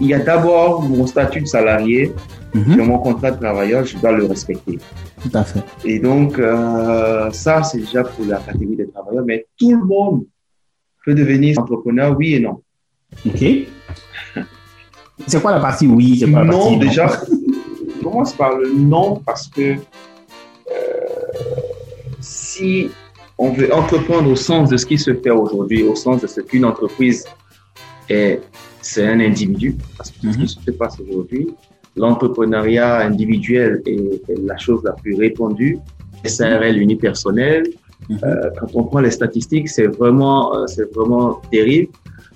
il 0.00 0.08
y 0.08 0.14
a 0.14 0.18
d'abord 0.18 0.82
mon 0.82 1.06
statut 1.06 1.42
de 1.42 1.46
salarié 1.46 2.12
Mhm. 2.56 2.74
sur 2.74 2.84
mon 2.84 2.98
contrat 2.98 3.30
de 3.32 3.38
travailleur, 3.38 3.84
je 3.84 3.96
dois 3.98 4.12
le 4.12 4.24
respecter. 4.26 4.78
Tout 5.22 5.30
à 5.34 5.44
fait. 5.44 5.62
Et 5.84 5.98
donc, 5.98 6.38
euh, 6.38 7.30
ça, 7.32 7.62
c'est 7.62 7.78
déjà 7.78 8.02
pour 8.04 8.24
la 8.26 8.38
catégorie 8.38 8.76
des 8.76 8.88
travailleurs, 8.88 9.24
mais 9.26 9.46
tout 9.58 9.70
le 9.70 9.84
monde 9.84 10.24
peut 11.04 11.14
devenir 11.14 11.58
entrepreneur, 11.58 12.16
oui 12.18 12.34
et 12.34 12.40
non. 12.40 12.60
OK. 13.26 13.44
C'est 15.26 15.40
quoi 15.40 15.52
la 15.52 15.60
partie 15.60 15.86
oui? 15.86 16.18
C'est 16.20 16.30
quoi 16.30 16.44
la 16.44 16.52
partie 16.52 16.72
Non, 16.72 16.76
déjà, 16.78 17.06
on 18.00 18.04
commence 18.04 18.32
par 18.34 18.56
le 18.58 18.70
non 18.74 19.22
parce 19.24 19.48
que 19.48 19.72
euh, 19.72 19.76
si 22.20 22.88
on 23.38 23.50
veut 23.50 23.72
entreprendre 23.72 24.30
au 24.30 24.36
sens 24.36 24.68
de 24.70 24.76
ce 24.76 24.84
qui 24.86 24.98
se 24.98 25.14
fait 25.14 25.30
aujourd'hui, 25.30 25.82
au 25.84 25.94
sens 25.94 26.20
de 26.22 26.26
ce 26.26 26.40
qu'une 26.42 26.64
entreprise 26.64 27.24
est, 28.08 28.40
c'est 28.82 29.06
un 29.06 29.20
individu, 29.20 29.76
parce 29.96 30.10
que 30.10 30.16
c'est 30.22 30.32
ce 30.32 30.38
Mhm. 30.38 30.44
qui 30.46 30.64
se 30.66 30.70
passe 30.72 30.96
aujourd'hui, 31.00 31.48
l'entrepreneuriat 31.96 32.98
individuel 33.00 33.82
est, 33.86 34.30
est 34.30 34.40
la 34.44 34.56
chose 34.56 34.82
la 34.84 34.92
plus 34.92 35.14
répandue, 35.14 35.78
SARL 36.24 36.76
unipersonnel. 36.78 37.64
Mhm. 38.08 38.18
Euh, 38.24 38.50
quand 38.58 38.66
on 38.74 38.84
prend 38.84 39.00
les 39.00 39.10
statistiques, 39.10 39.68
c'est 39.68 39.86
vraiment, 39.86 40.54
euh, 40.54 40.66
c'est 40.66 40.92
vraiment 40.94 41.40
terrible. 41.50 41.92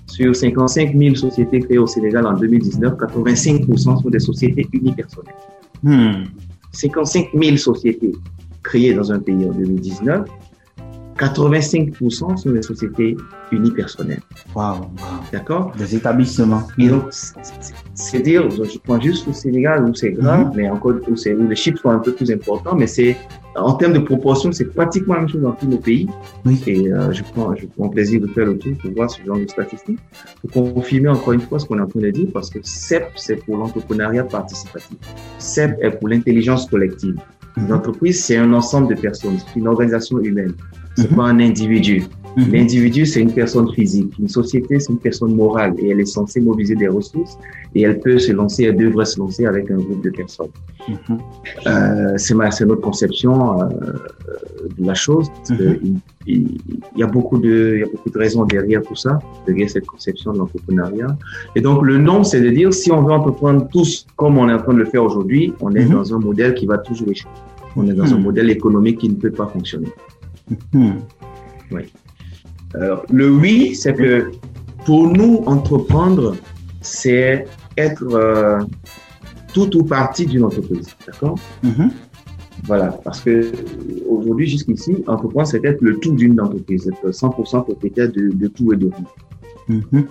Sur 0.06 0.34
55 0.34 0.96
000 0.96 1.14
sociétés 1.14 1.60
créées 1.60 1.78
au 1.78 1.86
Sénégal 1.86 2.26
en 2.26 2.34
2019, 2.34 2.94
85% 2.94 4.02
sont 4.02 4.10
des 4.10 4.18
sociétés 4.18 4.66
unipersonnelles. 4.72 5.34
Hmm. 5.82 6.24
55 6.72 7.28
000 7.32 7.56
sociétés 7.56 8.12
créées 8.62 8.94
dans 8.94 9.12
un 9.12 9.20
pays 9.20 9.44
en 9.48 9.52
2019, 9.52 10.28
85% 11.20 12.36
sont 12.38 12.50
des 12.50 12.62
sociétés 12.62 13.16
unipersonnelles. 13.52 14.22
Wow, 14.54 14.62
wow. 14.62 14.80
D'accord? 15.32 15.72
Des 15.76 15.94
établissements. 15.94 16.62
Et 16.78 16.88
donc, 16.88 17.04
c'est- 17.10 18.20
dire, 18.22 18.48
je 18.50 18.78
prends 18.78 19.00
juste 19.00 19.26
le 19.26 19.32
Sénégal 19.34 19.84
où 19.84 19.94
c'est 19.94 20.12
grave, 20.12 20.52
mais 20.56 20.68
encore 20.70 20.92
où, 21.06 21.12
où 21.12 21.48
les 21.48 21.56
chiffres 21.56 21.78
sont 21.82 21.90
un 21.90 21.98
peu 21.98 22.12
plus 22.12 22.30
importants, 22.30 22.74
mais 22.74 22.86
c'est 22.86 23.16
en 23.56 23.74
termes 23.74 23.92
de 23.92 23.98
proportion, 23.98 24.52
c'est 24.52 24.66
pratiquement 24.66 25.14
la 25.14 25.20
même 25.20 25.28
chose 25.28 25.42
dans 25.42 25.52
tous 25.52 25.66
nos 25.66 25.78
pays. 25.78 26.08
Oui. 26.46 26.62
Et 26.66 26.90
euh, 26.92 27.12
je, 27.12 27.22
prends, 27.22 27.54
je 27.54 27.66
prends 27.66 27.88
plaisir 27.88 28.20
de 28.20 28.26
faire 28.28 28.46
le 28.46 28.56
tour 28.56 28.72
pour 28.80 28.90
voir 28.92 29.10
ce 29.10 29.22
genre 29.22 29.38
de 29.38 29.46
statistiques, 29.46 29.98
pour 30.52 30.72
confirmer 30.72 31.08
encore 31.08 31.32
une 31.32 31.40
fois 31.40 31.58
ce 31.58 31.66
qu'on 31.66 31.78
est 31.78 31.82
en 31.82 31.86
train 31.86 32.00
de 32.00 32.10
dire, 32.10 32.28
parce 32.32 32.48
que 32.48 32.60
CEP, 32.62 33.08
c'est 33.16 33.36
pour 33.44 33.56
l'entrepreneuriat 33.58 34.24
participatif. 34.24 34.96
CEP 35.38 35.76
est 35.82 35.90
pour 35.90 36.08
l'intelligence 36.08 36.66
collective. 36.66 37.16
Mhm. 37.56 37.68
L'entreprise, 37.68 38.24
c'est 38.24 38.36
un 38.36 38.52
ensemble 38.52 38.94
de 38.94 39.00
personnes, 39.00 39.38
c'est 39.38 39.58
une 39.58 39.68
organisation 39.68 40.18
humaine, 40.20 40.52
c'est 40.96 41.10
Mhm. 41.10 41.16
pas 41.16 41.24
un 41.24 41.40
individu. 41.40 42.04
Mhm. 42.36 42.52
L'individu, 42.52 43.06
c'est 43.06 43.20
une 43.20 43.32
personne 43.32 43.68
physique. 43.72 44.12
Une 44.18 44.28
société, 44.28 44.78
c'est 44.78 44.92
une 44.92 44.98
personne 44.98 45.34
morale 45.34 45.74
et 45.78 45.88
elle 45.90 46.00
est 46.00 46.04
censée 46.04 46.40
mobiliser 46.40 46.76
des 46.76 46.88
ressources 46.88 47.36
et 47.74 47.82
elle 47.82 47.98
peut 48.00 48.18
se 48.18 48.32
lancer, 48.32 48.64
elle 48.64 48.76
devrait 48.76 49.04
se 49.04 49.18
lancer 49.18 49.46
avec 49.46 49.70
un 49.70 49.76
groupe 49.78 50.02
de 50.02 50.10
personnes. 50.10 50.48
Mhm. 50.88 51.18
Euh, 51.66 52.14
c'est 52.16 52.34
ma, 52.34 52.50
c'est 52.50 52.66
notre 52.66 52.82
conception 52.82 53.60
euh, 53.62 53.66
de 54.78 54.86
la 54.86 54.94
chose. 54.94 55.26
Mhm. 55.50 55.56
il, 55.82 55.98
il- 56.26 56.60
il 56.96 57.00
y 57.00 57.02
a 57.02 57.06
beaucoup 57.06 57.38
de, 57.38 57.72
il 57.76 57.80
y 57.80 57.82
a 57.82 57.86
beaucoup 57.86 58.10
de 58.10 58.18
raisons 58.18 58.44
derrière 58.44 58.82
tout 58.82 58.94
ça, 58.94 59.18
derrière 59.46 59.68
cette 59.70 59.86
conception 59.86 60.32
de 60.32 60.38
l'entrepreneuriat. 60.38 61.16
Et 61.56 61.60
donc 61.60 61.82
le 61.82 61.98
nom, 61.98 62.22
c'est 62.24 62.40
de 62.40 62.50
dire 62.50 62.72
si 62.74 62.92
on 62.92 63.02
veut 63.02 63.12
entreprendre 63.12 63.66
tous 63.72 64.06
comme 64.16 64.36
on 64.38 64.48
est 64.48 64.52
en 64.52 64.58
train 64.58 64.74
de 64.74 64.78
le 64.78 64.84
faire 64.84 65.02
aujourd'hui, 65.02 65.52
on 65.60 65.74
est 65.74 65.84
dans 65.86 66.14
un 66.14 66.18
modèle 66.18 66.54
qui 66.54 66.66
va 66.66 66.78
toujours 66.78 67.08
échouer. 67.10 67.30
On 67.76 67.86
est 67.88 67.94
dans 67.94 68.12
un 68.12 68.18
modèle 68.18 68.50
économique 68.50 68.98
qui 68.98 69.08
ne 69.08 69.14
peut 69.14 69.30
pas 69.30 69.46
fonctionner. 69.46 69.88
Hmm. 70.72 70.90
Alors, 72.74 73.04
le 73.10 73.30
oui, 73.30 73.74
c'est 73.74 73.94
que 73.94 74.30
pour 74.84 75.08
nous, 75.08 75.42
entreprendre, 75.46 76.36
c'est 76.80 77.46
être 77.76 78.14
euh, 78.14 78.60
tout 79.52 79.76
ou 79.76 79.84
partie 79.84 80.26
d'une 80.26 80.44
entreprise. 80.44 80.88
D'accord? 81.06 81.38
Mhm. 81.62 81.90
Voilà. 82.64 82.98
Parce 83.04 83.20
que 83.20 83.52
aujourd'hui, 84.08 84.46
jusqu'ici, 84.46 85.02
entreprendre, 85.06 85.46
c'est 85.48 85.64
être 85.64 85.80
le 85.80 85.96
tout 85.98 86.14
d'une 86.14 86.40
entreprise, 86.40 86.88
être 86.88 87.10
100% 87.10 87.64
propriétaire 87.64 88.10
de, 88.10 88.30
de 88.32 88.46
tout 88.48 88.72
et 88.72 88.76
de 88.76 88.88
tout. 88.88 89.08
Mhm. 89.68 90.06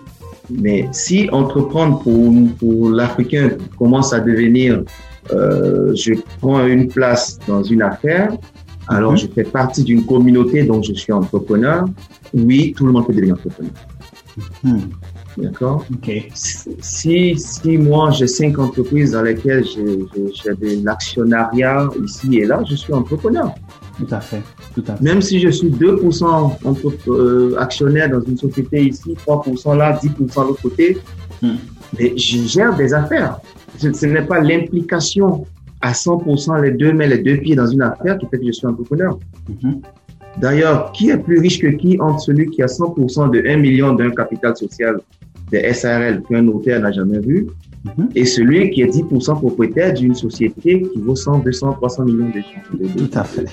Mais 0.49 0.87
si 0.91 1.29
entreprendre 1.31 1.99
pour, 1.99 2.33
pour 2.57 2.89
l'Africain 2.89 3.51
commence 3.77 4.13
à 4.13 4.19
devenir, 4.19 4.83
euh, 5.31 5.93
je 5.95 6.13
prends 6.39 6.65
une 6.65 6.87
place 6.87 7.37
dans 7.47 7.61
une 7.61 7.83
affaire, 7.83 8.35
alors 8.89 9.11
Mhm. 9.13 9.17
je 9.17 9.27
fais 9.35 9.43
partie 9.43 9.83
d'une 9.83 10.05
communauté 10.05 10.63
dont 10.63 10.81
je 10.81 10.93
suis 10.93 11.13
entrepreneur, 11.13 11.85
oui, 12.33 12.73
tout 12.75 12.85
le 12.85 12.91
monde 12.91 13.05
peut 13.07 13.13
devenir 13.13 13.35
entrepreneur. 13.35 13.71
Hmm. 14.63 14.79
D'accord? 15.37 15.85
OK. 15.93 16.09
si, 16.33 17.35
si 17.37 17.77
moi 17.77 18.11
j'ai 18.11 18.27
cinq 18.27 18.57
entreprises 18.59 19.11
dans 19.11 19.21
lesquelles 19.21 19.63
j'ai 19.65 19.85
de 19.85 20.85
l'actionnariat 20.85 21.87
ici 22.03 22.39
et 22.39 22.45
là, 22.45 22.61
je 22.69 22.75
suis 22.75 22.93
entrepreneur. 22.93 23.53
Tout 23.97 24.07
à 24.11 24.19
fait. 24.21 24.41
Tout 24.75 24.83
à 24.87 24.95
fait. 24.95 25.03
Même 25.03 25.21
si 25.21 25.39
je 25.39 25.49
suis 25.49 25.69
2% 25.69 26.57
entre, 26.65 26.93
euh, 27.09 27.55
actionnaire 27.59 28.09
dans 28.09 28.21
une 28.21 28.37
société 28.37 28.77
ici, 28.87 29.13
3% 29.25 29.73
là, 29.75 29.97
10% 30.01 30.43
de 30.43 30.47
l'autre 30.49 30.61
côté, 30.61 30.97
Hmm. 31.41 31.55
mais 31.97 32.17
je 32.17 32.37
gère 32.45 32.75
des 32.75 32.93
affaires. 32.93 33.39
Ce, 33.77 33.91
ce 33.93 34.05
n'est 34.07 34.23
pas 34.23 34.39
l'implication 34.41 35.45
à 35.81 35.91
100% 35.93 36.61
les 36.61 36.71
deux 36.71 36.93
mains, 36.93 37.07
les 37.07 37.19
deux 37.19 37.37
pieds 37.37 37.55
dans 37.55 37.67
une 37.67 37.81
affaire 37.81 38.17
qui 38.17 38.27
fait 38.27 38.39
que 38.39 38.45
je 38.47 38.51
suis 38.51 38.67
entrepreneur. 38.67 39.17
Mhm. 39.47 39.81
D'ailleurs, 40.37 40.91
qui 40.91 41.09
est 41.09 41.17
plus 41.17 41.39
riche 41.39 41.59
que 41.59 41.67
qui 41.67 41.99
entre 41.99 42.19
celui 42.21 42.49
qui 42.49 42.61
a 42.61 42.67
100% 42.67 43.31
de 43.31 43.43
1 43.45 43.57
million 43.57 43.93
d'un 43.93 44.11
capital 44.11 44.55
social 44.55 44.99
des 45.51 45.73
SRL 45.73 46.21
qu'un 46.23 46.43
notaire 46.43 46.79
n'a 46.79 46.91
jamais 46.91 47.19
vu 47.19 47.47
Mhm. 47.85 48.09
et 48.13 48.25
celui 48.25 48.71
qui 48.71 48.81
est 48.81 48.87
10% 48.87 49.35
propriétaire 49.39 49.93
d'une 49.93 50.13
société 50.13 50.81
qui 50.81 50.99
vaut 50.99 51.15
100, 51.15 51.39
200, 51.39 51.73
300 51.73 52.03
millions 52.05 52.29
de- 52.29 52.77
de- 52.77 52.87
de- 52.93 53.05
Tout 53.07 53.17
à 53.17 53.23
fait. 53.23 53.45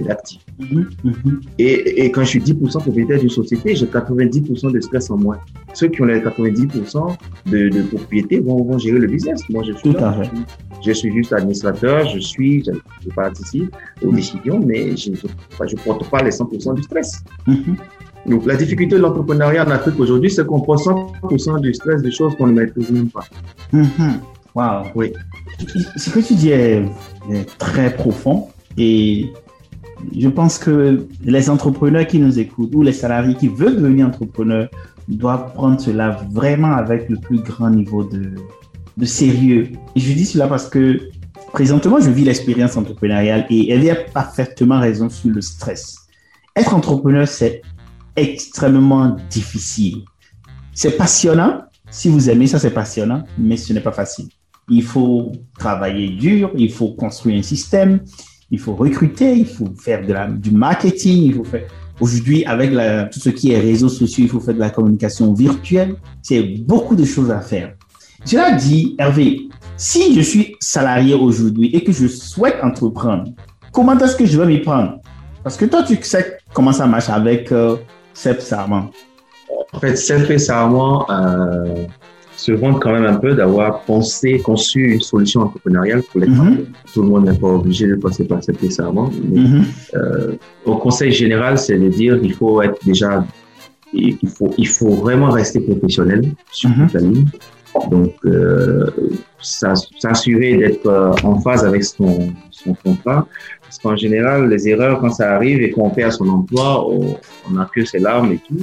d'actifs. 0.00 0.44
Mhm. 0.58 0.88
Mhm. 1.04 1.40
Et, 1.58 2.04
et 2.04 2.10
quand 2.10 2.22
je 2.24 2.30
suis 2.30 2.40
10% 2.40 2.80
propriétaire 2.80 3.20
d'une 3.20 3.28
société, 3.30 3.76
j'ai 3.76 3.86
90% 3.86 4.70
de 4.72 4.80
stress 4.80 5.08
en 5.10 5.18
moins. 5.18 5.38
Ceux 5.72 5.86
qui 5.88 6.02
ont 6.02 6.06
les 6.06 6.20
90% 6.20 7.16
de, 7.46 7.68
de 7.68 7.82
propriété 7.82 8.40
vont, 8.40 8.62
vont 8.64 8.78
gérer 8.78 8.98
le 8.98 9.06
business. 9.06 9.40
Moi, 9.50 9.62
je 9.66 9.72
suis 9.74 9.92
Tout 9.92 9.98
là, 9.98 10.08
à 10.10 10.12
fait. 10.14 10.24
je 10.24 10.30
suis- 10.34 10.44
Je 10.86 10.92
suis 10.92 11.12
juste 11.14 11.32
administrateur, 11.32 12.06
je 12.08 12.18
suis, 12.18 12.62
je, 12.62 12.72
je 13.02 13.08
participe 13.14 13.74
aux 14.02 14.12
décisions, 14.12 14.60
mais 14.60 14.94
je 14.98 15.12
ne 15.12 15.76
porte 15.82 16.10
pas 16.10 16.22
les 16.22 16.30
100% 16.30 16.74
du 16.74 16.82
stress. 16.82 17.24
Donc, 18.26 18.46
la 18.46 18.56
difficulté 18.56 18.96
de 18.96 19.00
l'entrepreneuriat 19.00 19.66
en 19.66 19.70
Afrique 19.70 19.98
aujourd'hui, 19.98 20.30
c'est 20.30 20.46
qu'on 20.46 20.60
porte 20.60 20.84
100% 20.84 21.60
du 21.60 21.74
stress 21.74 22.02
des 22.02 22.10
choses 22.10 22.34
qu'on 22.36 22.46
ne 22.46 22.52
maîtrise 22.52 22.90
même 22.90 23.10
pas. 23.10 23.24
Mhm. 23.72 24.20
Wow. 24.54 24.84
Oui. 24.94 25.12
Ce 25.96 26.10
que 26.10 26.20
tu 26.20 26.34
dis 26.34 26.50
est, 26.50 26.84
est 27.30 27.58
très 27.58 27.94
profond 27.94 28.48
et 28.78 29.32
je 30.16 30.28
pense 30.28 30.58
que 30.58 31.06
les 31.24 31.50
entrepreneurs 31.50 32.06
qui 32.06 32.18
nous 32.18 32.38
écoutent 32.38 32.74
ou 32.74 32.82
les 32.82 32.92
salariés 32.92 33.34
qui 33.34 33.48
veulent 33.48 33.76
devenir 33.76 34.06
entrepreneurs 34.06 34.68
doivent 35.08 35.52
prendre 35.54 35.80
cela 35.80 36.20
vraiment 36.30 36.72
avec 36.72 37.08
le 37.08 37.16
plus 37.16 37.38
grand 37.38 37.70
niveau 37.70 38.04
de, 38.04 38.32
de 38.96 39.04
sérieux. 39.04 39.68
Et 39.94 40.00
je 40.00 40.12
dis 40.12 40.24
cela 40.24 40.46
parce 40.46 40.68
que 40.68 41.00
présentement, 41.52 42.00
je 42.00 42.10
vis 42.10 42.24
l'expérience 42.24 42.76
entrepreneuriale 42.76 43.46
et 43.50 43.70
elle 43.70 43.88
a 43.90 43.94
parfaitement 43.96 44.80
raison 44.80 45.08
sur 45.08 45.30
le 45.30 45.40
stress. 45.40 46.06
Être 46.56 46.74
entrepreneur, 46.74 47.26
c'est 47.26 47.62
extrêmement 48.16 49.16
difficile. 49.30 50.02
C'est 50.72 50.96
passionnant. 50.96 51.62
Si 51.90 52.08
vous 52.08 52.28
aimez 52.28 52.46
ça, 52.46 52.58
c'est 52.58 52.70
passionnant, 52.70 53.24
mais 53.38 53.56
ce 53.56 53.72
n'est 53.72 53.80
pas 53.80 53.92
facile. 53.92 54.28
Il 54.68 54.82
faut 54.82 55.32
travailler 55.58 56.08
dur, 56.08 56.50
il 56.56 56.72
faut 56.72 56.92
construire 56.92 57.38
un 57.38 57.42
système, 57.42 58.00
il 58.50 58.58
faut 58.58 58.74
recruter, 58.74 59.36
il 59.36 59.46
faut 59.46 59.68
faire 59.78 60.02
du 60.38 60.50
marketing, 60.50 61.22
il 61.24 61.34
faut 61.34 61.44
faire. 61.44 61.66
Aujourd'hui, 62.00 62.44
avec 62.44 62.72
tout 63.12 63.20
ce 63.20 63.28
qui 63.30 63.52
est 63.52 63.60
réseaux 63.60 63.88
sociaux, 63.88 64.24
il 64.24 64.30
faut 64.30 64.40
faire 64.40 64.54
de 64.54 64.60
la 64.60 64.70
communication 64.70 65.32
virtuelle. 65.32 65.94
C'est 66.22 66.42
beaucoup 66.42 66.96
de 66.96 67.04
choses 67.04 67.30
à 67.30 67.40
faire. 67.40 67.74
Cela 68.24 68.52
dit, 68.52 68.96
Hervé, 68.98 69.48
si 69.76 70.14
je 70.14 70.20
suis 70.20 70.56
salarié 70.60 71.14
aujourd'hui 71.14 71.70
et 71.72 71.84
que 71.84 71.92
je 71.92 72.08
souhaite 72.08 72.56
entreprendre, 72.62 73.30
comment 73.70 73.96
est-ce 73.98 74.16
que 74.16 74.26
je 74.26 74.40
vais 74.40 74.46
m'y 74.46 74.60
prendre? 74.60 74.98
Parce 75.42 75.56
que 75.56 75.66
toi, 75.66 75.82
tu 75.82 75.96
sais 76.02 76.38
comment 76.52 76.72
ça 76.72 76.86
marche 76.86 77.10
avec 77.10 77.52
euh, 77.52 77.76
Seb 78.14 78.40
Sarman. 78.40 78.88
En 79.72 79.80
fait, 79.80 79.96
Seb 79.96 80.38
Sarman 80.38 81.04
euh, 81.10 81.84
se 82.36 82.52
vante 82.52 82.80
quand 82.80 82.92
même 82.92 83.06
un 83.06 83.16
peu 83.16 83.34
d'avoir 83.34 83.80
pensé, 83.82 84.38
conçu 84.38 84.94
une 84.94 85.00
solution 85.00 85.42
entrepreneuriale 85.42 86.02
pour 86.02 86.20
les 86.20 86.28
mm 86.28 86.66
Tout 86.92 87.02
le 87.02 87.08
monde 87.08 87.26
n'est 87.26 87.38
pas 87.38 87.48
obligé 87.48 87.86
de 87.86 87.96
passer 87.96 88.24
par 88.24 88.42
Seb 88.42 88.56
Sarman. 88.70 89.10
Mais, 89.24 89.40
mhm. 89.40 89.64
euh, 89.94 90.32
au 90.64 90.76
conseil 90.76 91.12
général, 91.12 91.58
c'est 91.58 91.78
de 91.78 91.88
dire 91.88 92.20
qu'il 92.20 92.34
faut 92.34 92.62
être 92.62 92.78
déjà, 92.84 93.24
il 93.92 94.16
faut, 94.28 94.52
il 94.56 94.68
faut 94.68 94.90
vraiment 94.90 95.30
rester 95.30 95.60
professionnel 95.60 96.22
sur 96.50 96.70
mhm. 96.70 96.76
toute 96.84 96.94
la 96.94 97.00
ligne. 97.00 97.26
Donc, 97.90 98.14
euh, 98.24 98.86
s'assurer 99.40 100.56
d'être 100.56 100.86
euh, 100.86 101.12
en 101.24 101.40
phase 101.40 101.64
avec 101.64 101.84
son, 101.84 102.32
son 102.50 102.74
contrat. 102.74 103.26
Parce 103.74 103.82
qu'en 103.82 103.96
général, 103.96 104.48
les 104.48 104.68
erreurs, 104.68 105.00
quand 105.00 105.10
ça 105.10 105.34
arrive 105.34 105.60
et 105.60 105.70
qu'on 105.70 105.90
perd 105.90 106.12
son 106.12 106.28
emploi, 106.28 106.86
on 106.88 107.50
n'a 107.50 107.68
que 107.74 107.84
ses 107.84 107.98
larmes 107.98 108.32
et 108.32 108.38
tout. 108.38 108.60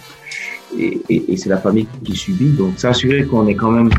Et, 0.79 1.01
et, 1.09 1.33
et 1.33 1.35
c'est 1.35 1.49
la 1.49 1.57
famille 1.57 1.85
qui 2.05 2.15
subit. 2.15 2.51
Donc, 2.51 2.79
s'assurer 2.79 3.25
qu'on 3.25 3.45
est 3.47 3.55
quand 3.55 3.71
même 3.71 3.89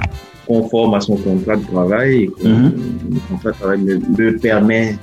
conforme 0.47 0.95
à 0.95 1.01
son 1.03 1.17
contrat 1.17 1.57
de 1.57 1.67
travail 1.67 2.23
et 2.23 2.27
que 2.29 2.45
mm-hmm. 2.45 2.73
le 3.11 3.21
contrat 3.29 3.51
de 3.51 3.57
travail 3.57 4.01
le, 4.17 4.37
permet 4.39 4.97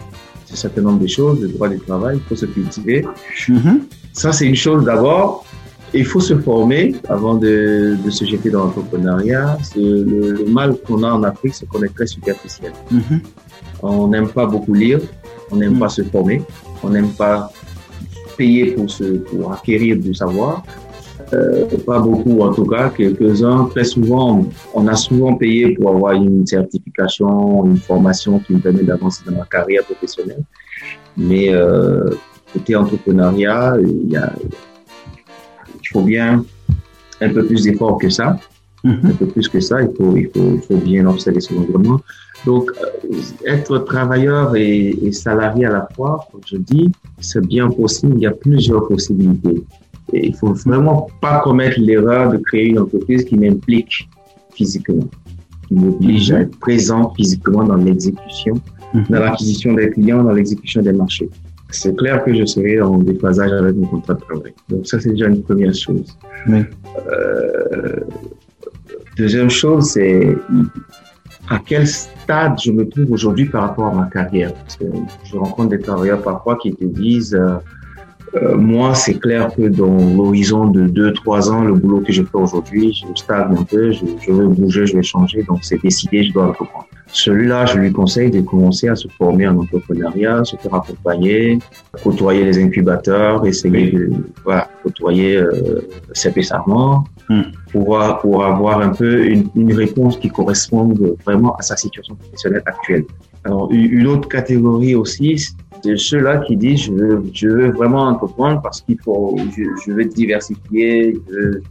un 0.52 0.56
certain 0.56 0.82
nombre 0.82 1.00
de 1.00 1.06
choses, 1.06 1.42
le 1.42 1.50
droit 1.50 1.70
du 1.70 1.80
travail, 1.80 2.18
il 2.18 2.28
faut 2.28 2.36
se 2.36 2.48
cultiver. 2.48 3.06
Mm-hmm. 3.48 3.80
Ça, 4.12 4.32
c'est 4.32 4.48
une 4.48 4.56
chose 4.56 4.84
d'abord 4.84 5.46
il 5.92 6.06
faut 6.06 6.20
se 6.20 6.38
former 6.38 6.96
avant 7.08 7.34
de, 7.34 7.98
de 8.04 8.10
se 8.12 8.24
jeter 8.24 8.52
dans 8.52 8.66
l'entrepreneuriat. 8.66 9.58
Le, 9.76 10.04
le, 10.04 10.46
mal 10.46 10.76
qu'on 10.86 11.02
a 11.02 11.12
en 11.12 11.24
Afrique, 11.24 11.56
c'est 11.56 11.68
qu'on 11.68 11.82
est 11.82 11.94
très 11.94 12.06
superficiel. 12.06 12.74
Mm-hmm. 12.94 13.20
On 13.82 14.08
n'aime 14.08 14.28
pas 14.28 14.46
beaucoup 14.46 14.74
lire, 14.74 15.00
on 15.52 15.58
n'aime 15.58 15.78
pas 15.80 15.90
se 15.90 16.04
former, 16.04 16.42
on 16.84 16.90
n'aime 16.90 17.12
pas 17.12 17.52
payer 18.38 18.72
pour, 18.72 18.90
se, 18.90 19.04
pour 19.04 19.54
acquérir 19.54 19.98
du 19.98 20.14
savoir. 20.14 20.64
Euh, 21.34 21.66
pas 21.86 22.00
beaucoup 22.00 22.42
en 22.42 22.54
tout 22.54 22.66
cas, 22.66 22.90
quelques-uns. 22.90 23.66
Très 23.66 23.84
souvent, 23.84 24.46
on 24.74 24.88
a 24.88 24.96
souvent 24.96 25.36
payé 25.36 25.76
pour 25.76 25.90
avoir 25.90 26.14
une 26.14 26.46
certification, 26.48 27.66
une 27.66 27.78
formation 27.78 28.40
qui 28.40 28.54
me 28.54 28.60
permet 28.60 28.84
d'avancer 28.84 29.24
dans 29.26 29.38
ma 29.38 29.46
carrière 29.46 29.84
professionnelle. 29.84 30.44
Mais 31.18 31.54
euh, 31.54 32.10
côté 32.54 32.76
entrepreneuriat, 32.76 33.76
il 33.82 34.10
y 34.10 34.18
a, 34.18 34.34
il 35.82 35.88
faut 35.90 36.02
bien 36.02 36.44
un 37.22 37.30
peu 37.30 37.46
plus 37.46 37.64
d'efforts 37.64 37.98
que 37.98 38.10
ça. 38.10 38.40
Mhm. 38.84 39.02
Un 39.04 39.12
peu 39.12 39.26
plus 39.28 39.48
que 39.50 39.60
ça, 39.60 39.82
il 39.82 39.90
faut, 39.96 40.16
il 40.16 40.30
faut, 40.34 40.54
il 40.56 40.62
faut 40.62 40.78
bien 40.78 41.06
observer 41.06 41.42
son 41.42 41.58
environnement. 41.58 42.00
Donc, 42.46 42.72
euh, 42.82 43.18
être 43.46 43.80
travailleur 43.80 44.56
et, 44.56 44.90
et, 44.90 45.12
salarié 45.12 45.66
à 45.66 45.72
la 45.72 45.88
fois, 45.96 46.28
comme 46.32 46.42
je 46.46 46.58
dis, 46.58 46.92
c'est 47.20 47.46
bien 47.46 47.70
possible. 47.70 48.14
Il 48.16 48.22
y 48.22 48.28
a 48.28 48.32
plusieurs 48.32 48.88
possibilités. 48.88 49.64
Et 50.14 50.28
il 50.28 50.36
faut 50.36 50.54
vraiment 50.54 51.08
pas 51.22 51.40
commettre 51.40 51.80
l'erreur 51.80 52.32
de 52.32 52.38
créer 52.38 52.68
une 52.68 52.80
entreprise 52.80 53.26
qui 53.26 53.38
m'implique 53.38 54.10
physiquement, 54.54 55.08
qui 55.68 55.76
m'oblige 55.76 56.32
à 56.32 56.38
mhm. 56.38 56.42
être 56.44 56.60
présent 56.60 57.14
physiquement 57.16 57.64
dans 57.64 57.76
l'exécution, 57.76 58.56
mhm. 58.94 59.06
dans 59.10 59.20
l'acquisition 59.20 59.74
des 59.74 59.90
clients, 59.92 60.24
dans 60.24 60.34
l'exécution 60.34 60.82
des 60.82 60.94
marchés 60.94 61.30
c'est 61.72 61.96
clair 61.96 62.24
que 62.24 62.34
je 62.34 62.46
serai 62.46 62.82
en 62.82 62.98
déphasage 62.98 63.52
avec 63.52 63.76
mon 63.76 63.88
contrat 63.88 64.16
de 64.16 64.22
travail. 64.22 64.54
Donc 64.70 64.88
ça, 64.88 65.00
c'est 65.00 65.12
déjà 65.12 65.28
une 65.28 65.44
première 65.44 65.74
chose. 65.74 66.18
Euh, 66.48 68.00
deuxième 69.18 69.50
chose, 69.50 69.92
c'est 69.92 70.36
à 71.50 71.60
quel 71.60 71.88
stade 71.88 72.60
je 72.64 72.72
me 72.72 72.88
trouve 72.88 73.12
aujourd'hui 73.12 73.46
par 73.46 73.64
rapport 73.64 73.88
à 73.88 73.94
ma 73.94 74.06
carrière? 74.06 74.54
Parce 74.54 74.78
que 74.78 74.86
je 75.24 75.38
rencontre 75.38 75.70
des 75.70 75.80
travailleurs 75.80 76.22
parfois 76.22 76.58
qui 76.58 76.74
te 76.74 76.86
disent, 76.86 77.36
euh, 77.36 77.58
euh, 78.36 78.56
moi, 78.56 78.94
c'est 78.94 79.16
clair 79.16 79.54
que 79.56 79.64
dans 79.64 79.98
l'horizon 80.16 80.66
de 80.66 80.88
2-3 80.88 81.50
ans, 81.50 81.64
le 81.64 81.74
boulot 81.74 82.02
que 82.02 82.14
je 82.14 82.22
fais 82.22 82.38
aujourd'hui, 82.38 82.94
je 82.94 83.20
stagne 83.20 83.58
un 83.58 83.64
peu, 83.64 83.92
je, 83.92 84.06
je 84.22 84.32
veux 84.32 84.48
bouger, 84.48 84.86
je 84.86 84.96
vais 84.96 85.04
changer, 85.04 85.44
donc 85.44 85.60
c'est 85.64 85.82
décidé, 85.82 86.24
je 86.24 86.34
dois 86.34 86.46
le 86.46 86.52
reprendre. 86.52 86.88
Celui-là, 87.12 87.66
je 87.66 87.78
lui 87.80 87.92
conseille 87.92 88.30
de 88.30 88.42
commencer 88.42 88.88
à 88.88 88.96
se 88.96 89.08
former 89.08 89.48
en 89.48 89.58
entrepreneuriat, 89.58 90.44
se 90.44 90.56
faire 90.58 90.76
accompagner, 90.76 91.60
côtoyer 92.04 92.44
les 92.46 92.62
incubateurs, 92.64 93.46
essayer 93.46 93.92
de 93.92 94.12
voilà, 94.44 94.70
côtoyer 94.84 95.38
euh, 95.38 95.82
CP 96.14 96.44
Sarment 96.44 97.06
hmm. 97.30 97.42
pour, 97.72 98.00
pour 98.22 98.46
avoir 98.46 98.82
un 98.82 98.90
peu 98.90 99.26
une, 99.26 99.48
une, 99.56 99.74
réponse 99.74 100.18
qui 100.18 100.30
corresponde 100.30 101.16
vraiment 101.26 101.56
à 101.56 101.62
sa 101.64 101.76
situation 101.76 102.16
professionnelle 102.16 102.64
actuelle. 102.66 103.06
Alors, 103.44 103.72
une 103.72 104.08
autre 104.08 104.28
catégorie 104.28 104.96
aussi, 104.96 105.38
c'est 105.84 105.98
ceux-là 105.98 106.40
qui 106.40 106.58
disent 106.58 106.84
je 106.84 106.92
veux, 106.92 107.24
je 107.34 107.48
veux 107.48 107.72
vraiment 107.72 108.04
entreprendre 108.04 108.62
parce 108.62 108.82
qu'il 108.82 109.00
faut, 109.00 109.38
je, 109.58 109.64
je, 109.86 109.92
veux 109.92 110.06
diversifier, 110.06 111.14
je 111.14 111.34
veux, 111.34 111.64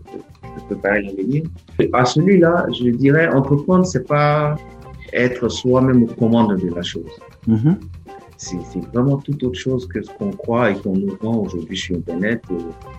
je 0.42 0.48
veux 0.48 0.66
préparer 0.66 1.02
l'avenir. 1.02 1.44
À 1.92 2.04
celui-là, 2.04 2.66
je 2.72 2.90
dirais 2.90 3.28
entreprendre, 3.28 3.86
c'est 3.86 4.06
pas 4.06 4.56
être 5.12 5.48
soi-même 5.48 6.02
aux 6.04 6.14
commandes 6.14 6.58
de 6.60 6.74
la 6.74 6.82
chose. 6.82 7.10
Mm-hmm. 7.48 7.76
C'est 8.38 8.56
vraiment 8.94 9.16
tout 9.16 9.44
autre 9.44 9.58
chose 9.58 9.88
que 9.88 10.00
ce 10.00 10.10
qu'on 10.12 10.30
croit 10.30 10.70
et 10.70 10.76
qu'on 10.76 10.94
nous 10.96 11.16
vend 11.20 11.38
aujourd'hui 11.38 11.76
sur 11.76 11.96
Internet. 11.96 12.40
Euh, 12.52 12.58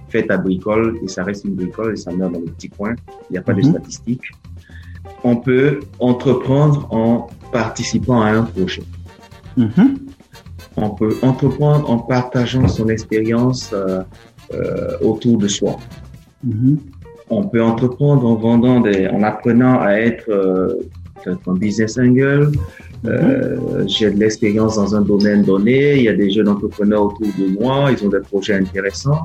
faites 0.10 0.28
ta 0.28 0.38
bricole 0.38 1.00
et 1.02 1.08
ça 1.08 1.24
reste 1.24 1.46
une 1.46 1.56
bricole 1.56 1.94
et 1.94 1.96
ça 1.96 2.12
meurt 2.12 2.34
dans 2.34 2.42
le 2.42 2.48
petit 2.48 2.68
coin. 2.70 2.94
Il 3.30 3.34
n'y 3.34 3.38
a 3.38 3.42
pas 3.42 3.54
de 3.54 3.62
mm-hmm. 3.62 3.72
statistiques. 3.72 4.32
On 5.24 5.38
peut 5.38 5.80
entreprendre 6.00 6.88
en 6.94 7.30
participant 7.54 8.22
à 8.22 8.32
un 8.32 8.44
projet. 8.44 8.84
Mm-hmm. 9.58 9.98
On 10.76 10.90
peut 10.90 11.16
entreprendre 11.22 11.90
en 11.90 12.00
partageant 12.00 12.68
son 12.68 12.90
expérience 12.90 13.72
euh, 13.74 14.02
euh, 14.54 14.98
autour 15.02 15.38
de 15.38 15.48
soi. 15.48 15.78
On 17.30 17.48
peut 17.48 17.64
entreprendre 17.64 18.26
en 18.26 18.36
vendant 18.36 18.82
des, 18.82 19.08
en 19.08 19.24
apprenant 19.24 19.80
à 19.80 19.94
être 19.94 20.30
un 21.28 21.54
business 21.54 21.98
angle. 21.98 22.52
Euh, 23.06 23.86
j'ai 23.88 24.12
de 24.12 24.20
l'expérience 24.20 24.76
dans 24.76 24.96
un 24.96 25.02
domaine 25.02 25.44
donné. 25.44 25.98
Il 25.98 26.04
y 26.04 26.10
a 26.10 26.14
des 26.14 26.30
jeunes 26.30 26.50
entrepreneurs 26.50 27.04
autour 27.06 27.28
de 27.38 27.60
moi. 27.60 27.90
Ils 27.92 28.06
ont 28.06 28.10
des 28.10 28.20
projets 28.20 28.56
intéressants. 28.56 29.24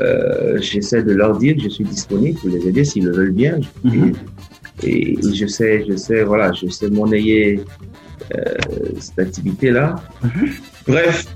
Euh, 0.00 0.58
J'essaie 0.60 1.02
de 1.02 1.12
leur 1.12 1.36
dire 1.36 1.56
que 1.56 1.62
je 1.62 1.68
suis 1.68 1.84
disponible 1.84 2.38
pour 2.38 2.50
les 2.50 2.66
aider 2.66 2.84
s'ils 2.84 3.04
le 3.04 3.12
veulent 3.12 3.32
bien. 3.32 3.60
Mhm. 3.84 4.12
et, 4.82 5.16
je 5.34 5.46
sais, 5.46 5.84
je 5.88 5.96
sais, 5.96 6.24
voilà, 6.24 6.52
je 6.52 6.68
sais 6.68 6.88
monnayer 6.90 7.60
euh, 8.34 8.54
cette 8.98 9.18
activité-là. 9.18 9.96
Mhm. 10.22 10.48
Bref, 10.88 11.26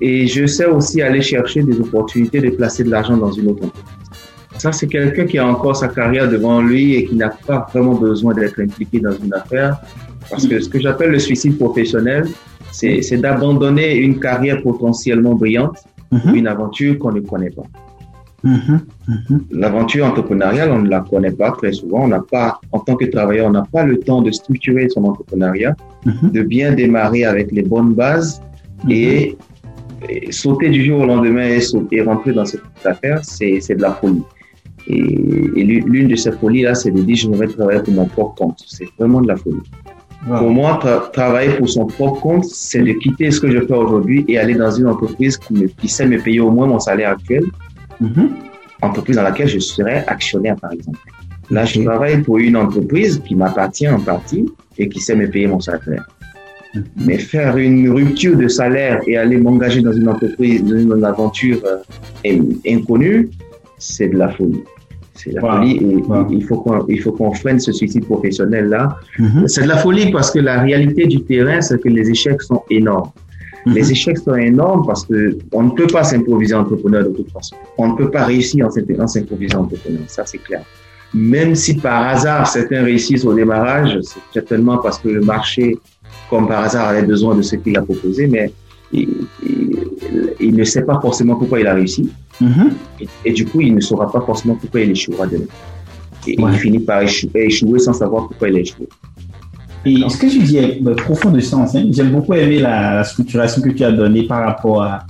et 0.00 0.26
je 0.26 0.46
sais 0.46 0.66
aussi 0.66 1.02
aller 1.02 1.22
chercher 1.22 1.62
des 1.62 1.78
opportunités 1.80 2.40
de 2.40 2.50
placer 2.50 2.84
de 2.84 2.90
l'argent 2.90 3.16
dans 3.16 3.32
une 3.32 3.48
autre 3.48 3.64
entreprise. 3.64 3.85
Ça, 4.66 4.72
c'est 4.72 4.88
quelqu'un 4.88 5.26
qui 5.26 5.38
a 5.38 5.46
encore 5.46 5.76
sa 5.76 5.86
carrière 5.86 6.28
devant 6.28 6.60
lui 6.60 6.96
et 6.96 7.04
qui 7.04 7.14
n'a 7.14 7.28
pas 7.28 7.68
vraiment 7.72 7.94
besoin 7.94 8.34
d'être 8.34 8.60
impliqué 8.60 8.98
dans 8.98 9.12
une 9.12 9.32
affaire. 9.32 9.80
Parce 10.28 10.44
que 10.44 10.58
ce 10.58 10.68
que 10.68 10.80
j'appelle 10.80 11.12
le 11.12 11.20
suicide 11.20 11.56
professionnel, 11.56 12.26
c'est 12.72 13.16
d'abandonner 13.18 13.94
une 13.94 14.18
carrière 14.18 14.60
potentiellement 14.62 15.36
brillante 15.36 15.78
pour 16.10 16.26
mhm. 16.26 16.34
une 16.34 16.48
aventure 16.48 16.98
qu'on 16.98 17.12
ne 17.12 17.20
connaît 17.20 17.50
pas. 17.50 17.62
Mhm. 18.42 18.80
Mhm. 19.06 19.44
L'aventure 19.52 20.04
entrepreneuriale, 20.04 20.72
on 20.72 20.80
ne 20.80 20.90
la 20.90 21.02
connaît 21.02 21.30
pas 21.30 21.52
très 21.52 21.70
souvent. 21.70 22.02
On 22.02 22.08
n'a 22.08 22.24
pas, 22.28 22.58
en 22.72 22.80
tant 22.80 22.96
que 22.96 23.04
travailleur, 23.04 23.46
on 23.46 23.52
n'a 23.52 23.66
pas 23.70 23.84
le 23.84 24.00
temps 24.00 24.20
de 24.20 24.32
structurer 24.32 24.88
son 24.88 25.04
entrepreneuriat, 25.04 25.76
de 26.04 26.42
bien 26.42 26.72
démarrer 26.72 27.22
avec 27.24 27.52
les 27.52 27.62
bonnes 27.62 27.92
bases 27.94 28.42
et, 28.90 29.36
sauter 30.30 30.70
du 30.70 30.84
jour 30.84 31.02
au 31.02 31.06
lendemain 31.06 31.48
et, 31.48 31.60
et 31.92 32.02
rentrer 32.02 32.32
dans 32.32 32.44
cette 32.44 32.62
affaire, 32.84 33.20
c'est 33.24 33.60
de 33.76 33.82
la 33.82 33.92
folie. 33.92 34.24
Et, 34.88 35.64
l'une 35.64 36.08
de 36.08 36.16
ces 36.16 36.32
folies-là, 36.32 36.74
c'est 36.74 36.90
de 36.90 37.00
dire, 37.02 37.16
je 37.16 37.30
vais 37.30 37.48
travailler 37.48 37.80
pour 37.80 37.94
mon 37.94 38.06
propre 38.06 38.34
compte. 38.34 38.62
C'est 38.66 38.86
vraiment 38.98 39.20
de 39.20 39.28
la 39.28 39.36
folie. 39.36 39.62
Pour 40.26 40.50
moi, 40.50 40.80
travailler 41.12 41.52
pour 41.54 41.68
son 41.68 41.86
propre 41.86 42.20
compte, 42.20 42.44
c'est 42.46 42.80
de 42.80 42.92
quitter 42.92 43.30
ce 43.30 43.40
que 43.40 43.50
je 43.50 43.60
fais 43.60 43.74
aujourd'hui 43.74 44.24
et 44.28 44.38
aller 44.38 44.54
dans 44.54 44.72
une 44.72 44.88
entreprise 44.88 45.36
qui, 45.36 45.54
me, 45.54 45.66
qui, 45.68 45.88
sait 45.88 46.06
me 46.06 46.18
payer 46.18 46.40
au 46.40 46.50
moins 46.50 46.66
mon 46.66 46.80
salaire 46.80 47.10
actuel. 47.10 47.44
Mm-hmm. 48.02 48.28
Entreprise 48.82 49.16
dans 49.16 49.22
laquelle 49.22 49.48
je 49.48 49.60
serais 49.60 50.04
actionnaire, 50.06 50.56
par 50.56 50.72
exemple. 50.72 50.98
Là, 51.50 51.64
je 51.64 51.80
travaille 51.82 52.22
pour 52.22 52.38
une 52.38 52.56
entreprise 52.56 53.22
qui 53.24 53.36
m'appartient 53.36 53.88
en 53.88 54.00
partie 54.00 54.46
et 54.78 54.88
qui 54.88 55.00
sait 55.00 55.14
me 55.14 55.30
payer 55.30 55.46
mon 55.46 55.60
salaire. 55.60 56.04
Mm-hmm. 56.74 56.82
Mais 56.96 57.18
faire 57.18 57.56
une 57.56 57.88
rupture 57.90 58.36
de 58.36 58.48
salaire 58.48 59.00
et 59.06 59.16
aller 59.16 59.36
m'engager 59.36 59.80
dans 59.80 59.92
une 59.92 60.08
entreprise, 60.08 60.64
dans 60.64 60.96
une 60.96 61.04
aventure 61.04 61.60
euh, 61.64 62.42
inconnue, 62.66 63.30
c'est 63.78 64.08
de 64.08 64.16
la 64.16 64.30
folie. 64.30 64.64
C'est 65.16 65.32
la 65.32 65.40
folie 65.40 65.76
et, 65.76 66.02
il 66.30 66.44
faut 66.44 66.58
qu'on 66.58 66.86
il 66.88 67.00
faut 67.00 67.12
qu'on 67.12 67.32
freine 67.32 67.60
ce 67.60 67.72
suicide 67.72 68.04
professionnel 68.04 68.66
là. 68.68 68.96
Mhm. 69.18 69.48
C'est 69.48 69.62
de 69.62 69.68
la 69.68 69.78
folie 69.78 70.10
parce 70.10 70.30
que 70.30 70.38
la 70.38 70.60
réalité 70.60 71.06
du 71.06 71.22
terrain 71.22 71.60
c'est 71.60 71.80
que 71.80 71.88
les 71.88 72.10
échecs 72.10 72.42
sont 72.42 72.62
énormes. 72.70 73.10
Mhm. 73.66 73.74
Les 73.74 73.90
échecs 73.92 74.18
sont 74.18 74.34
énormes 74.34 74.86
parce 74.86 75.04
que 75.06 75.38
on 75.52 75.62
ne 75.64 75.70
peut 75.70 75.86
pas 75.86 76.04
s'improviser 76.04 76.54
entrepreneur 76.54 77.02
de 77.04 77.10
toute 77.10 77.30
façon. 77.30 77.56
On 77.78 77.88
ne 77.88 77.96
peut 77.96 78.10
pas 78.10 78.24
réussir 78.24 78.66
en 78.66 79.06
s'improvisant 79.06 79.60
entrepreneur, 79.62 80.02
ça 80.06 80.24
c'est 80.24 80.38
clair. 80.38 80.62
même 81.14 81.54
si 81.54 81.74
par 81.74 82.08
hasard 82.08 82.46
certains 82.46 82.82
réussissent 82.82 83.24
au 83.24 83.32
démarrage, 83.32 83.98
c'est 84.02 84.20
certainement 84.32 84.78
parce 84.78 84.98
que 84.98 85.08
le 85.08 85.20
marché, 85.20 85.78
comme 86.30 86.46
par 86.46 86.64
hasard, 86.64 86.88
avait 86.88 87.08
besoin 87.14 87.34
de 87.34 87.42
ce 87.42 87.56
qu'il 87.56 87.76
a 87.78 87.82
proposé, 87.82 88.26
mais 88.26 88.52
il, 88.92 90.54
ne 90.54 90.64
sait 90.64 90.82
pas 90.82 91.00
forcément 91.00 91.36
pourquoi 91.36 91.60
il 91.60 91.66
a 91.66 91.74
réussi. 91.74 92.10
Mm-hmm. 92.42 93.06
et, 93.24 93.32
du 93.32 93.46
coup, 93.46 93.60
il 93.60 93.74
ne 93.74 93.80
saura 93.80 94.10
pas 94.10 94.20
forcément 94.20 94.56
pourquoi 94.56 94.80
il 94.80 94.90
échouera 94.90 95.26
demain. 95.26 95.44
Et 96.26 96.36
il 96.38 96.52
finit 96.58 96.80
par 96.80 97.02
échouer, 97.02 97.78
sans 97.78 97.92
savoir 97.92 98.28
pourquoi 98.28 98.48
il 98.48 98.56
a 98.56 98.60
échoué. 98.60 98.88
Et 99.84 100.08
ce 100.08 100.16
que 100.16 100.26
tu 100.26 100.40
dis 100.40 100.56
est 100.56 100.82
profond 100.96 101.30
de 101.30 101.40
sens. 101.40 101.74
Hein. 101.76 101.86
J'aime 101.90 102.10
beaucoup 102.10 102.34
aimer 102.34 102.58
la, 102.58 103.04
structuration 103.04 103.62
que 103.62 103.68
tu 103.68 103.84
as 103.84 103.92
donnée 103.92 104.24
par 104.24 104.44
rapport 104.44 104.82
à 104.82 105.06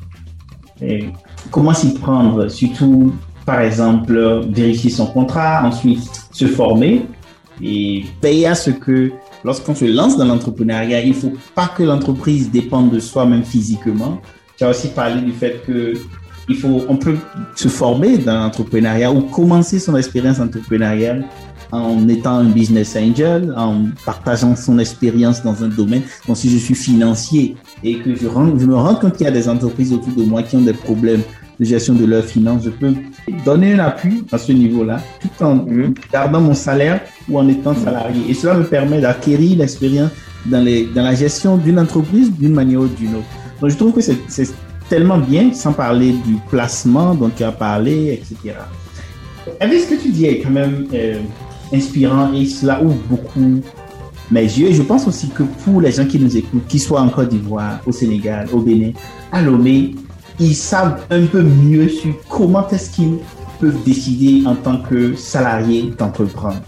comment 1.50 1.72
s'y 1.72 1.94
prendre, 1.94 2.48
surtout 2.48 3.14
par 3.46 3.60
exemple, 3.60 4.44
vérifier 4.50 4.90
son 4.90 5.06
contrat, 5.06 5.64
ensuite 5.64 6.10
se 6.32 6.46
former 6.46 7.06
et 7.62 8.04
payer 8.20 8.48
à 8.48 8.54
ce 8.54 8.70
que 8.70 9.12
lorsqu'on 9.44 9.74
se 9.74 9.84
lance 9.84 10.18
dans 10.18 10.24
l'entrepreneuriat, 10.24 11.00
il 11.00 11.10
ne 11.10 11.14
faut 11.14 11.32
pas 11.54 11.68
que 11.68 11.84
l'entreprise 11.84 12.50
dépende 12.50 12.90
de 12.90 12.98
soi-même 12.98 13.44
physiquement. 13.44 14.20
Tu 14.58 14.64
as 14.64 14.70
aussi 14.70 14.88
parlé 14.88 15.22
du 15.22 15.32
fait 15.32 15.62
que 15.64 15.94
il 16.48 16.56
faut, 16.56 16.84
on 16.88 16.96
peut 16.96 17.16
se 17.54 17.68
former 17.68 18.18
dans 18.18 18.38
l'entrepreneuriat 18.40 19.12
ou 19.12 19.22
commencer 19.22 19.78
son 19.78 19.96
expérience 19.96 20.38
entrepreneuriale 20.38 21.24
en 21.72 22.08
étant 22.08 22.38
un 22.38 22.44
business 22.44 22.96
angel, 22.96 23.52
en 23.56 23.86
partageant 24.04 24.54
son 24.54 24.78
expérience 24.78 25.42
dans 25.42 25.64
un 25.64 25.68
domaine. 25.68 26.02
Donc, 26.26 26.36
si 26.36 26.48
je 26.48 26.58
suis 26.58 26.74
financier 26.74 27.56
et 27.82 27.98
que 27.98 28.14
je, 28.14 28.20
je 28.20 28.66
me 28.66 28.76
rends 28.76 28.94
compte 28.94 29.16
qu'il 29.16 29.24
y 29.24 29.28
a 29.28 29.32
des 29.32 29.48
entreprises 29.48 29.92
autour 29.92 30.12
de 30.12 30.22
moi 30.22 30.42
qui 30.42 30.56
ont 30.56 30.60
des 30.60 30.72
problèmes 30.72 31.22
de 31.58 31.64
gestion 31.64 31.94
de 31.94 32.04
leurs 32.04 32.24
finances, 32.24 32.64
je 32.64 32.70
peux 32.70 32.94
donner 33.44 33.74
un 33.74 33.80
appui 33.80 34.24
à 34.30 34.38
ce 34.38 34.52
niveau-là, 34.52 35.00
tout 35.20 35.44
en 35.44 35.56
mhm. 35.56 35.94
gardant 36.12 36.40
mon 36.40 36.54
salaire 36.54 37.00
ou 37.28 37.38
en 37.38 37.48
étant 37.48 37.74
salarié. 37.74 38.22
Et 38.28 38.34
cela 38.34 38.54
me 38.54 38.64
permet 38.64 39.00
d'acquérir 39.00 39.58
l'expérience 39.58 40.10
dans, 40.44 40.62
les, 40.62 40.86
dans 40.86 41.02
la 41.02 41.14
gestion 41.14 41.56
d'une 41.56 41.78
entreprise 41.78 42.30
d'une 42.32 42.52
manière 42.52 42.80
ou 42.80 42.86
d'une 42.86 43.16
autre. 43.16 43.26
Donc, 43.60 43.70
je 43.70 43.76
trouve 43.76 43.92
que 43.92 44.00
c'est 44.00 44.46
tellement 44.88 45.18
bien, 45.18 45.52
sans 45.52 45.72
parler 45.72 46.12
du 46.12 46.36
placement 46.50 47.14
dont 47.14 47.30
tu 47.34 47.42
as 47.44 47.52
parlé, 47.52 48.12
etc. 48.12 48.56
Avec 49.60 49.80
ce 49.80 49.88
que 49.90 49.94
tu 50.00 50.10
dis 50.10 50.26
est 50.26 50.40
quand 50.40 50.50
même 50.50 50.86
euh, 50.92 51.20
inspirant 51.72 52.32
et 52.32 52.46
cela 52.46 52.82
ouvre 52.82 52.96
beaucoup 53.08 53.60
mes 54.30 54.42
yeux. 54.42 54.72
Je 54.72 54.82
pense 54.82 55.06
aussi 55.06 55.28
que 55.28 55.42
pour 55.64 55.80
les 55.80 55.92
gens 55.92 56.06
qui 56.06 56.18
nous 56.18 56.36
écoutent, 56.36 56.66
qu'ils 56.66 56.80
soient 56.80 57.00
en 57.00 57.08
Côte 57.08 57.28
d'Ivoire, 57.28 57.80
au 57.86 57.92
Sénégal, 57.92 58.48
au 58.52 58.58
Bénin, 58.58 58.92
à 59.32 59.42
Lomé, 59.42 59.94
ils 60.38 60.54
savent 60.54 61.04
un 61.10 61.26
peu 61.26 61.42
mieux 61.42 61.88
sur 61.88 62.12
comment 62.28 62.68
est-ce 62.68 62.90
qu'ils 62.90 63.18
peuvent 63.60 63.82
décider 63.84 64.46
en 64.46 64.54
tant 64.54 64.78
que 64.78 65.14
salarié 65.14 65.92
d'entreprendre. 65.96 66.60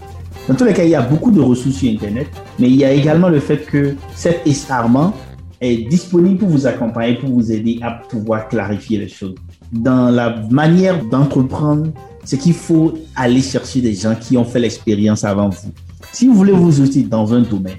Dans 0.47 0.55
tous 0.55 0.63
les 0.65 0.73
cas, 0.73 0.83
il 0.83 0.89
y 0.89 0.95
a 0.95 1.01
beaucoup 1.01 1.29
de 1.29 1.41
ressources 1.41 1.75
sur 1.75 1.91
Internet, 1.91 2.27
mais 2.57 2.69
il 2.69 2.75
y 2.75 2.83
a 2.83 2.91
également 2.91 3.29
le 3.29 3.39
fait 3.39 3.65
que 3.65 3.95
cet 4.15 4.47
escarment 4.47 5.13
est 5.61 5.89
disponible 5.89 6.37
pour 6.37 6.49
vous 6.49 6.67
accompagner, 6.67 7.15
pour 7.15 7.29
vous 7.29 7.51
aider 7.51 7.79
à 7.81 7.91
pouvoir 7.91 8.47
clarifier 8.47 8.99
les 8.99 9.09
choses. 9.09 9.35
Dans 9.71 10.09
la 10.09 10.41
manière 10.49 11.03
d'entreprendre, 11.05 11.91
c'est 12.23 12.37
qu'il 12.37 12.53
faut 12.53 12.93
aller 13.15 13.41
chercher 13.41 13.81
des 13.81 13.93
gens 13.93 14.15
qui 14.15 14.37
ont 14.37 14.45
fait 14.45 14.59
l'expérience 14.59 15.23
avant 15.23 15.49
vous. 15.49 15.71
Si 16.11 16.27
vous 16.27 16.33
voulez 16.33 16.53
vous 16.53 16.81
outil 16.81 17.03
dans 17.03 17.33
un 17.33 17.41
domaine, 17.41 17.77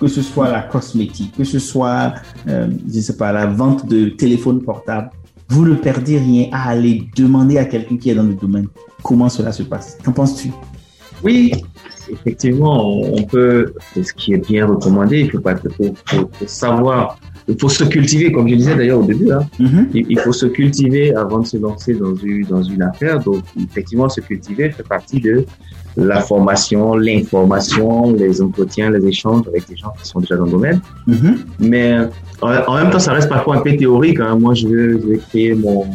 que 0.00 0.08
ce 0.08 0.22
soit 0.22 0.50
la 0.50 0.62
cosmétique, 0.62 1.36
que 1.36 1.44
ce 1.44 1.58
soit, 1.58 2.14
euh, 2.48 2.68
je 2.92 3.00
sais 3.00 3.16
pas, 3.16 3.32
la 3.32 3.46
vente 3.46 3.86
de 3.86 4.10
téléphones 4.10 4.62
portables, 4.62 5.10
vous 5.48 5.64
ne 5.64 5.74
perdez 5.74 6.18
rien 6.18 6.48
à 6.52 6.70
aller 6.70 7.08
demander 7.16 7.58
à 7.58 7.64
quelqu'un 7.64 7.96
qui 7.96 8.10
est 8.10 8.14
dans 8.14 8.22
le 8.24 8.34
domaine 8.34 8.66
comment 9.02 9.28
cela 9.28 9.52
se 9.52 9.62
passe. 9.62 9.98
Qu'en 10.04 10.12
penses-tu? 10.12 10.50
Oui, 11.22 11.52
effectivement, 12.10 13.00
on 13.00 13.22
peut, 13.24 13.74
ce 13.94 14.12
qui 14.12 14.34
est 14.34 14.46
bien 14.48 14.66
recommandé, 14.66 15.20
il 15.20 15.30
faut 15.30 15.40
pas, 15.40 15.56
faut, 15.56 15.94
faut, 16.06 16.28
savoir, 16.46 17.18
il 17.48 17.58
faut 17.58 17.68
se 17.68 17.84
cultiver, 17.84 18.32
comme 18.32 18.48
je 18.48 18.54
disais 18.54 18.74
d'ailleurs 18.74 19.00
au 19.00 19.04
début, 19.04 19.30
hein. 19.32 19.46
mm-hmm. 19.60 20.06
il, 20.08 20.18
faut 20.20 20.32
se 20.32 20.46
cultiver 20.46 21.14
avant 21.14 21.40
de 21.40 21.46
se 21.46 21.56
lancer 21.56 21.94
dans 21.94 22.14
une, 22.14 22.44
dans 22.44 22.62
une 22.62 22.82
affaire. 22.82 23.20
Donc, 23.20 23.42
effectivement, 23.62 24.08
se 24.08 24.20
cultiver 24.20 24.70
fait 24.70 24.82
partie 24.82 25.20
de 25.20 25.44
la 25.96 26.20
formation, 26.20 26.96
l'information, 26.96 28.12
les 28.14 28.42
entretiens, 28.42 28.90
les 28.90 29.06
échanges 29.06 29.46
avec 29.46 29.68
des 29.68 29.76
gens 29.76 29.92
qui 30.00 30.08
sont 30.08 30.20
déjà 30.20 30.36
dans 30.36 30.46
le 30.46 30.50
domaine. 30.50 30.80
Mm-hmm. 31.06 31.36
Mais 31.60 31.98
en 32.44 32.76
même 32.76 32.90
temps, 32.90 32.98
ça 32.98 33.12
reste 33.12 33.28
parfois 33.28 33.56
un 33.56 33.60
peu 33.60 33.76
théorique. 33.76 34.20
Hein. 34.20 34.36
Moi, 34.38 34.54
je 34.54 34.68
vais, 34.68 35.18
créer 35.18 35.54
mon, 35.54 35.86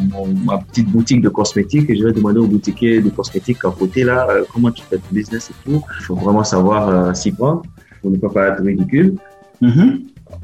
ma 0.45 0.57
petite 0.57 0.89
boutique 0.89 1.21
de 1.21 1.29
cosmétiques 1.29 1.89
et 1.89 1.95
je 1.95 2.05
vais 2.05 2.13
demander 2.13 2.39
au 2.39 2.47
boutiquier 2.47 3.01
de 3.01 3.09
cosmétiques 3.09 3.63
à 3.65 3.71
côté, 3.71 4.03
là, 4.03 4.27
euh, 4.29 4.43
comment 4.51 4.71
tu 4.71 4.83
fais 4.89 4.97
ton 4.97 5.11
business 5.11 5.51
et 5.51 5.69
tout. 5.69 5.81
Il 5.99 6.03
faut 6.05 6.15
vraiment 6.15 6.43
savoir 6.43 6.89
euh, 6.89 7.13
s'y 7.13 7.31
prendre 7.31 7.61
pour 8.01 8.11
ne 8.11 8.17
pas 8.17 8.29
paraître 8.29 8.63
ridicule. 8.63 9.15
Mm-hmm. 9.61 10.01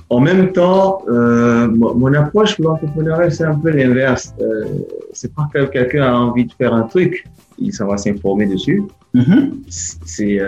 En 0.09 0.19
même 0.19 0.51
temps, 0.51 1.01
euh, 1.07 1.67
mon, 1.69 2.13
approche 2.13 2.55
pour 2.55 2.65
l'entrepreneuriat, 2.65 3.29
c'est 3.31 3.45
un 3.45 3.55
peu 3.55 3.71
l'inverse. 3.71 4.33
Euh, 4.39 4.65
c'est 5.13 5.33
pas 5.33 5.47
que 5.53 5.65
quelqu'un 5.65 6.03
a 6.03 6.13
envie 6.13 6.45
de 6.45 6.53
faire 6.53 6.73
un 6.73 6.83
truc, 6.83 7.25
il 7.57 7.73
s'en 7.73 7.87
va 7.87 7.97
s'informer 7.97 8.45
dessus. 8.45 8.83
Mm-hmm. 9.15 9.49
C'est 9.69 10.39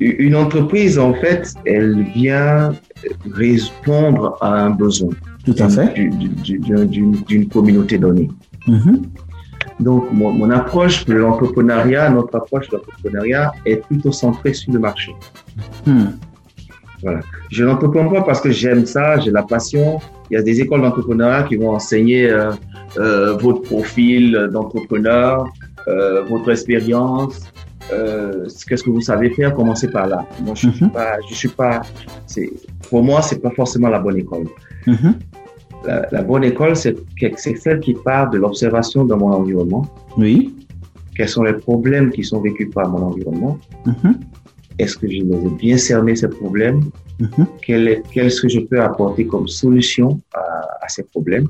une 0.00 0.34
entreprise, 0.34 0.98
en 0.98 1.14
fait, 1.14 1.54
elle 1.64 2.02
vient 2.14 2.74
répondre 3.32 4.36
à 4.40 4.64
un 4.64 4.70
besoin. 4.70 5.10
Tout 5.44 5.54
à 5.58 5.68
fait. 5.68 6.08
D'une 6.08 7.48
communauté 7.48 7.98
donnée. 7.98 8.30
Mm-hmm. 8.66 9.02
Donc, 9.80 10.12
mon, 10.12 10.50
approche 10.50 11.04
de 11.04 11.14
l'entrepreneuriat, 11.14 12.10
notre 12.10 12.36
approche 12.36 12.68
de 12.68 12.76
l'entrepreneuriat 12.76 13.52
est 13.66 13.76
plutôt 13.76 14.12
centrée 14.12 14.54
sur 14.54 14.72
le 14.72 14.78
marché. 14.78 15.14
Mm. 15.86 16.04
Voilà. 17.02 17.20
Je 17.50 17.64
n'entreprends 17.64 18.08
pas 18.08 18.22
parce 18.22 18.40
que 18.40 18.50
j'aime 18.50 18.86
ça, 18.86 19.18
j'ai 19.18 19.30
la 19.30 19.42
passion. 19.42 20.00
Il 20.30 20.34
y 20.34 20.36
a 20.36 20.42
des 20.42 20.60
écoles 20.60 20.80
d'entrepreneuriat 20.80 21.42
qui 21.42 21.56
vont 21.56 21.70
enseigner 21.70 22.30
euh, 22.30 22.52
euh, 22.98 23.34
votre 23.34 23.62
profil 23.62 24.48
d'entrepreneur, 24.52 25.46
euh, 25.88 26.22
votre 26.22 26.50
expérience, 26.50 27.42
euh, 27.92 28.46
qu'est-ce 28.66 28.82
que 28.82 28.90
vous 28.90 29.00
savez 29.00 29.30
faire, 29.30 29.54
commencez 29.54 29.88
par 29.88 30.06
là. 30.06 30.26
Moi, 30.42 30.54
je 30.54 30.68
ne 30.68 30.72
suis 30.72 30.84
mhm. 30.84 30.90
pas, 30.90 31.16
je 31.28 31.34
suis 31.34 31.48
pas, 31.48 31.82
c'est, 32.26 32.50
pour 32.88 33.02
moi, 33.02 33.22
c'est 33.22 33.40
pas 33.40 33.50
forcément 33.50 33.88
la 33.88 33.98
bonne 33.98 34.18
école. 34.18 34.46
Mhm. 34.86 35.14
la, 35.86 36.06
la, 36.10 36.22
bonne 36.22 36.44
école, 36.44 36.76
c'est, 36.76 36.96
c'est 37.36 37.56
celle 37.56 37.80
qui 37.80 37.94
part 37.94 38.30
de 38.30 38.38
l'observation 38.38 39.04
de 39.04 39.14
mon 39.14 39.32
environnement. 39.32 39.86
Oui. 40.16 40.54
Quels 41.16 41.28
sont 41.28 41.44
les 41.44 41.52
problèmes 41.52 42.10
qui 42.10 42.24
sont 42.24 42.40
vécus 42.40 42.70
par 42.74 42.88
mon 42.88 43.02
environnement? 43.02 43.58
Mhm. 43.86 44.20
Est-ce 44.78 44.96
que 44.96 45.06
je 45.06 45.18
les 45.22 45.46
ai 45.46 45.50
bien 45.50 45.76
cerné 45.76 46.16
ces 46.16 46.28
problèmes? 46.28 46.80
Qu'est-ce 47.62 48.40
que 48.40 48.48
je 48.48 48.60
peux 48.60 48.80
apporter 48.82 49.24
comme 49.26 49.46
solution 49.46 50.20
à, 50.34 50.40
à 50.82 50.88
ces 50.88 51.04
problèmes? 51.04 51.46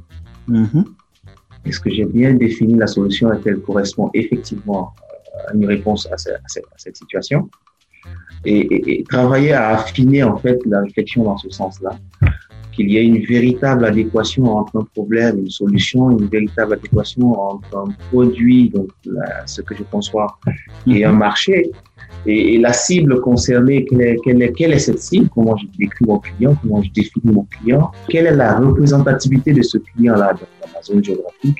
Est-ce 1.64 1.80
que 1.80 1.90
j'ai 1.90 2.04
bien 2.04 2.34
défini 2.34 2.74
la 2.74 2.86
solution 2.86 3.28
à 3.28 3.34
laquelle 3.34 3.60
correspond 3.60 4.10
effectivement 4.12 4.92
une 5.54 5.66
réponse 5.66 6.08
à, 6.10 6.16
cette, 6.16 6.96
situation 6.96 7.48
et, 8.44 9.04
travailler 9.08 9.52
à 9.52 9.78
affiner 9.78 10.22
en 10.22 10.36
fait 10.36 10.58
la 10.66 10.80
réflexion 10.80 11.24
dans 11.24 11.38
ce 11.38 11.48
sens-là, 11.50 11.98
qu'il 12.72 12.90
y 12.90 12.98
ait 12.98 13.04
une 13.04 13.24
véritable 13.24 13.84
adéquation 13.84 14.44
entre 14.56 14.76
un 14.80 14.84
problème, 14.84 15.38
une 15.38 15.50
solution, 15.50 16.10
une 16.10 16.26
véritable 16.26 16.74
adéquation 16.74 17.32
entre 17.40 17.76
un 17.76 17.88
produit, 18.10 18.70
donc 18.70 18.90
ce 19.46 19.62
que 19.62 19.74
je 19.74 19.84
conçois, 19.84 20.38
et 20.86 21.04
un 21.04 21.12
mhm. 21.12 21.18
marché. 21.18 21.70
Et, 22.26 22.58
la 22.58 22.72
cible 22.72 23.20
concernée, 23.20 23.84
quelle 23.84 24.02
est, 24.02 24.16
quelle, 24.24 24.42
est, 24.42 24.52
quelle 24.52 24.72
est, 24.72 24.78
cette 24.78 25.00
cible? 25.00 25.28
Comment 25.34 25.56
je 25.56 25.66
décris 25.78 26.04
mon 26.06 26.18
client? 26.18 26.56
Comment 26.62 26.82
je 26.82 26.90
définis 26.90 27.32
mon 27.32 27.44
client? 27.44 27.90
Quelle 28.08 28.26
est 28.26 28.36
la 28.36 28.58
représentativité 28.58 29.52
de 29.52 29.62
ce 29.62 29.78
client-là 29.78 30.32
dans 30.34 30.68
ma 30.72 30.82
zone 30.82 31.04
géographique? 31.04 31.58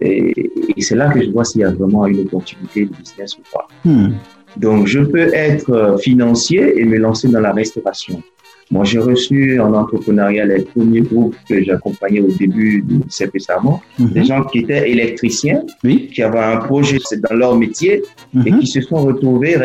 Et, 0.00 0.50
c'est 0.78 0.96
là 0.96 1.10
que 1.12 1.22
je 1.22 1.30
vois 1.30 1.44
s'il 1.44 1.62
y 1.62 1.64
a 1.64 1.70
vraiment 1.70 2.06
une 2.06 2.20
opportunité 2.20 2.86
de 2.86 2.90
business 2.94 3.36
ou 3.38 3.42
pas. 3.52 3.66
Hmm. 3.84 4.12
Donc, 4.56 4.86
je 4.86 5.00
peux 5.00 5.34
être 5.34 5.70
euh, 5.70 5.98
financier 5.98 6.80
et 6.80 6.84
me 6.84 6.98
lancer 6.98 7.28
dans 7.28 7.40
la 7.40 7.52
restauration. 7.52 8.22
Moi, 8.70 8.84
j'ai 8.84 8.98
reçu 8.98 9.60
en 9.60 9.74
entrepreneuriat 9.74 10.46
les 10.46 10.62
premiers 10.62 11.02
groupes 11.02 11.36
que 11.48 11.62
j'accompagnais 11.62 12.20
au 12.20 12.30
début 12.32 12.82
de 12.82 13.00
CPSAMO, 13.08 13.80
hmm. 13.98 14.06
des 14.08 14.24
gens 14.24 14.44
qui 14.44 14.60
étaient 14.60 14.90
électriciens, 14.90 15.62
oui. 15.82 16.08
qui 16.12 16.22
avaient 16.22 16.38
un 16.38 16.56
projet 16.58 16.98
dans 17.28 17.36
leur 17.36 17.56
métier 17.56 18.02
et 18.46 18.50
hmm. 18.50 18.58
qui 18.58 18.66
se 18.66 18.80
sont 18.80 18.96
retrouvés 18.96 19.56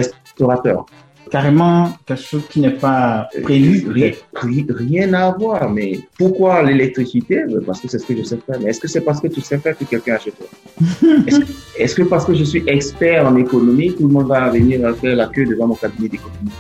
carrément 1.30 1.94
quelque 2.06 2.22
chose 2.22 2.44
qui 2.50 2.60
n'est 2.60 2.72
pas 2.72 3.30
prévu. 3.44 3.90
Rien, 3.90 4.12
rien, 4.44 5.14
à 5.14 5.32
voir. 5.32 5.70
Mais 5.70 6.00
pourquoi 6.18 6.64
l'électricité? 6.64 7.44
Parce 7.66 7.82
que 7.82 7.88
c'est 7.88 8.00
ce 8.00 8.06
que 8.06 8.16
je 8.18 8.24
sais 8.24 8.40
faire. 8.46 8.60
Mais 8.62 8.70
est-ce 8.72 8.80
que 8.80 8.88
c'est 8.88 9.02
parce 9.02 9.20
que 9.22 9.28
tu 9.28 9.42
sais 9.42 9.58
faire 9.58 9.78
que 9.78 9.86
quelqu'un 9.86 10.16
achète? 10.16 10.36
Est-ce 11.78 11.96
que, 11.96 12.04
parce 12.04 12.26
que 12.26 12.34
je 12.34 12.44
suis 12.44 12.64
expert 12.68 13.26
en 13.28 13.36
économie, 13.36 13.94
tout 13.94 14.08
le 14.08 14.14
monde 14.14 14.28
va 14.28 14.50
venir 14.50 14.96
faire 14.98 15.16
la 15.16 15.28
queue 15.28 15.46
devant 15.46 15.68
mon 15.68 15.76
cabinet 15.76 16.10
d'économie? 16.10 16.52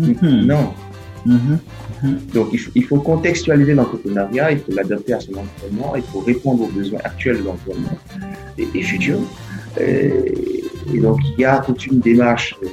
Mm-hmm. 0.00 0.46
Non. 0.46 0.72
Mm-hmm. 1.26 2.32
Donc, 2.32 2.48
il 2.74 2.84
faut, 2.84 3.00
contextualiser 3.00 3.74
l'entrepreneuriat, 3.74 4.52
il 4.52 4.58
faut 4.58 4.72
l'adapter 4.72 5.14
à 5.14 5.20
son 5.20 5.32
environnement, 5.32 5.96
il 5.96 6.02
faut 6.02 6.20
répondre 6.20 6.64
aux 6.64 6.68
besoins 6.68 7.00
actuels 7.04 7.38
de 7.38 7.44
l'environnement 7.44 7.98
et, 8.56 8.68
et 8.74 8.82
futurs. 8.82 9.18
Et 10.94 10.98
donc, 10.98 11.18
il 11.36 11.40
y 11.40 11.44
a 11.44 11.58
toute 11.58 11.86
une 11.86 12.00
démarche 12.00 12.54
euh, 12.62 12.66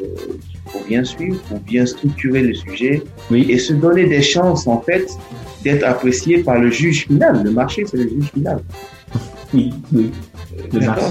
qu'il 0.49 0.59
faut 0.71 0.85
bien 0.87 1.03
suivre 1.03 1.39
pour 1.49 1.59
bien 1.59 1.85
structurer 1.85 2.41
le 2.41 2.53
sujet 2.53 3.01
Oui. 3.31 3.45
et 3.49 3.57
se 3.57 3.73
donner 3.73 4.05
des 4.05 4.21
chances, 4.21 4.67
en 4.67 4.81
fait, 4.81 5.05
d'être 5.63 5.83
apprécié 5.83 6.43
par 6.43 6.59
le 6.59 6.69
juge 6.71 7.07
final. 7.07 7.43
Le 7.43 7.51
marché, 7.51 7.83
c'est 7.85 7.97
le 7.97 8.09
juge 8.09 8.29
final. 8.33 8.59
Oui, 9.53 9.73
oui. 9.93 10.11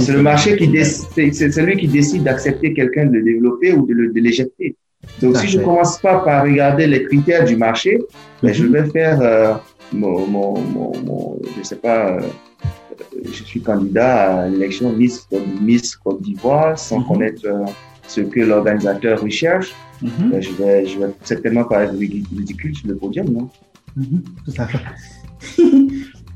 C'est 0.00 0.12
le 0.12 0.22
marché 0.22 0.56
qui 0.56 0.68
décide, 0.68 1.32
c'est 1.34 1.50
celui 1.52 1.76
qui 1.76 1.88
décide 1.88 2.24
d'accepter 2.24 2.72
quelqu'un 2.72 3.06
de 3.06 3.12
le 3.16 3.22
développer 3.22 3.72
ou 3.72 3.86
de 3.86 3.92
le- 3.92 4.12
de 4.12 4.20
l'éjecter. 4.20 4.74
Donc, 5.20 5.36
si 5.36 5.48
je 5.48 5.58
fait. 5.58 5.64
commence 5.64 5.98
pas 5.98 6.18
par 6.20 6.44
regarder 6.44 6.86
les 6.86 7.04
critères 7.04 7.44
du 7.44 7.56
marché, 7.56 7.98
ben, 8.42 8.52
je 8.52 8.64
Mhm. 8.64 8.72
vais 8.72 8.84
faire 8.90 9.18
euh, 9.20 9.54
mon, 9.92 10.26
mon, 10.26 10.58
mon, 10.60 10.92
mon- 11.04 11.38
je 11.58 11.62
sais 11.62 11.76
pas, 11.76 12.16
euh, 12.16 12.20
je 13.24 13.42
suis 13.44 13.60
candidat 13.60 14.40
à 14.42 14.48
l'élection 14.48 14.92
Miss, 14.92 15.26
Miss 15.60 15.96
Côte 15.96 16.22
d'Ivoire 16.22 16.78
sans 16.78 16.98
Mhm. 17.00 17.06
connaître 17.06 17.42
euh, 17.46 17.64
ce 18.06 18.20
que 18.20 18.40
l'organisateur 18.40 19.20
recherche. 19.22 19.72
Mhm, 20.02 20.30
Ben, 20.30 20.40
je 20.42 20.52
vais, 20.52 20.86
je 20.86 20.98
vais 20.98 21.06
certainement 21.22 21.64
paraître 21.64 21.94
ridicule 21.96 22.74
sur 22.76 22.88
le 22.88 22.96
podium, 22.96 23.26
non? 23.30 23.48
mhm, 23.96 24.22
Tout 24.44 24.52
à 24.58 24.66
fait. 24.66 24.78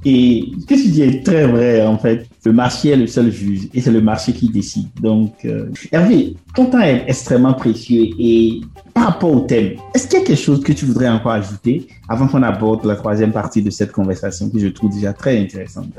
Et 0.05 0.45
ce 0.61 0.65
que 0.65 0.75
tu 0.75 0.89
dis 0.89 1.03
est 1.03 1.25
très 1.27 1.47
vrai, 1.49 1.85
en 1.85 1.99
fait. 1.99 2.25
Le 2.45 2.53
marché 2.53 2.91
est 2.91 2.97
le 2.97 3.09
seul 3.09 3.33
juge 3.33 3.69
et 3.75 3.81
c'est 3.81 3.91
le 3.91 4.01
marché 4.01 4.33
qui 4.33 4.49
décide. 4.49 4.87
Donc, 5.03 5.45
euh, 5.45 5.67
Hervé, 5.91 6.37
ton 6.55 6.67
temps 6.67 6.81
est 6.81 7.05
extrêmement 7.09 7.53
précieux 7.53 8.07
et 8.19 8.61
par 8.95 9.07
rapport 9.09 9.33
au 9.33 9.41
thème, 9.41 9.73
est-ce 9.95 10.07
qu'il 10.07 10.21
y 10.21 10.23
a 10.23 10.25
quelque 10.25 10.39
chose 10.41 10.63
que 10.63 10.73
tu 10.73 10.85
voudrais 10.87 11.09
encore 11.09 11.33
ajouter 11.33 11.89
avant 12.09 12.29
qu'on 12.29 12.43
aborde 12.45 12.85
la 12.87 12.95
troisième 12.95 13.33
partie 13.33 13.61
de 13.61 13.71
cette 13.71 13.91
conversation 13.93 14.49
que 14.49 14.59
je 14.61 14.69
trouve 14.69 14.93
déjà 14.95 15.13
très 15.13 15.37
intéressante? 15.39 15.93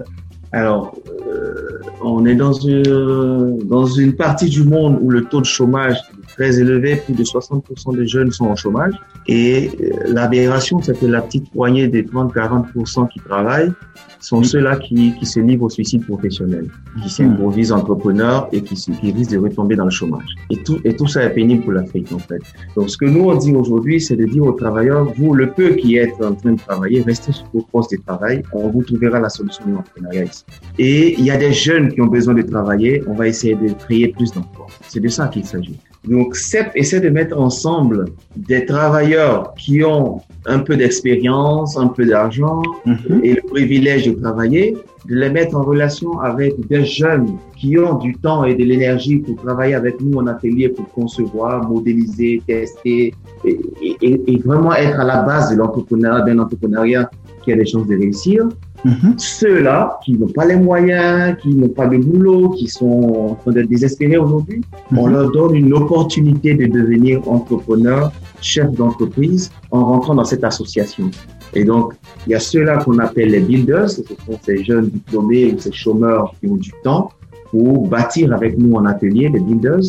Alors, 0.52 0.96
euh, 1.28 1.80
on 2.02 2.26
est 2.26 2.36
dans 2.36 2.54
une, 2.54 3.60
dans 3.68 3.86
une 3.86 4.16
partie 4.16 4.50
du 4.50 4.64
monde 4.64 4.98
où 5.02 5.10
le 5.12 5.26
taux 5.26 5.42
de 5.42 5.46
chômage 5.46 5.98
est 5.98 6.28
très 6.34 6.60
élevé, 6.60 6.96
plus 6.96 7.14
de 7.14 7.24
60% 7.24 7.96
des 7.96 8.08
jeunes 8.08 8.32
sont 8.32 8.46
en 8.46 8.56
chômage. 8.56 8.94
Et 9.28 9.70
euh, 9.80 10.14
l'aberration, 10.14 10.82
c'est 10.82 11.00
que 11.00 11.06
la 11.06 11.22
petite 11.22 11.52
poignée 11.52 11.88
des 11.88 12.04
30-40% 12.04 13.10
qui 13.10 13.20
travaillent 13.20 13.74
sont 14.20 14.44
ceux-là 14.44 14.78
qui, 14.78 15.14
qui 15.16 15.26
se 15.26 15.40
livrent 15.40 15.64
au 15.64 15.70
suicide 15.70 16.06
professionnel, 16.06 16.70
qui 17.02 17.10
s'improvisent 17.10 17.72
entrepreneurs 17.72 18.50
et 18.52 18.62
qui, 18.62 18.76
qui 18.76 19.12
risquent 19.12 19.32
de 19.32 19.38
retomber 19.38 19.76
dans 19.76 19.86
le 19.86 19.90
chômage. 19.92 20.36
Et 20.50 20.58
tout, 20.58 20.80
et 20.84 20.96
tout 20.96 21.08
ça 21.08 21.24
est 21.24 21.34
pénible 21.34 21.64
pour 21.64 21.74
l'Afrique, 21.74 22.12
en 22.12 22.20
fait. 22.20 22.42
Donc, 22.76 22.90
ce 22.90 22.98
que 22.98 23.06
nous, 23.06 23.30
on 23.30 23.36
dit 23.36 23.54
aujourd'hui, 23.56 24.02
c'est 24.02 24.16
de 24.16 24.26
dire 24.26 24.44
aux 24.44 24.52
travailleurs, 24.52 25.06
vous, 25.16 25.34
le 25.34 25.52
peu 25.52 25.70
qui 25.70 25.98
êtes 25.98 26.22
en 26.22 26.34
train 26.34 26.54
de 26.54 26.60
travailler, 26.60 27.02
restez 27.02 27.32
sur 27.32 27.46
vos 27.54 27.66
postes 27.72 27.92
de 27.92 27.98
travail, 28.06 28.44
on 28.54 28.70
vous 28.70 28.84
trouvera 28.84 29.20
la 29.20 29.30
solution 29.30 29.66
de 29.66 29.72
l'entrepreneuriat 29.72 30.26
ici. 30.26 30.44
Et 30.78 31.14
il 31.18 31.26
y 31.26 31.32
a 31.32 31.38
des 31.38 31.54
jeunes 31.54 31.92
qui 31.92 32.02
ont 32.02 32.08
besoin 32.08 32.34
de 32.34 32.42
travailler, 32.42 33.04
on 33.08 33.14
va 33.14 33.28
essayer 33.28 33.56
de 33.56 33.74
créer 33.74 34.10
plus 34.10 34.32
d'emplois. 34.32 34.68
C'est 34.88 35.00
de 35.00 35.08
ça 35.08 35.28
qu'il 35.28 35.46
s'agit. 35.46 35.80
Donc, 36.08 36.36
CEP 36.36 36.72
essaie 36.76 37.02
de 37.02 37.10
mettre 37.10 37.38
ensemble 37.38 38.06
des 38.36 38.66
travailleurs 38.66 39.54
qui 39.56 39.84
ont 39.84 40.22
un 40.46 40.60
peu 40.60 40.78
d'expérience, 40.78 41.78
un 41.78 41.88
peu 41.88 42.06
d'argent 42.06 42.62
Mhm, 42.86 43.20
et 43.24 43.34
le 43.34 43.42
privilège 43.42 44.08
de 44.08 44.14
travailler, 44.14 44.78
de 45.08 45.16
les 45.16 45.30
mettre 45.30 45.56
en 45.58 45.64
relation 45.64 46.20
avec 46.22 46.54
des 46.68 46.86
jeunes 46.86 47.36
qui 47.58 47.78
ont 47.78 47.96
du 47.96 48.16
temps 48.16 48.46
et 48.46 48.56
de 48.56 48.64
l'énergie 48.64 49.18
pour 49.18 49.36
travailler 49.38 49.74
avec 49.76 50.00
nous 50.00 50.18
en 50.20 50.28
atelier 50.28 50.70
pour 50.70 50.88
concevoir, 50.92 51.68
modéliser, 51.68 52.42
tester 52.48 53.14
et, 53.44 53.60
et- 54.02 54.22
et 54.34 54.38
vraiment 54.38 54.74
être 54.74 55.00
à 55.00 55.04
la 55.04 55.22
base 55.24 55.52
de 55.52 55.58
l'entrepreneuriat, 55.58 56.22
d'un 56.22 56.40
entrepreneuriat 56.40 57.10
qui 57.50 57.54
a 57.54 57.56
des 57.56 57.66
chances 57.66 57.88
de 57.88 57.98
réussir 57.98 58.48
mhm, 58.86 59.16
ceux-là 59.18 60.00
qui 60.06 60.14
n'ont 60.14 60.28
pas 60.28 60.46
les 60.46 60.56
moyens, 60.56 61.36
qui 61.42 61.50
n'ont 61.56 61.70
pas 61.70 61.88
de 61.88 61.98
boulot, 61.98 62.50
qui 62.50 62.68
sont 62.68 63.32
en 63.32 63.36
train 63.36 63.52
d'être 63.52 63.70
désespérés 63.70 64.18
aujourd'hui, 64.18 64.62
on 64.96 65.08
mhm. 65.08 65.14
leur 65.14 65.32
donne 65.32 65.56
une 65.56 65.74
opportunité 65.74 66.54
de 66.54 66.68
devenir 66.68 67.28
entrepreneur, 67.28 68.12
chef 68.42 68.72
d'entreprise 68.72 69.52
en 69.72 69.84
rentrant 69.86 70.16
dans 70.16 70.26
cette 70.26 70.44
association. 70.44 71.10
Et 71.56 71.64
donc, 71.64 71.94
il 72.28 72.34
y 72.34 72.36
a 72.36 72.40
ceux-là 72.40 72.78
qu'on 72.84 73.00
appelle 73.00 73.32
les 73.32 73.40
builders, 73.40 73.90
ce 73.90 74.04
sont 74.04 74.40
ces 74.44 74.64
jeunes 74.64 74.90
diplômés 74.90 75.52
ou 75.52 75.58
ces 75.58 75.72
chômeurs 75.72 76.36
qui 76.40 76.48
ont 76.48 76.58
du 76.58 76.72
temps 76.84 77.10
pour 77.50 77.88
bâtir 77.88 78.32
avec 78.32 78.60
nous 78.60 78.76
en 78.76 78.86
atelier, 78.86 79.30
les 79.30 79.40
builders. 79.40 79.88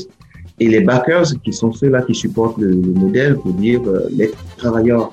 Et 0.58 0.68
les 0.68 0.80
backers, 0.80 1.28
qui 1.44 1.52
sont 1.52 1.72
ceux-là 1.72 2.02
qui 2.02 2.14
supportent 2.14 2.58
le, 2.58 2.70
le 2.70 2.92
modèle 3.04 3.36
pour 3.36 3.52
dire 3.52 3.80
euh, 3.86 4.08
les 4.12 4.30
travailleurs 4.56 5.10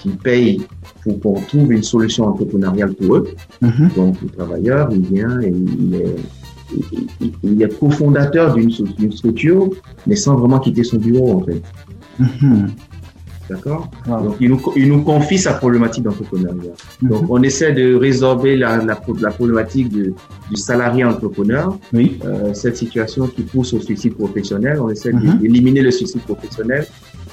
qui 0.00 0.10
payent 0.10 0.60
pour 1.04 1.20
qu'on 1.20 1.40
trouve 1.40 1.72
une 1.72 1.82
solution 1.82 2.24
entrepreneuriale 2.26 2.94
pour 2.94 3.16
eux. 3.16 3.28
Mhm. 3.60 3.90
Donc, 3.96 4.16
le 4.22 4.28
travailleur, 4.28 4.88
il 4.92 5.02
vient 5.02 5.40
et 5.40 5.48
il 5.52 5.94
est, 5.94 6.16
il- 7.42 7.62
est 7.62 7.78
cofondateur 7.78 8.54
d'une 8.54 9.12
structure, 9.12 9.70
mais 10.06 10.16
sans 10.16 10.34
vraiment 10.36 10.58
quitter 10.58 10.82
son 10.84 10.96
bureau, 10.98 11.32
en 11.38 11.40
fait. 11.44 11.62
Mhm. 12.18 12.68
D'accord 13.50 13.90
Wow. 14.08 14.22
Donc, 14.24 14.36
il 14.40 14.48
nous, 14.48 14.60
il 14.74 14.88
nous 14.88 15.02
confie 15.02 15.36
sa 15.36 15.52
problématique 15.52 16.04
d'entrepreneuriat. 16.04 16.72
Donc, 17.02 17.22
Mhm. 17.22 17.28
on 17.28 17.42
essaie 17.42 17.72
de 17.74 17.94
résorber 17.94 18.56
la, 18.56 18.78
la, 18.78 18.98
la 19.20 19.30
problématique 19.30 19.90
de- 19.90 20.14
du 20.50 20.56
salarié 20.56 21.04
entrepreneur, 21.04 21.78
Oui. 21.92 22.18
euh, 22.24 22.54
cette 22.54 22.78
situation 22.78 23.26
qui 23.26 23.42
pousse 23.42 23.74
au 23.74 23.80
suicide 23.80 24.14
professionnel. 24.14 24.80
On 24.80 24.88
essaie 24.88 25.12
d'éliminer 25.12 25.82
le 25.82 25.90
suicide 25.90 26.22
professionnel 26.22 26.86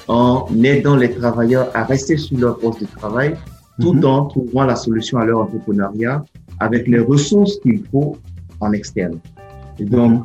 en 0.06 0.46
aidant 0.62 0.96
les 0.96 1.12
travailleurs 1.12 1.68
à 1.72 1.84
rester 1.84 2.18
sur 2.18 2.36
leur 2.38 2.58
poste 2.58 2.80
de 2.82 2.86
travail 2.98 3.34
tout 3.80 3.94
Mhm. 3.94 4.04
en 4.04 4.24
trouvant 4.26 4.64
la 4.64 4.76
solution 4.76 5.18
à 5.18 5.24
leur 5.24 5.40
entrepreneuriat 5.40 6.24
avec 6.60 6.86
les 6.86 6.98
ressources 7.00 7.56
qu'il 7.60 7.82
faut 7.90 8.16
en 8.60 8.72
externe. 8.72 9.18
Et 9.78 9.84
donc, 9.84 10.12
Mhm. 10.12 10.22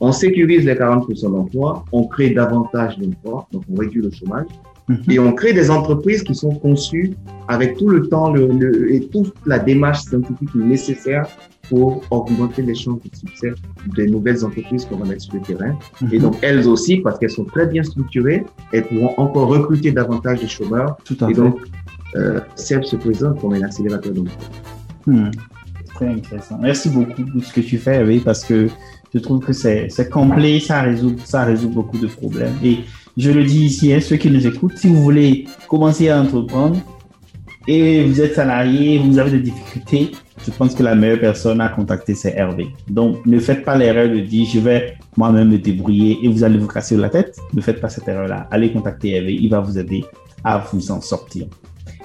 on 0.00 0.12
sécurise 0.12 0.64
les 0.64 0.76
40% 0.76 1.30
d'emplois, 1.30 1.84
on 1.92 2.04
crée 2.06 2.30
davantage 2.30 2.98
d'emplois, 2.98 3.46
donc 3.52 3.62
on 3.72 3.76
réduit 3.78 4.02
le 4.02 4.10
chômage, 4.10 4.46
Mhm. 4.88 4.98
et 5.10 5.18
on 5.18 5.32
crée 5.32 5.52
des 5.52 5.70
entreprises 5.70 6.22
qui 6.22 6.34
sont 6.34 6.54
conçues 6.54 7.12
avec 7.48 7.76
tout 7.76 7.88
le 7.88 8.08
temps 8.08 8.32
le, 8.32 8.46
le- 8.48 8.92
et 8.94 9.00
toute 9.08 9.34
la 9.46 9.58
démarche 9.58 10.00
scientifique 10.02 10.54
nécessaire 10.54 11.26
pour 11.68 12.02
augmenter 12.10 12.62
les 12.62 12.74
chances 12.76 13.00
de 13.02 13.10
succès 13.16 13.52
des 13.96 14.06
nouvelles 14.08 14.44
entreprises 14.44 14.84
qu'on 14.84 14.96
va 14.98 15.06
mettre 15.06 15.22
sur 15.22 15.34
le 15.34 15.40
terrain. 15.40 15.76
Et 16.12 16.16
Mhm. 16.16 16.22
donc, 16.22 16.34
elles 16.42 16.66
aussi, 16.68 16.98
parce 16.98 17.18
qu'elles 17.18 17.30
sont 17.30 17.44
très 17.44 17.66
bien 17.66 17.82
structurées, 17.82 18.44
elles 18.72 18.84
pourront 18.84 19.14
encore 19.16 19.48
recruter 19.48 19.90
davantage 19.92 20.40
de 20.42 20.46
chômeurs. 20.46 20.96
Tout 21.04 21.16
à 21.20 21.30
Et 21.30 21.34
fait. 21.34 21.40
donc, 21.40 21.56
euh, 22.14 22.40
CEP 22.54 22.84
se 22.84 22.96
présente 22.96 23.40
comme 23.40 23.54
un 23.54 23.62
accélérateur 23.62 24.12
d'emploi. 24.12 24.36
Hmm. 25.06 25.30
Très 25.94 26.08
intéressant. 26.08 26.58
Merci 26.60 26.90
beaucoup 26.90 27.24
pour 27.24 27.42
ce 27.42 27.52
que 27.52 27.60
tu 27.60 27.78
fais, 27.78 28.02
oui, 28.04 28.20
parce 28.20 28.44
que 28.44 28.68
je 29.14 29.18
trouve 29.18 29.44
que 29.44 29.52
c'est 29.52 30.10
complet, 30.10 30.60
ça 30.60 30.82
résout, 30.82 31.16
ça 31.24 31.44
résout 31.44 31.70
beaucoup 31.70 31.98
de 31.98 32.06
problèmes. 32.06 32.54
Et 32.62 32.80
je 33.16 33.30
le 33.30 33.44
dis 33.44 33.64
ici, 33.64 33.92
hein, 33.92 34.00
ceux 34.00 34.16
qui 34.16 34.30
nous 34.30 34.46
écoutent, 34.46 34.76
si 34.76 34.88
vous 34.88 35.02
voulez 35.02 35.46
commencer 35.68 36.10
à 36.10 36.20
entreprendre 36.20 36.76
et 37.66 38.04
vous 38.04 38.20
êtes 38.20 38.34
salarié, 38.34 38.98
vous 38.98 39.18
avez 39.18 39.30
des 39.32 39.50
difficultés, 39.50 40.12
je 40.44 40.50
pense 40.50 40.74
que 40.74 40.82
la 40.82 40.94
meilleure 40.94 41.20
personne 41.20 41.60
à 41.60 41.68
contacter, 41.68 42.14
c'est 42.14 42.34
Hervé. 42.36 42.68
Donc, 42.88 43.24
ne 43.24 43.38
faites 43.38 43.64
pas 43.64 43.76
l'erreur 43.76 44.08
de 44.08 44.20
dire, 44.20 44.46
je 44.52 44.60
vais 44.60 44.94
moi-même 45.16 45.48
me 45.48 45.58
débrouiller 45.58 46.18
et 46.22 46.28
vous 46.28 46.44
allez 46.44 46.58
vous 46.58 46.68
casser 46.68 46.96
la 46.96 47.08
tête. 47.08 47.38
Ne 47.54 47.60
faites 47.60 47.80
pas 47.80 47.88
cette 47.88 48.06
erreur-là. 48.06 48.46
Allez 48.50 48.70
contacter 48.70 49.12
Hervé, 49.12 49.34
il 49.34 49.48
va 49.48 49.60
vous 49.60 49.78
aider 49.78 50.04
à 50.44 50.58
vous 50.58 50.90
en 50.90 51.00
sortir. 51.00 51.46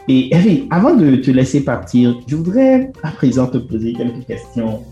Et 0.08 0.34
Hervé, 0.34 0.68
avant 0.72 0.96
de 0.96 1.16
te 1.18 1.32
laisser 1.32 1.64
partir, 1.64 2.20
je 2.28 2.36
voudrais 2.36 2.92
à 3.04 3.12
présent 3.12 3.48
te 3.48 3.58
poser 3.58 3.94
quelques 3.94 4.26
questions 4.26 4.84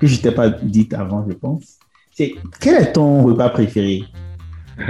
que 0.00 0.06
je 0.06 0.20
t'ai 0.20 0.30
pas 0.30 0.48
dites 0.48 0.94
avant, 0.94 1.26
je 1.28 1.34
pense. 1.34 1.78
C'est 2.14 2.34
quel 2.60 2.82
est 2.82 2.92
ton 2.92 3.22
repas 3.24 3.50
préféré? 3.50 4.04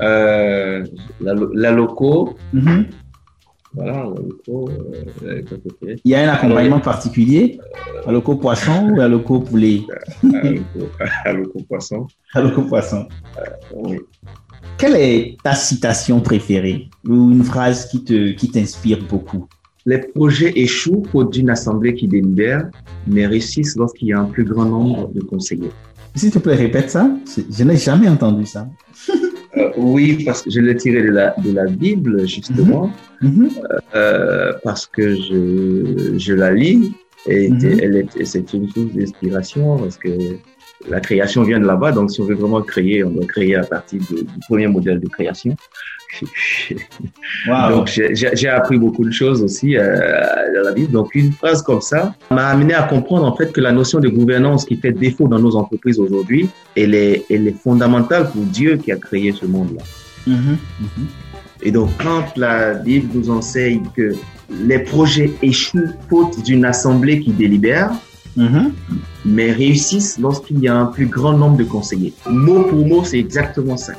Euh, 0.00 0.84
la, 1.20 1.34
lo- 1.34 1.52
la 1.52 1.70
loco, 1.70 2.36
Mhm. 2.52 2.86
voilà, 3.74 3.92
la 3.92 4.02
loco, 4.04 4.68
euh, 5.22 5.42
la. 5.82 5.92
Il 6.04 6.10
y 6.10 6.14
a 6.16 6.28
un 6.28 6.34
accompagnement 6.34 6.80
particulier? 6.80 7.60
À 8.06 8.10
loco 8.10 8.34
poisson 8.36 8.88
ou 8.90 9.00
à 9.00 9.06
loco 9.06 9.40
poulet? 9.40 9.82
La 10.22 10.42
loco, 10.50 10.88
la 11.60 11.64
poisson. 11.68 12.06
À 12.34 12.40
loco 12.40 12.62
poisson. 12.62 13.06
Oui. 13.76 13.98
Quelle 14.78 14.96
est 14.96 15.36
ta 15.42 15.54
citation 15.54 16.20
préférée 16.20 16.88
ou 17.06 17.30
une 17.30 17.44
phrase 17.44 17.88
qui 17.88 18.02
te 18.04 18.32
qui 18.32 18.50
t'inspire 18.50 18.98
beaucoup? 19.08 19.46
Les 19.84 19.98
projets 19.98 20.52
échouent 20.54 21.02
faute 21.10 21.32
d'une 21.32 21.50
assemblée 21.50 21.94
qui 21.94 22.06
délibère, 22.06 22.70
mais 23.06 23.26
réussissent 23.26 23.76
lorsqu'il 23.76 24.08
y 24.08 24.12
a 24.12 24.20
un 24.20 24.26
plus 24.26 24.44
grand 24.44 24.64
nombre 24.64 25.10
de 25.12 25.20
conseillers. 25.20 25.72
S'il 26.14 26.30
te 26.30 26.38
plaît, 26.38 26.54
répète 26.54 26.90
ça. 26.90 27.10
Je, 27.50 27.64
n'ai 27.64 27.76
jamais 27.76 28.08
entendu 28.08 28.46
ça. 28.46 28.68
Euh, 29.58 29.68
oui, 29.76 30.24
parce 30.24 30.40
que 30.40 30.50
je 30.50 30.60
l'ai 30.60 30.74
tiré 30.76 31.02
de 31.02 31.10
la, 31.10 31.34
de 31.44 31.52
la 31.52 31.66
Bible, 31.66 32.26
justement, 32.26 32.90
Mhm. 33.20 33.50
euh, 33.94 34.54
parce 34.64 34.86
que 34.86 35.14
je, 35.14 36.14
je 36.16 36.32
la 36.32 36.54
lis 36.54 36.94
et 37.26 37.50
est, 37.62 38.16
et 38.16 38.24
c'est 38.24 38.50
une 38.54 38.66
source 38.70 38.94
d'inspiration 38.94 39.76
parce 39.76 39.98
que 39.98 40.08
la 40.88 41.00
création 41.00 41.42
vient 41.42 41.60
de 41.60 41.66
là-bas. 41.66 41.92
Donc, 41.92 42.10
si 42.10 42.20
on 42.20 42.24
veut 42.24 42.34
vraiment 42.34 42.62
créer, 42.62 43.04
on 43.04 43.10
doit 43.10 43.26
créer 43.26 43.56
à 43.56 43.64
partir 43.64 44.00
du 44.00 44.24
premier 44.48 44.66
modèle 44.66 45.00
de 45.00 45.08
création. 45.08 45.56
Donc, 47.46 47.88
j'ai 47.88 48.48
appris 48.48 48.78
beaucoup 48.78 49.04
de 49.04 49.10
choses 49.10 49.42
aussi 49.42 49.76
euh, 49.76 50.20
dans 50.54 50.62
la 50.64 50.72
vie. 50.72 50.86
Donc, 50.86 51.14
une 51.14 51.32
phrase 51.32 51.62
comme 51.62 51.80
ça 51.80 52.14
m'a 52.30 52.48
amené 52.48 52.74
à 52.74 52.82
comprendre 52.82 53.24
en 53.24 53.34
fait 53.34 53.52
que 53.52 53.60
la 53.60 53.72
notion 53.72 53.98
de 53.98 54.08
gouvernance 54.08 54.64
qui 54.64 54.76
fait 54.76 54.92
défaut 54.92 55.26
dans 55.26 55.38
nos 55.38 55.56
entreprises 55.56 55.98
aujourd'hui, 55.98 56.48
elle 56.76 56.94
est, 56.94 57.24
elle 57.30 57.48
est 57.48 57.56
fondamentale 57.58 58.30
pour 58.30 58.42
Dieu 58.42 58.76
qui 58.76 58.92
a 58.92 58.96
créé 58.96 59.32
ce 59.32 59.46
monde-là. 59.46 59.82
Mm-hmm. 60.28 60.34
Mm-hmm. 60.34 61.06
Et 61.62 61.70
donc, 61.70 61.90
quand 62.02 62.36
la 62.36 62.74
Bible 62.74 63.08
nous 63.14 63.30
enseigne 63.30 63.82
que 63.96 64.14
les 64.50 64.80
projets 64.80 65.30
échouent 65.42 65.92
faute 66.10 66.42
d'une 66.42 66.64
assemblée 66.64 67.20
qui 67.20 67.30
délibère, 67.30 67.90
mm-hmm. 68.36 68.70
mais 69.24 69.52
réussissent 69.52 70.18
lorsqu'il 70.18 70.60
y 70.60 70.68
a 70.68 70.76
un 70.76 70.86
plus 70.86 71.06
grand 71.06 71.32
nombre 71.32 71.56
de 71.56 71.64
conseillers. 71.64 72.12
Mot 72.28 72.64
pour 72.64 72.86
mot, 72.86 73.04
c'est 73.04 73.18
exactement 73.18 73.76
ça. 73.76 73.94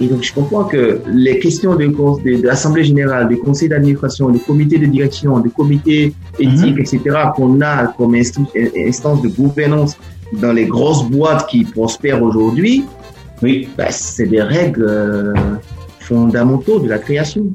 Et 0.00 0.08
donc, 0.08 0.22
je 0.22 0.32
comprends 0.32 0.64
que 0.64 1.00
les 1.08 1.38
questions 1.38 1.74
de, 1.74 1.86
de, 1.86 2.46
l'Assemblée 2.46 2.84
générale, 2.84 3.28
des 3.28 3.38
conseils 3.38 3.68
d'administration, 3.68 4.28
des 4.28 4.40
comités 4.40 4.78
de 4.78 4.86
direction, 4.86 5.38
des 5.40 5.48
comités 5.50 6.12
éthiques, 6.38 6.78
etc., 6.78 7.00
qu'on 7.34 7.60
a 7.62 7.86
comme 7.86 8.14
instance 8.14 9.22
de 9.22 9.28
gouvernance 9.28 9.96
dans 10.34 10.52
les 10.52 10.66
grosses 10.66 11.04
boîtes 11.08 11.46
qui 11.46 11.64
prospèrent 11.64 12.22
aujourd'hui, 12.22 12.84
oui, 13.42 13.68
ben, 13.76 13.88
c'est 13.90 14.26
des 14.26 14.42
règles 14.42 14.86
euh, 14.88 15.34
fondamentaux 16.00 16.80
de 16.80 16.88
la 16.88 16.98
création, 16.98 17.54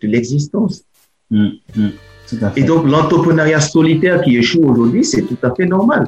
de 0.00 0.08
l'existence. 0.08 0.84
Mmh, 1.30 1.48
mmh, 1.76 1.88
et 2.56 2.64
donc, 2.64 2.86
l'entrepreneuriat 2.86 3.60
solitaire 3.60 4.22
qui 4.22 4.36
échoue 4.36 4.62
aujourd'hui, 4.64 5.04
c'est 5.04 5.22
tout 5.22 5.38
à 5.42 5.54
fait 5.54 5.66
normal. 5.66 6.06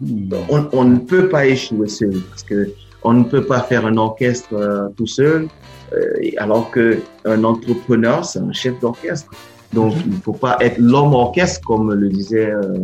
Mmh. 0.00 0.34
On, 0.50 0.68
on, 0.72 0.84
ne 0.84 0.98
peut 0.98 1.28
pas 1.28 1.46
échouer 1.46 1.88
seul 1.88 2.20
parce 2.30 2.42
que 2.42 2.68
on 3.06 3.12
ne 3.12 3.24
peut 3.24 3.44
pas 3.44 3.60
faire 3.60 3.86
un 3.86 3.96
orchestre 3.96 4.52
euh, 4.52 4.88
tout 4.96 5.06
seul, 5.06 5.48
euh, 5.92 6.30
alors 6.38 6.70
qu'un 6.72 7.44
entrepreneur, 7.44 8.24
c'est 8.24 8.40
un 8.40 8.52
chef 8.52 8.78
d'orchestre. 8.80 9.30
Donc, 9.72 9.94
mhm. 9.94 10.02
il 10.06 10.12
ne 10.12 10.20
faut 10.20 10.32
pas 10.32 10.56
être 10.60 10.78
l'homme 10.78 11.14
orchestre, 11.14 11.60
comme 11.64 11.92
le 11.92 12.08
disait 12.08 12.50
euh, 12.50 12.78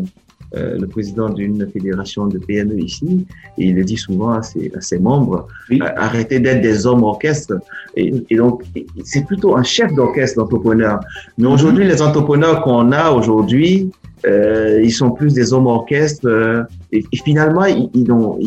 le 0.55 0.87
président 0.87 1.29
d'une 1.31 1.67
fédération 1.71 2.27
de 2.27 2.39
PME 2.39 2.79
ici. 2.79 3.27
Et 3.59 3.67
il 3.67 3.75
le 3.75 3.85
dit 3.85 3.97
souvent 3.97 4.33
à 4.33 4.43
ses, 4.43 4.99
membres, 4.99 5.47
arrêtez 5.97 6.41
d'être 6.41 6.61
des 6.61 6.87
hommes 6.87 7.03
orchestres. 7.03 7.55
Et, 7.97 8.37
donc, 8.37 8.63
c'est 9.05 9.25
plutôt 9.25 9.57
un 9.57 9.63
chef 9.63 9.93
d'orchestre, 9.95 10.39
l'entrepreneur. 10.41 11.01
Mais 11.39 11.47
mhm. 11.47 11.55
aujourd'hui, 11.55 11.87
les 11.87 12.03
entrepreneurs 12.03 12.63
qu'on 12.63 12.93
a 12.93 13.11
aujourd'hui, 13.11 13.91
ils 14.27 14.93
sont 14.93 15.11
plus 15.11 15.33
des 15.35 15.53
hommes 15.53 15.67
orchestres. 15.67 16.67
et, 16.93 17.03
finalement, 17.25 17.65
ils, 17.65 17.89
ils, 17.95 18.13
ont, 18.13 18.39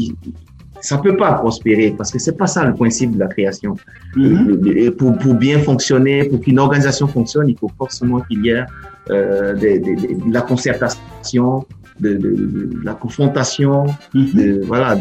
ça 0.85 0.97
peut 0.97 1.17
pas 1.17 1.33
prospérer 1.33 1.93
parce 1.97 2.11
que 2.11 2.19
c'est 2.19 2.37
pas 2.37 2.47
ça 2.47 2.63
le 2.63 2.73
principe 2.73 3.13
de 3.15 3.19
la 3.19 3.27
création. 3.27 3.75
Mm-hmm. 4.15 4.91
pour, 4.91 5.17
pour, 5.17 5.33
bien 5.33 5.59
fonctionner, 5.59 6.25
pour 6.25 6.39
qu'une 6.41 6.59
organisation 6.59 7.07
fonctionne, 7.07 7.49
il 7.49 7.57
faut 7.57 7.71
forcément 7.77 8.21
qu'il 8.21 8.45
y 8.45 8.49
ait 8.49 8.63
euh, 9.09 9.53
de 9.53 10.31
la 10.31 10.41
concertation, 10.41 11.65
de, 11.99 12.13
de, 12.13 12.69
la 12.83 12.93
confrontation, 12.93 13.85
mm-hmm. 14.13 14.63
voilà, 14.63 14.97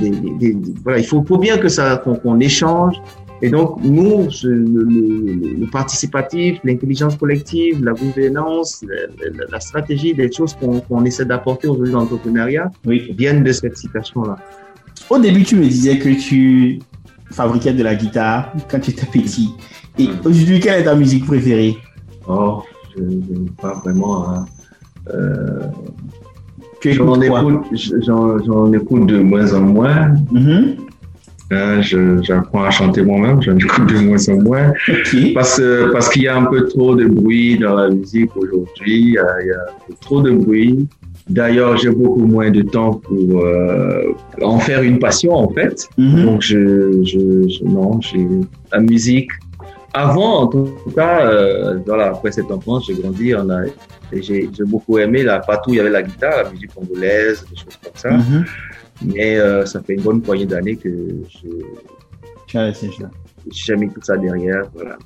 voilà, 0.83 0.99
il 0.99 1.05
faut, 1.05 1.25
faut 1.25 1.39
bien 1.39 1.59
que 1.59 1.69
ça 1.69 2.03
qu'on 2.23 2.41
échange. 2.41 2.97
Et 3.43 3.51
donc, 3.51 3.83
nous, 3.83 4.29
le, 4.45 4.55
le, 5.61 5.67
participatif, 5.71 6.61
l'intelligence 6.65 7.17
collective, 7.17 7.85
la 7.85 7.93
gouvernance, 7.93 8.85
la, 8.89 9.45
la 9.51 9.61
stratégie, 9.61 10.15
des 10.15 10.31
choses 10.33 10.57
qu'on 10.57 11.05
essaie 11.05 11.27
d'apporter 11.27 11.67
aujourd'hui 11.69 11.93
dans 11.93 12.01
l'entrepreneuriat 12.01 12.71
oui. 12.87 13.13
viennent 13.19 13.43
de 13.43 13.53
cette 13.53 13.77
situation-là. 13.77 14.37
Au 15.11 15.19
début, 15.19 15.43
tu 15.43 15.57
me 15.57 15.65
disais 15.65 15.99
que 15.99 16.09
tu 16.09 16.81
fabriquais 17.31 17.73
de 17.73 17.83
la 17.83 17.95
guitare 17.95 18.53
quand 18.71 18.81
tu 18.81 18.93
étais 18.93 19.07
petit. 19.07 19.51
Et 19.99 20.09
aujourd'hui, 20.25 20.61
quelle 20.61 20.81
est 20.81 20.85
ta 20.85 20.95
musique 20.95 21.27
préférée? 21.27 21.77
Oh, 22.27 22.63
je 22.97 23.03
n'ai 23.03 23.51
pas 23.61 23.75
vraiment. 23.75 24.31
Hein. 24.31 24.45
Euh, 25.13 25.67
j'en 26.93 27.21
écoute, 27.21 27.65
écoute, 28.75 29.07
de 29.07 29.19
moins 29.19 29.53
en 29.55 29.61
moins. 29.61 30.15
Mm-hmm. 30.33 30.77
Hein, 31.51 31.83
j'apprends 32.23 32.65
à 32.65 32.71
chanter 32.71 33.03
moi-même, 33.03 33.43
j'en 33.43 33.57
écoute 33.57 33.87
de 33.87 33.99
moins 33.99 34.29
en 34.29 34.41
moins. 34.41 34.73
Parce, 35.35 35.61
parce 35.93 36.09
qu'il 36.09 36.23
y 36.23 36.29
a 36.29 36.37
un 36.37 36.45
peu 36.45 36.67
trop 36.67 36.95
de 36.95 37.07
bruit 37.07 37.59
dans 37.59 37.75
la 37.75 37.91
musique 37.91 38.35
aujourd'hui. 38.37 38.69
Il, 38.87 39.13
y 39.13 39.19
a 39.19 39.67
trop 40.01 40.21
de 40.23 40.31
bruit. 40.31 40.89
D'ailleurs, 41.29 41.77
j'ai 41.79 41.91
beaucoup 41.91 42.27
moins 42.27 42.51
de 42.51 42.61
temps 42.63 42.95
pour 42.95 43.41
euh, 43.41 44.13
en 44.43 44.59
faire 44.59 44.83
une 44.83 44.99
passion 44.99 45.33
en 45.33 45.49
fait. 45.49 45.89
Mhm. 45.97 46.25
Donc, 46.25 46.43
je, 46.43 47.03
je, 47.05 47.65
non, 47.65 48.01
j'ai 48.01 48.27
la 48.73 48.81
musique. 48.81 49.31
Avant, 49.95 50.43
en 50.43 50.47
tout 50.49 50.69
cas, 50.95 51.27
euh, 51.27 51.79
voilà, 51.87 52.09
après 52.09 52.33
cette 52.33 52.51
enfance, 52.51 52.87
j'ai 52.89 52.95
grandi, 52.95 53.33
on 53.35 53.49
a, 53.49 53.63
j'ai, 54.23 54.49
beaucoup 54.61 54.99
aimé 54.99 55.23
la 55.23 55.45
il 55.69 55.75
y 55.75 55.81
avait 55.81 55.91
la 55.91 56.03
guitare, 56.03 56.45
la 56.45 56.51
musique 56.51 56.75
congolaise, 56.75 57.45
des 57.51 57.57
choses 57.57 57.79
comme 57.83 57.93
ça. 57.95 58.11
Mhm. 58.11 58.45
Mais 59.05 59.37
euh, 59.37 59.67
ça 59.67 59.83
fait 59.83 59.95
une 59.95 60.03
bonne 60.03 60.23
poignée 60.23 60.47
d'années 60.47 60.77
que 60.77 60.91
je, 61.29 61.49
j'ai 63.51 63.77
mis 63.77 63.91
tout 63.91 64.01
ça 64.03 64.17
derrière. 64.17 64.63
Voilà. 64.75 64.97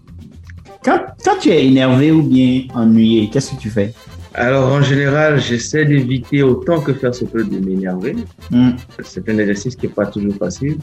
Quand, 0.84 1.00
quand 1.24 1.38
tu 1.40 1.48
es 1.48 1.66
énervé 1.66 2.12
ou 2.12 2.22
bien 2.22 2.64
ennuyé, 2.74 3.28
qu'est-ce 3.30 3.52
que 3.54 3.60
tu 3.60 3.70
fais? 3.70 3.92
Alors, 4.34 4.72
en 4.72 4.82
général, 4.82 5.40
j'essaie 5.40 5.84
d'éviter 5.84 6.42
autant 6.42 6.80
que 6.80 6.92
faire 6.92 7.14
se 7.14 7.24
peut 7.24 7.42
de 7.42 7.58
m'énerver. 7.58 8.14
Mm. 8.50 8.70
C'est 9.02 9.28
un 9.28 9.38
exercice 9.38 9.74
qui 9.74 9.86
n'est 9.86 9.92
pas 9.92 10.06
toujours 10.06 10.34
facile 10.34 10.76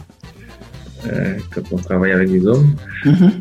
quand 1.53 1.61
on 1.71 1.77
travaille 1.77 2.11
avec 2.11 2.31
des 2.31 2.45
hommes. 2.45 2.75
Mm-hmm. 3.03 3.31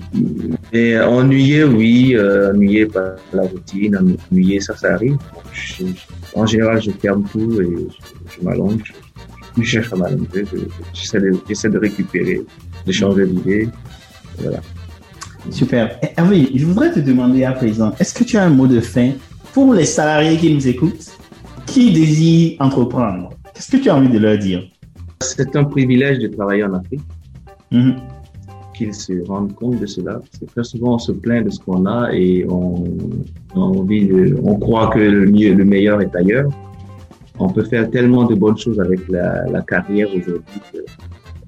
Mais 0.73 1.01
ennuyé, 1.01 1.65
oui, 1.65 2.15
euh, 2.15 2.53
ennuyé 2.53 2.87
par 2.87 3.13
la 3.33 3.43
routine, 3.43 4.17
ennuyé, 4.31 4.61
ça, 4.61 4.77
ça 4.77 4.95
arrive. 4.95 5.17
en 6.35 6.47
général, 6.47 6.83
je 6.83 6.91
ferme 6.91 7.25
tout 7.31 7.61
et 7.61 7.87
je, 8.37 8.45
m'allonge. 8.45 8.93
Je 9.57 9.63
cherche 9.63 9.93
à 9.93 9.97
m'allonger. 9.97 10.45
J'essaie 10.93 11.21
de, 11.21 11.75
de, 11.75 11.79
récupérer, 11.79 12.43
de 12.87 12.93
changer 12.93 13.27
d'idée. 13.27 13.69
Voilà. 14.39 14.61
Super. 15.51 15.99
Hervé, 16.17 16.49
je 16.55 16.65
voudrais 16.65 16.91
te 16.91 17.01
demander 17.01 17.45
à 17.45 17.53
présent, 17.53 17.93
est-ce 18.01 18.15
que 18.15 18.25
tu 18.25 18.37
as 18.37 18.45
un 18.45 18.51
mot 18.51 18.67
de 18.67 18.81
fin 18.81 19.13
pour 19.53 19.75
les 19.75 19.85
salariés 19.85 20.37
qui 20.37 20.53
nous 20.53 20.67
écoutent, 20.67 21.13
qui 21.67 21.93
désirent 21.93 22.57
entreprendre, 22.61 23.31
qu'est-ce 23.55 23.71
que 23.71 23.77
tu 23.77 23.91
as 23.91 23.97
envie 23.97 24.09
de 24.09 24.19
leur 24.19 24.39
dire? 24.39 24.63
C'est 25.21 25.55
un 25.55 25.65
privilège 25.65 26.19
de 26.19 26.29
travailler 26.29 26.65
en 26.65 26.75
Afrique. 26.75 27.01
Mhm. 27.71 27.97
Qu'ils 28.75 28.95
se 28.95 29.13
rendent 29.27 29.55
compte 29.55 29.79
de 29.79 29.87
cela. 29.87 30.15
Parce 30.15 30.53
très 30.53 30.65
souvent, 30.65 30.95
on 30.95 30.99
se 30.99 31.13
plaint 31.13 31.45
de 31.45 31.51
ce 31.51 31.61
qu'on 31.61 31.87
a 31.87 32.13
et 32.13 32.45
on, 32.49 32.85
on, 33.55 33.87
on 34.43 34.59
croit 34.59 34.89
que 34.89 34.99
le, 34.99 35.27
mieux, 35.27 35.55
le 35.55 35.65
meilleur 35.65 36.01
est 36.01 36.15
ailleurs. 36.17 36.51
On 37.39 37.49
peut 37.49 37.65
faire 37.65 37.91
tellement 37.91 38.25
de 38.25 38.35
bonnes 38.35 38.59
choses 38.59 38.81
avec 38.81 39.09
la, 39.09 39.47
la 39.47 39.63
carrière 39.63 40.09
aujourd'hui 40.09 40.61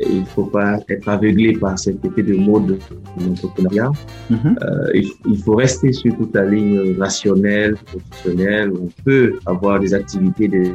il 0.00 0.20
ne 0.20 0.24
faut 0.24 0.44
pas 0.44 0.78
être 0.88 1.08
aveuglé 1.08 1.54
par 1.54 1.78
cet 1.78 2.04
effet 2.04 2.22
de 2.22 2.34
mode 2.34 2.66
de 2.66 3.24
l'entrepreneuriat. 3.24 3.92
Mm 4.30 4.36
euh, 4.62 5.02
il, 5.28 5.38
faut 5.38 5.54
rester 5.54 5.92
sur 5.92 6.16
toute 6.16 6.34
la 6.34 6.44
ligne 6.44 6.96
rationnelle, 6.98 7.76
professionnelle. 7.76 8.72
On 8.72 8.88
peut 9.04 9.38
avoir 9.46 9.80
des 9.80 9.94
activités, 9.94 10.48
des, 10.48 10.72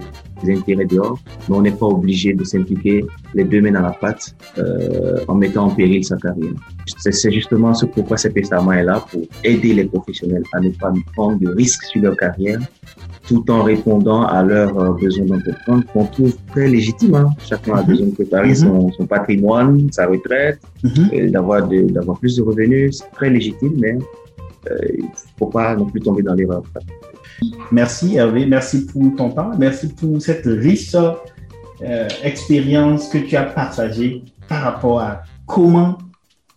intérêts 0.48 0.86
dehors, 0.86 1.20
mais 1.48 1.56
on 1.56 1.62
n'est 1.62 1.78
pas 1.84 1.86
obligé 1.86 2.34
de 2.34 2.44
s'impliquer 2.44 3.06
les 3.36 3.44
deux 3.44 3.62
mains 3.62 3.72
dans 3.72 3.82
la 3.82 3.92
patte 3.92 4.36
euh, 4.58 5.20
en 5.28 5.36
mettant 5.36 5.66
en 5.68 5.70
péril 5.70 6.04
sa 6.04 6.18
carrière. 6.18 6.54
C'est 6.88 7.32
justement 7.32 7.74
ce 7.76 7.86
pourquoi 7.86 8.18
CPSAMA 8.18 8.80
est 8.80 8.84
là, 8.84 9.06
pour 9.12 9.22
aider 9.44 9.74
les 9.74 9.86
professionnels 9.86 10.44
à 10.54 10.60
ne 10.60 10.70
pas 10.70 10.92
prendre 11.16 11.38
de 11.40 11.50
risques 11.50 11.84
sur 11.84 12.02
leur 12.02 12.18
carrière 12.18 12.60
tout 13.32 13.50
en 13.50 13.64
répondant 13.64 14.24
à 14.26 14.44
leurs 14.44 14.78
euh, 14.78 14.92
besoins 14.92 15.26
d'entreprendre 15.26 15.86
qu'on 15.94 16.06
trouve 16.06 16.36
très 16.52 16.68
légitimes. 16.68 17.16
Hein. 17.16 17.30
Chacun 17.40 17.76
a 17.76 17.82
mhm. 17.82 17.88
besoin 17.88 18.08
de 18.08 18.12
préparer 18.12 18.50
mhm. 18.50 18.56
son, 18.56 18.92
son, 18.92 19.06
patrimoine, 19.06 19.88
sa 19.92 20.08
retraite, 20.08 20.60
mhm. 20.84 21.32
d'avoir 21.32 21.68
d'avoir 21.68 22.20
plus 22.20 22.36
de 22.36 22.42
revenus. 22.42 22.98
C'est 22.98 23.12
très 23.12 23.30
légitime, 23.30 23.76
mais 23.78 23.94
euh, 24.70 24.78
il 24.98 25.06
ne 25.06 25.10
faut 25.40 25.48
pas 25.48 25.76
non 25.78 25.86
plus 25.86 26.02
tomber 26.02 26.24
dans 26.24 26.34
l'erreur. 26.34 26.64
Merci 27.72 28.18
Hervé, 28.18 28.46
merci 28.46 28.86
pour 28.86 29.16
ton 29.16 29.30
temps, 29.30 29.52
merci 29.58 29.88
pour 29.88 30.22
cette 30.22 30.46
riche 30.46 30.94
euh, 30.94 32.08
expérience 32.24 33.08
que 33.08 33.18
tu 33.18 33.36
as 33.36 33.44
partagée 33.44 34.24
par 34.48 34.62
rapport 34.64 35.00
à 35.00 35.24
comment 35.48 35.98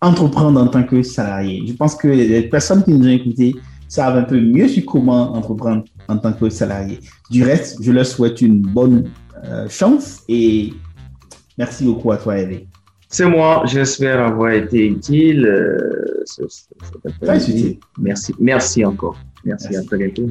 entreprendre 0.03 0.61
en 0.61 0.67
tant 0.67 0.83
que 0.83 1.03
salarié. 1.03 1.63
Je 1.67 1.73
pense 1.73 1.95
que 1.95 2.09
les 2.09 2.43
personnes 2.43 2.83
qui 2.85 2.93
nous 2.93 3.07
ont 3.07 3.17
écoutés 3.23 3.55
savent 3.89 4.17
un 4.17 4.23
peu 4.25 4.41
mieux 4.41 4.69
sur 4.69 4.85
comment 4.87 5.33
entreprendre 5.35 5.85
en 6.09 6.19
tant 6.19 6.33
que 6.33 6.49
salarié. 6.49 7.01
Du 7.31 7.43
reste, 7.43 7.83
je 7.83 7.93
leur 7.93 8.07
souhaite 8.07 8.41
une 8.41 8.61
bonne 8.61 9.11
euh, 9.45 9.69
chance 9.69 10.23
et 10.29 10.73
merci 11.59 11.85
beaucoup 11.85 12.13
à 12.13 12.17
toi, 12.17 12.39
Hervé. 12.39 12.67
C'est 13.09 13.27
moi, 13.27 13.63
j'espère 13.67 14.21
avoir 14.27 14.51
été 14.51 14.87
utile. 14.89 15.47
Euh, 15.47 16.25
Merci, 17.99 18.35
merci 18.41 18.85
encore. 18.85 19.17
Merci, 19.45 19.69
merci. 19.71 19.77
à 19.77 19.83
très 19.87 19.99
bientôt. 19.99 20.31